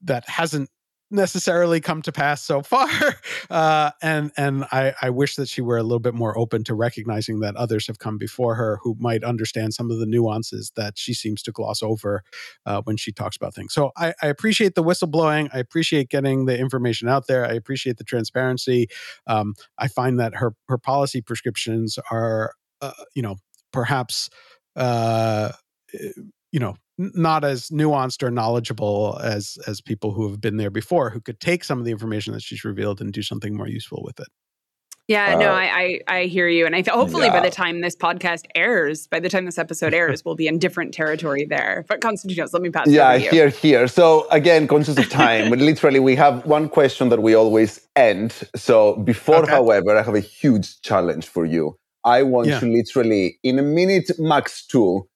that 0.00 0.26
hasn't 0.28 0.70
necessarily 1.10 1.80
come 1.80 2.02
to 2.02 2.12
pass 2.12 2.42
so 2.42 2.62
far. 2.62 2.88
Uh, 3.50 3.90
and 4.02 4.32
and 4.36 4.64
I, 4.72 4.94
I 5.02 5.10
wish 5.10 5.36
that 5.36 5.48
she 5.48 5.60
were 5.60 5.76
a 5.76 5.82
little 5.82 6.00
bit 6.00 6.14
more 6.14 6.36
open 6.36 6.64
to 6.64 6.74
recognizing 6.74 7.40
that 7.40 7.54
others 7.56 7.86
have 7.86 7.98
come 7.98 8.16
before 8.16 8.54
her 8.54 8.78
who 8.82 8.96
might 8.98 9.22
understand 9.22 9.74
some 9.74 9.90
of 9.90 9.98
the 9.98 10.06
nuances 10.06 10.72
that 10.76 10.96
she 10.96 11.12
seems 11.12 11.42
to 11.42 11.52
gloss 11.52 11.82
over 11.82 12.22
uh, 12.64 12.80
when 12.84 12.96
she 12.96 13.12
talks 13.12 13.36
about 13.36 13.54
things. 13.54 13.74
So 13.74 13.92
I, 13.96 14.14
I, 14.22 14.28
appreciate 14.28 14.74
the 14.74 14.82
whistleblowing. 14.82 15.50
I 15.52 15.58
appreciate 15.58 16.08
getting 16.08 16.46
the 16.46 16.58
information 16.58 17.08
out 17.08 17.26
there. 17.26 17.44
I 17.44 17.52
appreciate 17.52 17.98
the 17.98 18.04
transparency. 18.04 18.88
Um, 19.26 19.54
I 19.78 19.88
find 19.88 20.18
that 20.18 20.36
her 20.36 20.54
her 20.68 20.78
policy 20.78 21.20
prescriptions 21.20 21.98
are, 22.10 22.54
uh, 22.80 22.92
you 23.14 23.22
know, 23.22 23.36
perhaps 23.72 24.30
uh, 24.74 25.52
you 26.50 26.60
know 26.60 26.76
not 26.98 27.44
as 27.44 27.68
nuanced 27.70 28.22
or 28.22 28.30
knowledgeable 28.30 29.18
as 29.22 29.58
as 29.66 29.80
people 29.80 30.12
who 30.12 30.28
have 30.28 30.40
been 30.40 30.56
there 30.56 30.70
before 30.70 31.10
who 31.10 31.20
could 31.20 31.40
take 31.40 31.64
some 31.64 31.78
of 31.78 31.84
the 31.84 31.90
information 31.90 32.32
that 32.32 32.42
she's 32.42 32.64
revealed 32.64 33.00
and 33.00 33.12
do 33.12 33.22
something 33.22 33.56
more 33.56 33.68
useful 33.68 34.02
with 34.04 34.18
it 34.20 34.28
yeah, 35.06 35.34
uh, 35.34 35.38
no, 35.38 35.50
I, 35.50 36.00
I, 36.08 36.16
I 36.16 36.24
hear 36.24 36.48
you, 36.48 36.64
and 36.64 36.74
I 36.74 36.80
th- 36.80 36.94
hopefully 36.94 37.26
yeah. 37.26 37.38
by 37.38 37.40
the 37.40 37.50
time 37.50 37.82
this 37.82 37.94
podcast 37.94 38.44
airs, 38.54 39.06
by 39.06 39.20
the 39.20 39.28
time 39.28 39.44
this 39.44 39.58
episode 39.58 39.92
airs, 40.00 40.24
we'll 40.24 40.34
be 40.34 40.46
in 40.46 40.58
different 40.58 40.94
territory 40.94 41.44
there. 41.44 41.84
But 41.88 42.00
Konstantinos, 42.00 42.54
let 42.54 42.62
me 42.62 42.70
pass. 42.70 42.86
Yeah, 42.88 43.18
here, 43.18 43.50
here. 43.50 43.86
So 43.86 44.26
again, 44.30 44.66
conscious 44.66 44.96
of 44.96 45.10
time, 45.10 45.50
literally, 45.50 46.00
we 46.00 46.16
have 46.16 46.46
one 46.46 46.70
question 46.70 47.10
that 47.10 47.20
we 47.20 47.34
always 47.34 47.86
end. 47.96 48.48
So 48.56 48.96
before, 48.96 49.42
okay. 49.42 49.50
however, 49.50 49.94
I 49.94 50.02
have 50.02 50.14
a 50.14 50.20
huge 50.20 50.80
challenge 50.80 51.26
for 51.26 51.44
you. 51.44 51.76
I 52.04 52.22
want 52.22 52.48
yeah. 52.48 52.60
to 52.60 52.66
literally, 52.66 53.38
in 53.42 53.58
a 53.58 53.62
minute 53.62 54.10
max 54.18 54.66
two, 54.66 55.06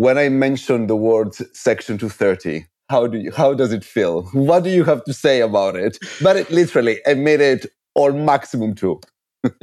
when 0.00 0.16
I 0.16 0.30
mention 0.30 0.86
the 0.86 0.96
word 0.96 1.34
Section 1.54 1.98
230, 1.98 2.64
how 2.88 3.06
do 3.06 3.18
you 3.18 3.30
how 3.32 3.52
does 3.52 3.70
it 3.70 3.84
feel? 3.84 4.22
What 4.32 4.64
do 4.64 4.70
you 4.70 4.82
have 4.84 5.04
to 5.04 5.12
say 5.12 5.42
about 5.42 5.76
it? 5.76 5.98
But 6.22 6.36
it 6.36 6.50
literally 6.50 7.00
a 7.06 7.14
minute 7.14 7.66
or 7.94 8.10
maximum 8.10 8.74
two. 8.74 8.98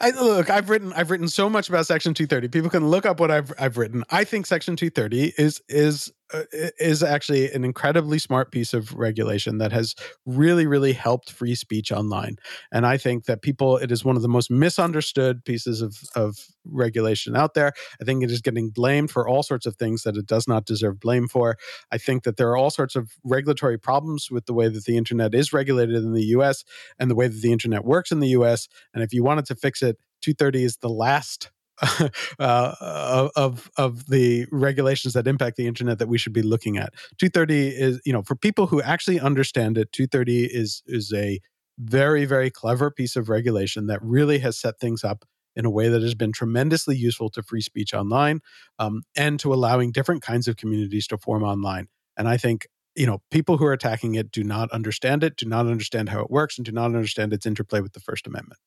I, 0.00 0.10
look, 0.14 0.48
I've 0.48 0.70
written 0.70 0.92
I've 0.92 1.10
written 1.10 1.26
so 1.26 1.50
much 1.50 1.68
about 1.68 1.88
Section 1.88 2.14
230. 2.14 2.46
People 2.48 2.70
can 2.70 2.86
look 2.86 3.04
up 3.04 3.18
what 3.18 3.32
I've 3.32 3.52
I've 3.58 3.78
written. 3.78 4.04
I 4.10 4.22
think 4.22 4.46
Section 4.46 4.76
230 4.76 5.34
is 5.36 5.60
is 5.68 6.12
Uh, 6.32 6.42
is 6.78 7.02
actually 7.02 7.50
an 7.52 7.64
incredibly 7.64 8.18
smart 8.18 8.52
piece 8.52 8.72
of 8.72 8.94
regulation 8.94 9.58
that 9.58 9.72
has 9.72 9.96
really 10.26 10.64
really 10.64 10.92
helped 10.92 11.32
free 11.32 11.56
speech 11.56 11.90
online. 11.90 12.36
And 12.70 12.86
I 12.86 12.98
think 12.98 13.24
that 13.24 13.42
people 13.42 13.78
it 13.78 13.90
is 13.90 14.04
one 14.04 14.14
of 14.14 14.22
the 14.22 14.28
most 14.28 14.50
misunderstood 14.50 15.44
pieces 15.44 15.82
of 15.82 15.98
of 16.14 16.36
regulation 16.64 17.34
out 17.34 17.54
there. 17.54 17.72
I 18.00 18.04
think 18.04 18.22
it 18.22 18.30
is 18.30 18.40
getting 18.40 18.70
blamed 18.70 19.10
for 19.10 19.26
all 19.28 19.42
sorts 19.42 19.66
of 19.66 19.74
things 19.76 20.02
that 20.02 20.16
it 20.16 20.26
does 20.26 20.46
not 20.46 20.66
deserve 20.66 21.00
blame 21.00 21.26
for. 21.26 21.56
I 21.90 21.98
think 21.98 22.22
that 22.22 22.36
there 22.36 22.50
are 22.50 22.56
all 22.56 22.70
sorts 22.70 22.94
of 22.94 23.10
regulatory 23.24 23.78
problems 23.78 24.30
with 24.30 24.46
the 24.46 24.54
way 24.54 24.68
that 24.68 24.84
the 24.84 24.96
internet 24.96 25.34
is 25.34 25.52
regulated 25.52 25.96
in 25.96 26.12
the 26.12 26.26
US 26.36 26.64
and 26.98 27.10
the 27.10 27.16
way 27.16 27.26
that 27.26 27.40
the 27.40 27.52
internet 27.52 27.84
works 27.84 28.12
in 28.12 28.20
the 28.20 28.28
US. 28.28 28.68
And 28.94 29.02
if 29.02 29.12
you 29.12 29.24
wanted 29.24 29.46
to 29.46 29.56
fix 29.56 29.82
it, 29.82 29.98
230 30.22 30.64
is 30.64 30.76
the 30.76 30.88
last 30.88 31.50
uh, 32.38 33.28
of 33.36 33.70
of 33.76 34.06
the 34.06 34.46
regulations 34.50 35.14
that 35.14 35.26
impact 35.26 35.56
the 35.56 35.66
internet 35.66 35.98
that 35.98 36.08
we 36.08 36.18
should 36.18 36.32
be 36.32 36.42
looking 36.42 36.76
at. 36.76 36.92
230 37.18 37.68
is, 37.68 38.00
you 38.04 38.12
know, 38.12 38.22
for 38.22 38.34
people 38.34 38.66
who 38.66 38.82
actually 38.82 39.20
understand 39.20 39.78
it, 39.78 39.92
230 39.92 40.44
is 40.44 40.82
is 40.86 41.12
a 41.14 41.40
very 41.78 42.24
very 42.24 42.50
clever 42.50 42.90
piece 42.90 43.16
of 43.16 43.28
regulation 43.28 43.86
that 43.86 44.02
really 44.02 44.38
has 44.38 44.58
set 44.58 44.78
things 44.78 45.02
up 45.02 45.24
in 45.56 45.64
a 45.64 45.70
way 45.70 45.88
that 45.88 46.02
has 46.02 46.14
been 46.14 46.32
tremendously 46.32 46.96
useful 46.96 47.30
to 47.30 47.42
free 47.42 47.60
speech 47.60 47.94
online 47.94 48.40
um, 48.78 49.02
and 49.16 49.40
to 49.40 49.52
allowing 49.52 49.90
different 49.90 50.22
kinds 50.22 50.46
of 50.46 50.56
communities 50.56 51.06
to 51.06 51.18
form 51.18 51.42
online. 51.42 51.88
And 52.16 52.28
I 52.28 52.36
think 52.36 52.66
you 52.96 53.06
know, 53.06 53.22
people 53.30 53.56
who 53.56 53.64
are 53.64 53.72
attacking 53.72 54.16
it 54.16 54.30
do 54.30 54.42
not 54.42 54.70
understand 54.72 55.22
it, 55.22 55.36
do 55.36 55.46
not 55.46 55.66
understand 55.66 56.08
how 56.08 56.20
it 56.20 56.30
works, 56.30 56.58
and 56.58 56.64
do 56.64 56.72
not 56.72 56.86
understand 56.86 57.32
its 57.32 57.46
interplay 57.46 57.80
with 57.80 57.92
the 57.92 58.00
First 58.00 58.26
Amendment. 58.26 58.60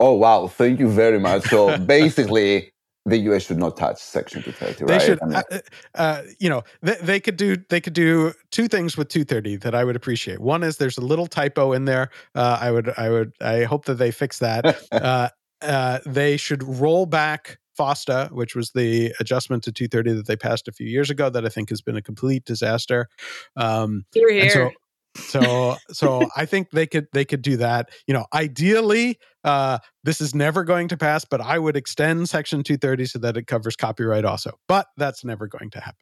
Oh 0.00 0.14
wow! 0.14 0.48
Thank 0.48 0.80
you 0.80 0.88
very 0.88 1.20
much. 1.20 1.44
So 1.44 1.76
basically, 1.78 2.72
the 3.04 3.18
U.S. 3.18 3.46
should 3.46 3.58
not 3.58 3.76
touch 3.76 3.98
Section 3.98 4.42
230. 4.42 4.84
They 4.84 4.92
right? 4.92 5.02
should, 5.02 5.22
I 5.22 5.26
mean, 5.26 5.36
uh, 5.36 5.58
uh, 5.94 6.22
you 6.38 6.48
know, 6.48 6.62
they, 6.82 6.96
they, 7.02 7.20
could 7.20 7.36
do 7.36 7.56
they 7.68 7.80
could 7.80 7.94
do 7.94 8.32
two 8.50 8.68
things 8.68 8.96
with 8.96 9.08
230 9.08 9.56
that 9.56 9.74
I 9.74 9.84
would 9.84 9.96
appreciate. 9.96 10.40
One 10.40 10.62
is 10.62 10.76
there's 10.76 10.98
a 10.98 11.02
little 11.02 11.26
typo 11.26 11.72
in 11.72 11.84
there. 11.84 12.10
Uh, 12.34 12.58
I 12.60 12.70
would 12.70 12.92
I 12.96 13.10
would 13.10 13.32
I 13.40 13.64
hope 13.64 13.86
that 13.86 13.94
they 13.94 14.10
fix 14.10 14.38
that. 14.38 14.80
Uh, 14.92 15.28
uh, 15.62 15.98
they 16.04 16.36
should 16.36 16.62
roll 16.62 17.06
back 17.06 17.58
FOSTA, 17.78 18.30
which 18.32 18.54
was 18.54 18.72
the 18.72 19.12
adjustment 19.20 19.62
to 19.64 19.72
230 19.72 20.12
that 20.14 20.26
they 20.26 20.36
passed 20.36 20.68
a 20.68 20.72
few 20.72 20.86
years 20.86 21.10
ago, 21.10 21.30
that 21.30 21.44
I 21.44 21.48
think 21.48 21.70
has 21.70 21.80
been 21.80 21.96
a 21.96 22.02
complete 22.02 22.44
disaster. 22.44 23.08
Um, 23.56 24.04
here, 24.12 24.30
here. 24.30 24.72
So, 25.16 25.76
so, 25.90 26.20
so 26.20 26.28
I 26.36 26.46
think 26.46 26.70
they 26.70 26.86
could 26.86 27.06
they 27.12 27.24
could 27.24 27.42
do 27.42 27.56
that. 27.58 27.90
You 28.06 28.14
know, 28.14 28.26
ideally, 28.32 29.18
uh, 29.44 29.78
this 30.04 30.20
is 30.20 30.34
never 30.34 30.64
going 30.64 30.88
to 30.88 30.96
pass, 30.96 31.24
but 31.24 31.40
I 31.40 31.58
would 31.58 31.76
extend 31.76 32.28
Section 32.28 32.62
230 32.62 33.06
so 33.06 33.18
that 33.20 33.36
it 33.36 33.46
covers 33.46 33.76
copyright 33.76 34.24
also. 34.24 34.52
But 34.68 34.86
that's 34.96 35.24
never 35.24 35.46
going 35.46 35.70
to 35.70 35.80
happen. 35.80 35.98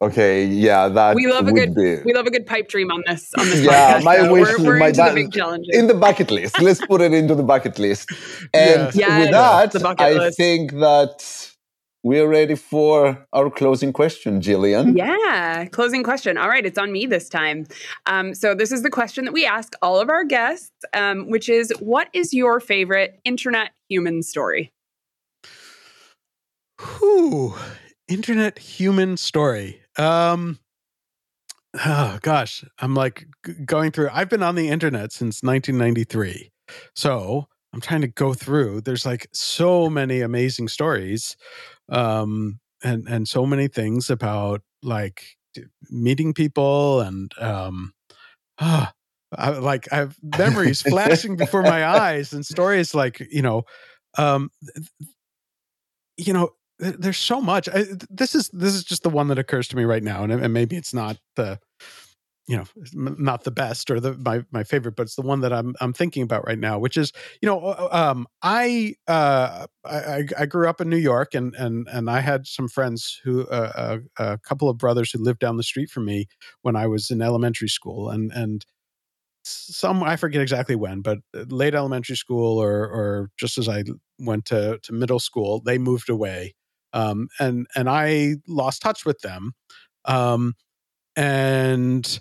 Okay, 0.00 0.44
yeah, 0.46 0.88
that 0.88 1.16
we 1.16 1.26
love 1.26 1.48
a 1.48 1.52
good 1.52 1.74
be. 1.74 1.96
we 2.04 2.12
love 2.12 2.26
a 2.26 2.30
good 2.30 2.46
pipe 2.46 2.68
dream 2.68 2.92
on 2.92 3.02
this 3.06 3.32
on 3.36 3.46
this. 3.46 3.60
Yeah, 3.64 3.98
podcast, 3.98 4.04
my 4.04 4.16
so 4.18 4.32
wish, 4.32 4.58
we're, 4.58 4.64
we're 4.64 4.78
my 4.78 4.92
ba- 4.92 5.12
big 5.14 5.32
challenges 5.32 5.76
in 5.76 5.88
the 5.88 5.94
bucket 5.94 6.30
list. 6.30 6.60
Let's 6.60 6.84
put 6.86 7.00
it 7.00 7.12
into 7.12 7.34
the 7.34 7.42
bucket 7.42 7.78
list. 7.78 8.08
And 8.54 8.94
yeah. 8.94 9.18
with 9.18 9.30
yeah, 9.30 9.66
that, 9.66 10.00
I 10.00 10.12
list. 10.12 10.36
think 10.36 10.72
that 10.74 11.53
we're 12.04 12.28
ready 12.28 12.54
for 12.54 13.26
our 13.32 13.50
closing 13.50 13.92
question, 13.92 14.40
Jillian. 14.40 14.96
Yeah, 14.96 15.64
closing 15.64 16.04
question. 16.04 16.38
All 16.38 16.48
right, 16.48 16.64
it's 16.64 16.78
on 16.78 16.92
me 16.92 17.06
this 17.06 17.28
time. 17.28 17.66
Um, 18.06 18.34
so 18.34 18.54
this 18.54 18.70
is 18.70 18.82
the 18.82 18.90
question 18.90 19.24
that 19.24 19.32
we 19.34 19.44
ask 19.44 19.72
all 19.82 19.98
of 19.98 20.08
our 20.08 20.22
guests, 20.22 20.70
um, 20.92 21.28
which 21.28 21.48
is, 21.48 21.72
what 21.80 22.08
is 22.12 22.32
your 22.32 22.60
favorite 22.60 23.18
internet 23.24 23.70
human 23.88 24.22
story? 24.22 24.72
Whew 27.00 27.56
internet 28.08 28.58
human 28.58 29.16
story. 29.16 29.80
Um, 29.98 30.58
oh 31.84 32.18
gosh, 32.22 32.64
I'm 32.78 32.94
like 32.94 33.26
g- 33.44 33.54
going 33.64 33.90
through. 33.90 34.10
I've 34.12 34.28
been 34.28 34.42
on 34.42 34.54
the 34.54 34.68
internet 34.68 35.12
since 35.12 35.42
1993, 35.42 36.50
so 36.94 37.48
I'm 37.74 37.80
trying 37.80 38.02
to 38.02 38.08
go 38.08 38.34
through. 38.34 38.82
There's 38.82 39.04
like 39.04 39.26
so 39.32 39.90
many 39.90 40.20
amazing 40.20 40.68
stories, 40.68 41.36
um, 41.88 42.60
and 42.84 43.08
and 43.08 43.26
so 43.26 43.44
many 43.44 43.66
things 43.66 44.10
about 44.10 44.62
like 44.82 45.36
meeting 45.90 46.32
people 46.34 47.00
and 47.00 47.32
um, 47.38 47.92
ah, 48.60 48.92
I, 49.36 49.50
like 49.50 49.92
I 49.92 49.96
have 49.96 50.16
memories 50.22 50.82
flashing 50.88 51.36
before 51.36 51.62
my 51.62 51.84
eyes 51.84 52.32
and 52.32 52.46
stories 52.46 52.94
like 52.94 53.26
you 53.30 53.42
know, 53.42 53.64
um, 54.16 54.50
you 56.16 56.32
know 56.32 56.50
there's 56.78 57.18
so 57.18 57.40
much 57.40 57.68
I, 57.68 57.86
this 58.10 58.34
is 58.34 58.48
this 58.50 58.74
is 58.74 58.84
just 58.84 59.02
the 59.04 59.10
one 59.10 59.28
that 59.28 59.38
occurs 59.38 59.68
to 59.68 59.76
me 59.76 59.84
right 59.84 60.02
now 60.02 60.24
and, 60.24 60.32
and 60.32 60.52
maybe 60.52 60.76
it's 60.76 60.92
not 60.92 61.18
the 61.36 61.58
you 62.46 62.56
know 62.56 62.64
not 62.94 63.44
the 63.44 63.50
best 63.50 63.90
or 63.90 64.00
the 64.00 64.14
my 64.18 64.44
my 64.52 64.62
favorite 64.62 64.96
but 64.96 65.04
it's 65.04 65.14
the 65.16 65.22
one 65.22 65.40
that 65.40 65.52
i'm 65.52 65.74
i'm 65.80 65.92
thinking 65.92 66.22
about 66.22 66.46
right 66.46 66.58
now 66.58 66.78
which 66.78 66.96
is 66.96 67.12
you 67.40 67.46
know 67.46 67.88
um 67.90 68.26
i 68.42 68.94
uh 69.08 69.66
i 69.86 70.24
i 70.38 70.46
grew 70.46 70.68
up 70.68 70.80
in 70.80 70.88
new 70.90 70.96
york 70.96 71.34
and 71.34 71.54
and 71.54 71.88
and 71.90 72.10
i 72.10 72.20
had 72.20 72.46
some 72.46 72.68
friends 72.68 73.20
who 73.24 73.46
uh, 73.48 73.98
a, 74.18 74.22
uh, 74.22 74.32
a 74.34 74.38
couple 74.38 74.68
of 74.68 74.76
brothers 74.76 75.10
who 75.10 75.18
lived 75.22 75.38
down 75.40 75.56
the 75.56 75.62
street 75.62 75.88
from 75.90 76.04
me 76.04 76.26
when 76.62 76.76
i 76.76 76.86
was 76.86 77.10
in 77.10 77.22
elementary 77.22 77.68
school 77.68 78.10
and 78.10 78.30
and 78.32 78.66
some 79.44 80.02
I 80.02 80.16
forget 80.16 80.40
exactly 80.42 80.74
when, 80.76 81.00
but 81.02 81.18
uh, 81.36 81.44
late 81.48 81.74
elementary 81.74 82.16
school 82.16 82.58
or 82.62 82.86
or 82.88 83.30
just 83.36 83.58
as 83.58 83.68
I 83.68 83.84
went 84.18 84.46
to 84.46 84.78
to 84.82 84.92
middle 84.92 85.20
school, 85.20 85.60
they 85.64 85.78
moved 85.78 86.08
away, 86.08 86.54
um, 86.92 87.28
and 87.38 87.66
and 87.76 87.88
I 87.88 88.36
lost 88.48 88.82
touch 88.82 89.04
with 89.04 89.20
them, 89.20 89.52
um, 90.06 90.54
and 91.16 92.20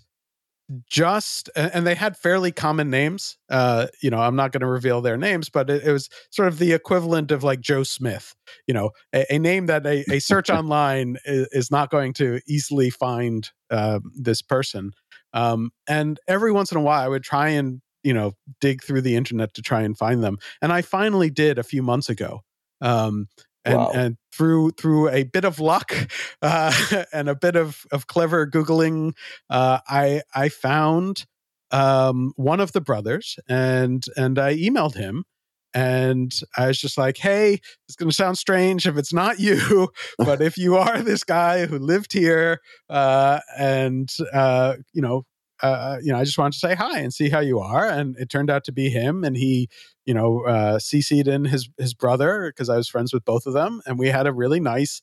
just 0.89 1.49
and 1.55 1.85
they 1.85 1.95
had 1.95 2.17
fairly 2.17 2.51
common 2.51 2.89
names. 2.89 3.37
Uh, 3.49 3.87
you 4.01 4.09
know, 4.09 4.19
I'm 4.19 4.35
not 4.35 4.51
going 4.51 4.61
to 4.61 4.67
reveal 4.67 5.01
their 5.01 5.17
names, 5.17 5.49
but 5.49 5.69
it, 5.69 5.83
it, 5.83 5.91
was 5.91 6.09
sort 6.29 6.47
of 6.47 6.59
the 6.59 6.73
equivalent 6.73 7.31
of 7.31 7.43
like 7.43 7.61
Joe 7.61 7.83
Smith. 7.83 8.35
You 8.67 8.73
know, 8.73 8.91
a, 9.13 9.25
a 9.33 9.39
name 9.39 9.65
that 9.67 9.85
a, 9.85 10.03
a 10.11 10.19
search 10.19 10.49
online 10.51 11.17
is, 11.25 11.47
is, 11.51 11.71
not 11.71 11.89
going 11.89 12.13
to 12.13 12.39
easily 12.47 12.89
find 12.89 13.49
uh, 13.69 13.99
this 14.15 14.41
person. 14.41 14.91
Um, 15.33 15.71
and 15.87 16.19
every 16.27 16.51
once 16.51 16.71
in 16.71 16.77
a 16.77 16.81
while, 16.81 17.03
I 17.03 17.07
would 17.07 17.23
try 17.23 17.49
and 17.49 17.81
you 18.03 18.13
know 18.13 18.33
dig 18.59 18.83
through 18.83 19.01
the 19.01 19.15
internet 19.15 19.53
to 19.55 19.61
try 19.61 19.81
and 19.81 19.97
find 19.97 20.23
them, 20.23 20.37
and 20.61 20.71
I 20.71 20.81
finally 20.81 21.29
did 21.29 21.57
a 21.57 21.63
few 21.63 21.83
months 21.83 22.09
ago. 22.09 22.41
Um, 22.81 23.27
and, 23.65 23.77
wow. 23.77 23.91
and 23.93 24.17
through 24.31 24.71
through 24.71 25.09
a 25.09 25.23
bit 25.23 25.45
of 25.45 25.59
luck 25.59 25.93
uh, 26.41 27.03
and 27.13 27.29
a 27.29 27.35
bit 27.35 27.55
of, 27.55 27.85
of 27.91 28.07
clever 28.07 28.47
googling, 28.47 29.13
uh, 29.49 29.79
I 29.87 30.21
I 30.33 30.49
found 30.49 31.25
um, 31.71 32.33
one 32.35 32.59
of 32.59 32.71
the 32.71 32.81
brothers 32.81 33.37
and 33.47 34.05
and 34.15 34.37
I 34.37 34.55
emailed 34.55 34.95
him 34.95 35.25
and 35.73 36.31
I 36.57 36.67
was 36.67 36.79
just 36.79 36.97
like, 36.97 37.17
"Hey, 37.17 37.59
it's 37.87 37.95
going 37.95 38.09
to 38.09 38.15
sound 38.15 38.37
strange 38.37 38.85
if 38.85 38.97
it's 38.97 39.13
not 39.13 39.39
you, 39.39 39.89
but 40.17 40.41
if 40.41 40.57
you 40.57 40.75
are 40.75 41.01
this 41.01 41.23
guy 41.23 41.65
who 41.65 41.79
lived 41.79 42.13
here, 42.13 42.59
uh, 42.89 43.39
and 43.57 44.09
uh, 44.31 44.75
you 44.93 45.01
know, 45.01 45.25
uh, 45.61 45.97
you 46.01 46.11
know, 46.11 46.19
I 46.19 46.23
just 46.23 46.37
wanted 46.37 46.53
to 46.53 46.59
say 46.59 46.75
hi 46.75 46.99
and 46.99 47.13
see 47.13 47.29
how 47.29 47.39
you 47.39 47.59
are." 47.59 47.87
And 47.87 48.17
it 48.17 48.29
turned 48.29 48.49
out 48.49 48.63
to 48.65 48.71
be 48.71 48.89
him, 48.89 49.23
and 49.23 49.37
he 49.37 49.69
you 50.05 50.13
know, 50.13 50.45
uh, 50.45 50.77
CC'd 50.79 51.27
in 51.27 51.45
his 51.45 51.69
his 51.77 51.93
brother 51.93 52.51
because 52.51 52.69
I 52.69 52.75
was 52.75 52.89
friends 52.89 53.13
with 53.13 53.23
both 53.23 53.45
of 53.45 53.53
them, 53.53 53.81
and 53.85 53.97
we 53.97 54.09
had 54.09 54.27
a 54.27 54.33
really 54.33 54.59
nice 54.59 55.01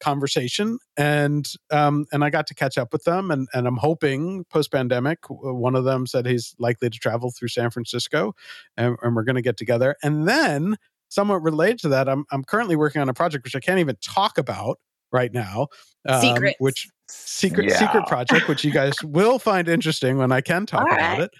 conversation. 0.00 0.78
And 0.96 1.48
um, 1.70 2.06
and 2.12 2.22
I 2.22 2.30
got 2.30 2.46
to 2.48 2.54
catch 2.54 2.76
up 2.76 2.92
with 2.92 3.04
them, 3.04 3.30
and 3.30 3.48
and 3.54 3.66
I'm 3.66 3.78
hoping 3.78 4.44
post 4.50 4.70
pandemic, 4.70 5.18
one 5.30 5.74
of 5.74 5.84
them 5.84 6.06
said 6.06 6.26
he's 6.26 6.54
likely 6.58 6.90
to 6.90 6.98
travel 6.98 7.30
through 7.30 7.48
San 7.48 7.70
Francisco, 7.70 8.34
and, 8.76 8.96
and 9.02 9.16
we're 9.16 9.24
going 9.24 9.36
to 9.36 9.42
get 9.42 9.56
together. 9.56 9.96
And 10.02 10.28
then, 10.28 10.76
somewhat 11.08 11.42
related 11.42 11.78
to 11.80 11.88
that, 11.90 12.08
I'm 12.08 12.24
I'm 12.30 12.44
currently 12.44 12.76
working 12.76 13.00
on 13.00 13.08
a 13.08 13.14
project 13.14 13.44
which 13.44 13.56
I 13.56 13.60
can't 13.60 13.80
even 13.80 13.96
talk 14.02 14.36
about 14.36 14.78
right 15.12 15.32
now, 15.32 15.68
um, 16.06 16.20
which 16.58 16.88
secret 17.12 17.68
yeah. 17.70 17.78
secret 17.78 18.06
project, 18.06 18.48
which 18.48 18.64
you 18.64 18.72
guys 18.72 18.94
will 19.04 19.38
find 19.38 19.68
interesting 19.68 20.18
when 20.18 20.32
I 20.32 20.40
can 20.40 20.66
talk 20.66 20.90
about 20.90 21.20
it. 21.20 21.30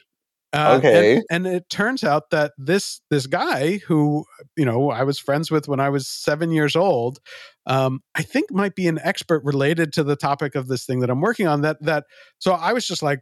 Uh, 0.54 0.74
okay. 0.78 1.16
And, 1.16 1.24
and, 1.30 1.46
it 1.46 1.70
turns 1.70 2.04
out 2.04 2.28
that 2.28 2.52
this 2.58 3.00
this 3.08 3.26
guy 3.26 3.78
who 3.78 4.26
you 4.54 4.66
know 4.66 4.90
I 4.90 5.02
was 5.02 5.18
friends 5.18 5.50
with 5.50 5.66
when 5.66 5.80
I 5.80 5.88
was 5.88 6.06
seven 6.06 6.50
years 6.50 6.76
old, 6.76 7.20
um, 7.66 8.00
I 8.14 8.22
think 8.22 8.50
might 8.50 8.74
be 8.74 8.86
an 8.86 9.00
expert 9.02 9.42
related 9.44 9.94
to 9.94 10.04
the 10.04 10.14
topic 10.14 10.54
of 10.54 10.68
this 10.68 10.84
thing 10.84 11.00
that 11.00 11.08
I'm 11.08 11.22
working 11.22 11.46
on. 11.46 11.62
That 11.62 11.82
that 11.82 12.04
so 12.38 12.52
I 12.52 12.74
was 12.74 12.86
just 12.86 13.02
like, 13.02 13.20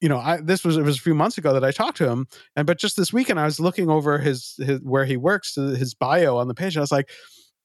you 0.00 0.08
know, 0.08 0.18
I 0.18 0.40
this 0.40 0.64
was 0.64 0.78
it 0.78 0.84
was 0.84 0.96
a 0.96 1.02
few 1.02 1.14
months 1.14 1.36
ago 1.36 1.52
that 1.52 1.64
I 1.64 1.70
talked 1.70 1.98
to 1.98 2.08
him, 2.08 2.28
and 2.56 2.66
but 2.66 2.78
just 2.78 2.96
this 2.96 3.12
weekend 3.12 3.38
I 3.38 3.44
was 3.44 3.60
looking 3.60 3.90
over 3.90 4.16
his 4.16 4.54
his 4.56 4.80
where 4.80 5.04
he 5.04 5.18
works, 5.18 5.56
his 5.56 5.92
bio 5.92 6.38
on 6.38 6.48
the 6.48 6.54
page, 6.54 6.76
and 6.76 6.80
I 6.80 6.84
was 6.84 6.92
like, 6.92 7.10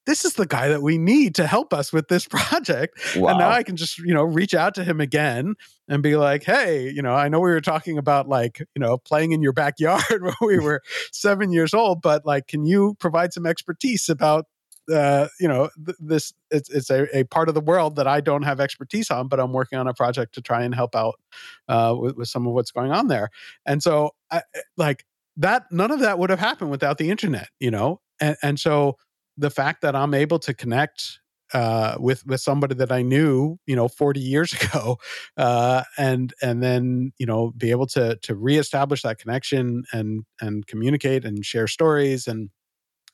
this 0.06 0.26
is 0.26 0.34
the 0.34 0.46
guy 0.46 0.70
that 0.70 0.82
we 0.82 0.98
need 0.98 1.36
to 1.36 1.46
help 1.46 1.74
us 1.74 1.94
with 1.94 2.08
this 2.08 2.26
project. 2.30 3.00
Wow. 3.16 3.30
And 3.30 3.40
now 3.40 3.50
I 3.50 3.64
can 3.64 3.76
just, 3.76 3.98
you 4.00 4.14
know, 4.14 4.24
reach 4.24 4.54
out 4.54 4.76
to 4.76 4.84
him 4.84 5.00
again 5.00 5.56
and 5.88 6.02
be 6.02 6.16
like, 6.16 6.44
hey, 6.44 6.90
you 6.90 7.02
know, 7.02 7.14
I 7.14 7.30
know 7.30 7.40
we 7.40 7.52
were 7.52 7.62
talking 7.62 7.98
about 7.98 8.28
like, 8.28 8.60
you 8.60 8.80
know, 8.80 8.98
playing 8.98 9.32
in 9.32 9.42
your 9.42 9.54
backyard 9.54 10.04
when 10.22 10.34
we 10.42 10.60
were 10.60 10.82
seven 11.12 11.52
years 11.52 11.74
old, 11.74 12.02
but 12.02 12.26
like, 12.26 12.48
can 12.48 12.66
you 12.66 12.96
provide 13.00 13.34
some 13.34 13.46
expertise 13.46 14.10
about 14.10 14.46
uh, 14.92 15.28
you 15.40 15.48
know, 15.48 15.70
th- 15.86 15.98
this 16.00 16.34
it's 16.52 16.70
it's 16.70 16.90
a, 16.90 17.06
a 17.16 17.24
part 17.26 17.48
of 17.48 17.56
the 17.56 17.62
world 17.62 17.96
that 17.98 18.08
I 18.08 18.22
don't 18.22 18.44
have 18.44 18.60
expertise 18.60 19.12
on, 19.12 19.28
but 19.28 19.40
I'm 19.40 19.54
working 19.54 19.78
on 19.78 19.88
a 19.88 19.94
project 19.94 20.34
to 20.36 20.42
try 20.42 20.64
and 20.64 20.74
help 20.74 20.96
out 20.96 21.20
uh, 21.68 21.96
with, 21.98 22.16
with 22.16 22.28
some 22.28 22.48
of 22.48 22.54
what's 22.54 22.72
going 22.72 22.92
on 22.92 23.08
there. 23.08 23.30
And 23.66 23.84
so, 23.84 24.12
I, 24.32 24.42
like 24.78 25.06
that, 25.38 25.66
none 25.72 25.92
of 25.92 26.00
that 26.00 26.20
would 26.20 26.30
have 26.30 26.40
happened 26.40 26.72
without 26.72 26.98
the 26.98 27.10
internet, 27.10 27.50
you 27.60 27.72
know. 27.72 28.02
And, 28.20 28.36
and 28.42 28.60
so, 28.60 28.98
the 29.40 29.50
fact 29.50 29.82
that 29.82 29.96
I'm 29.96 30.14
able 30.14 30.40
to 30.40 30.54
connect 30.54 31.20
uh, 31.54 31.96
with 32.00 32.26
with 32.26 32.42
somebody 32.42 32.76
that 32.76 32.92
I 32.92 33.02
knew, 33.02 33.58
you 33.66 33.76
know, 33.76 33.88
40 33.88 34.20
years 34.20 34.54
ago, 34.62 34.98
uh, 35.38 35.84
and 35.98 36.34
and 36.42 36.62
then 36.62 37.12
you 37.18 37.26
know 37.26 37.54
be 37.58 37.72
able 37.72 37.88
to 37.88 38.18
to 38.22 38.36
reestablish 38.36 39.02
that 39.04 39.18
connection 39.18 39.84
and 39.92 40.26
and 40.42 40.68
communicate 40.68 41.26
and 41.26 41.44
share 41.46 41.68
stories 41.68 42.28
and 42.28 42.50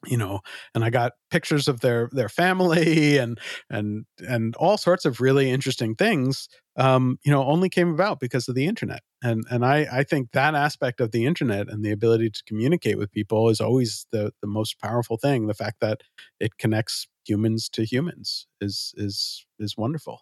you 0.06 0.18
know 0.18 0.40
and 0.76 0.84
i 0.84 0.90
got 0.90 1.14
pictures 1.32 1.68
of 1.68 1.80
their 1.80 2.10
their 2.12 2.30
family 2.30 3.18
and 3.24 3.40
and 3.70 4.06
and 4.28 4.56
all 4.58 4.78
sorts 4.78 5.06
of 5.06 5.22
really 5.22 5.50
interesting 5.50 5.96
things 5.96 6.48
um 6.78 7.18
you 7.26 7.32
know 7.32 7.44
only 7.46 7.70
came 7.70 7.92
about 7.92 8.20
because 8.20 8.48
of 8.48 8.56
the 8.56 8.66
internet 8.66 9.02
and 9.26 9.44
and 9.50 9.66
i 9.66 9.88
i 9.92 10.04
think 10.04 10.32
that 10.32 10.56
aspect 10.56 11.02
of 11.02 11.12
the 11.12 11.26
internet 11.26 11.68
and 11.70 11.84
the 11.84 11.92
ability 11.92 12.30
to 12.30 12.44
communicate 12.46 12.98
with 12.98 13.12
people 13.12 13.50
is 13.50 13.60
always 13.60 14.06
the 14.12 14.32
the 14.42 14.48
most 14.48 14.80
powerful 14.80 15.18
thing 15.18 15.48
the 15.48 15.54
fact 15.54 15.80
that 15.82 16.02
it 16.40 16.58
connects 16.58 17.08
humans 17.26 17.68
to 17.70 17.84
humans 17.84 18.48
is 18.62 18.94
is 18.96 19.46
is 19.60 19.76
wonderful 19.78 20.22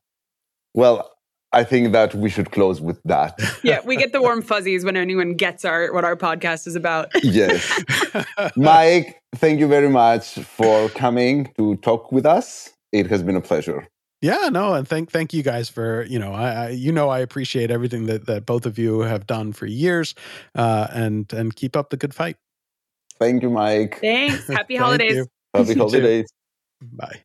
well 0.74 1.12
I 1.56 1.64
think 1.64 1.91
that 1.91 2.16
we 2.16 2.32
should 2.32 2.49
close 2.49 2.82
with 2.82 2.99
that. 3.06 3.39
Yeah, 3.62 3.82
we 3.86 3.95
get 3.95 4.12
the 4.12 4.24
warm 4.24 4.41
fuzzies 4.51 4.84
when 4.84 4.97
anyone 4.97 5.36
gets 5.36 5.64
our 5.64 5.93
what 5.93 6.04
our 6.04 6.16
podcast 6.16 6.66
is 6.66 6.76
about. 6.76 7.12
yes. 7.22 7.62
Mike, 8.56 9.22
thank 9.36 9.60
you 9.60 9.68
very 9.68 9.88
much 9.88 10.34
for 10.58 10.89
coming 10.89 11.54
to 11.60 11.76
talk 11.76 12.12
with 12.12 12.26
us. 12.26 12.74
It 12.91 13.06
has 13.12 13.22
been 13.22 13.36
a 13.36 13.41
pleasure. 13.41 13.88
Yeah, 14.24 14.48
no, 14.50 14.74
and 14.74 14.88
thank 14.88 15.12
thank 15.12 15.34
you 15.34 15.44
guys 15.44 15.68
for 15.68 16.04
you 16.06 16.18
know 16.18 16.32
I, 16.32 16.52
I 16.52 16.70
you 16.70 16.94
know 16.94 17.10
I 17.10 17.20
appreciate 17.20 17.70
everything 17.70 18.06
that 18.06 18.26
that 18.26 18.46
both 18.46 18.66
of 18.66 18.80
you 18.80 19.02
have 19.02 19.28
done 19.28 19.52
for 19.52 19.66
years, 19.66 20.16
uh, 20.56 20.88
and 20.92 21.32
and 21.34 21.54
keep 21.54 21.76
up 21.76 21.90
the 21.90 21.98
good 21.98 22.14
fight. 22.14 22.38
Thank 23.20 23.42
you, 23.44 23.50
Mike. 23.50 24.00
Thanks. 24.00 24.48
Happy 24.48 24.78
holidays. 24.78 25.28
Happy 25.54 25.74
holidays. 25.78 26.32
Bye. 26.82 27.20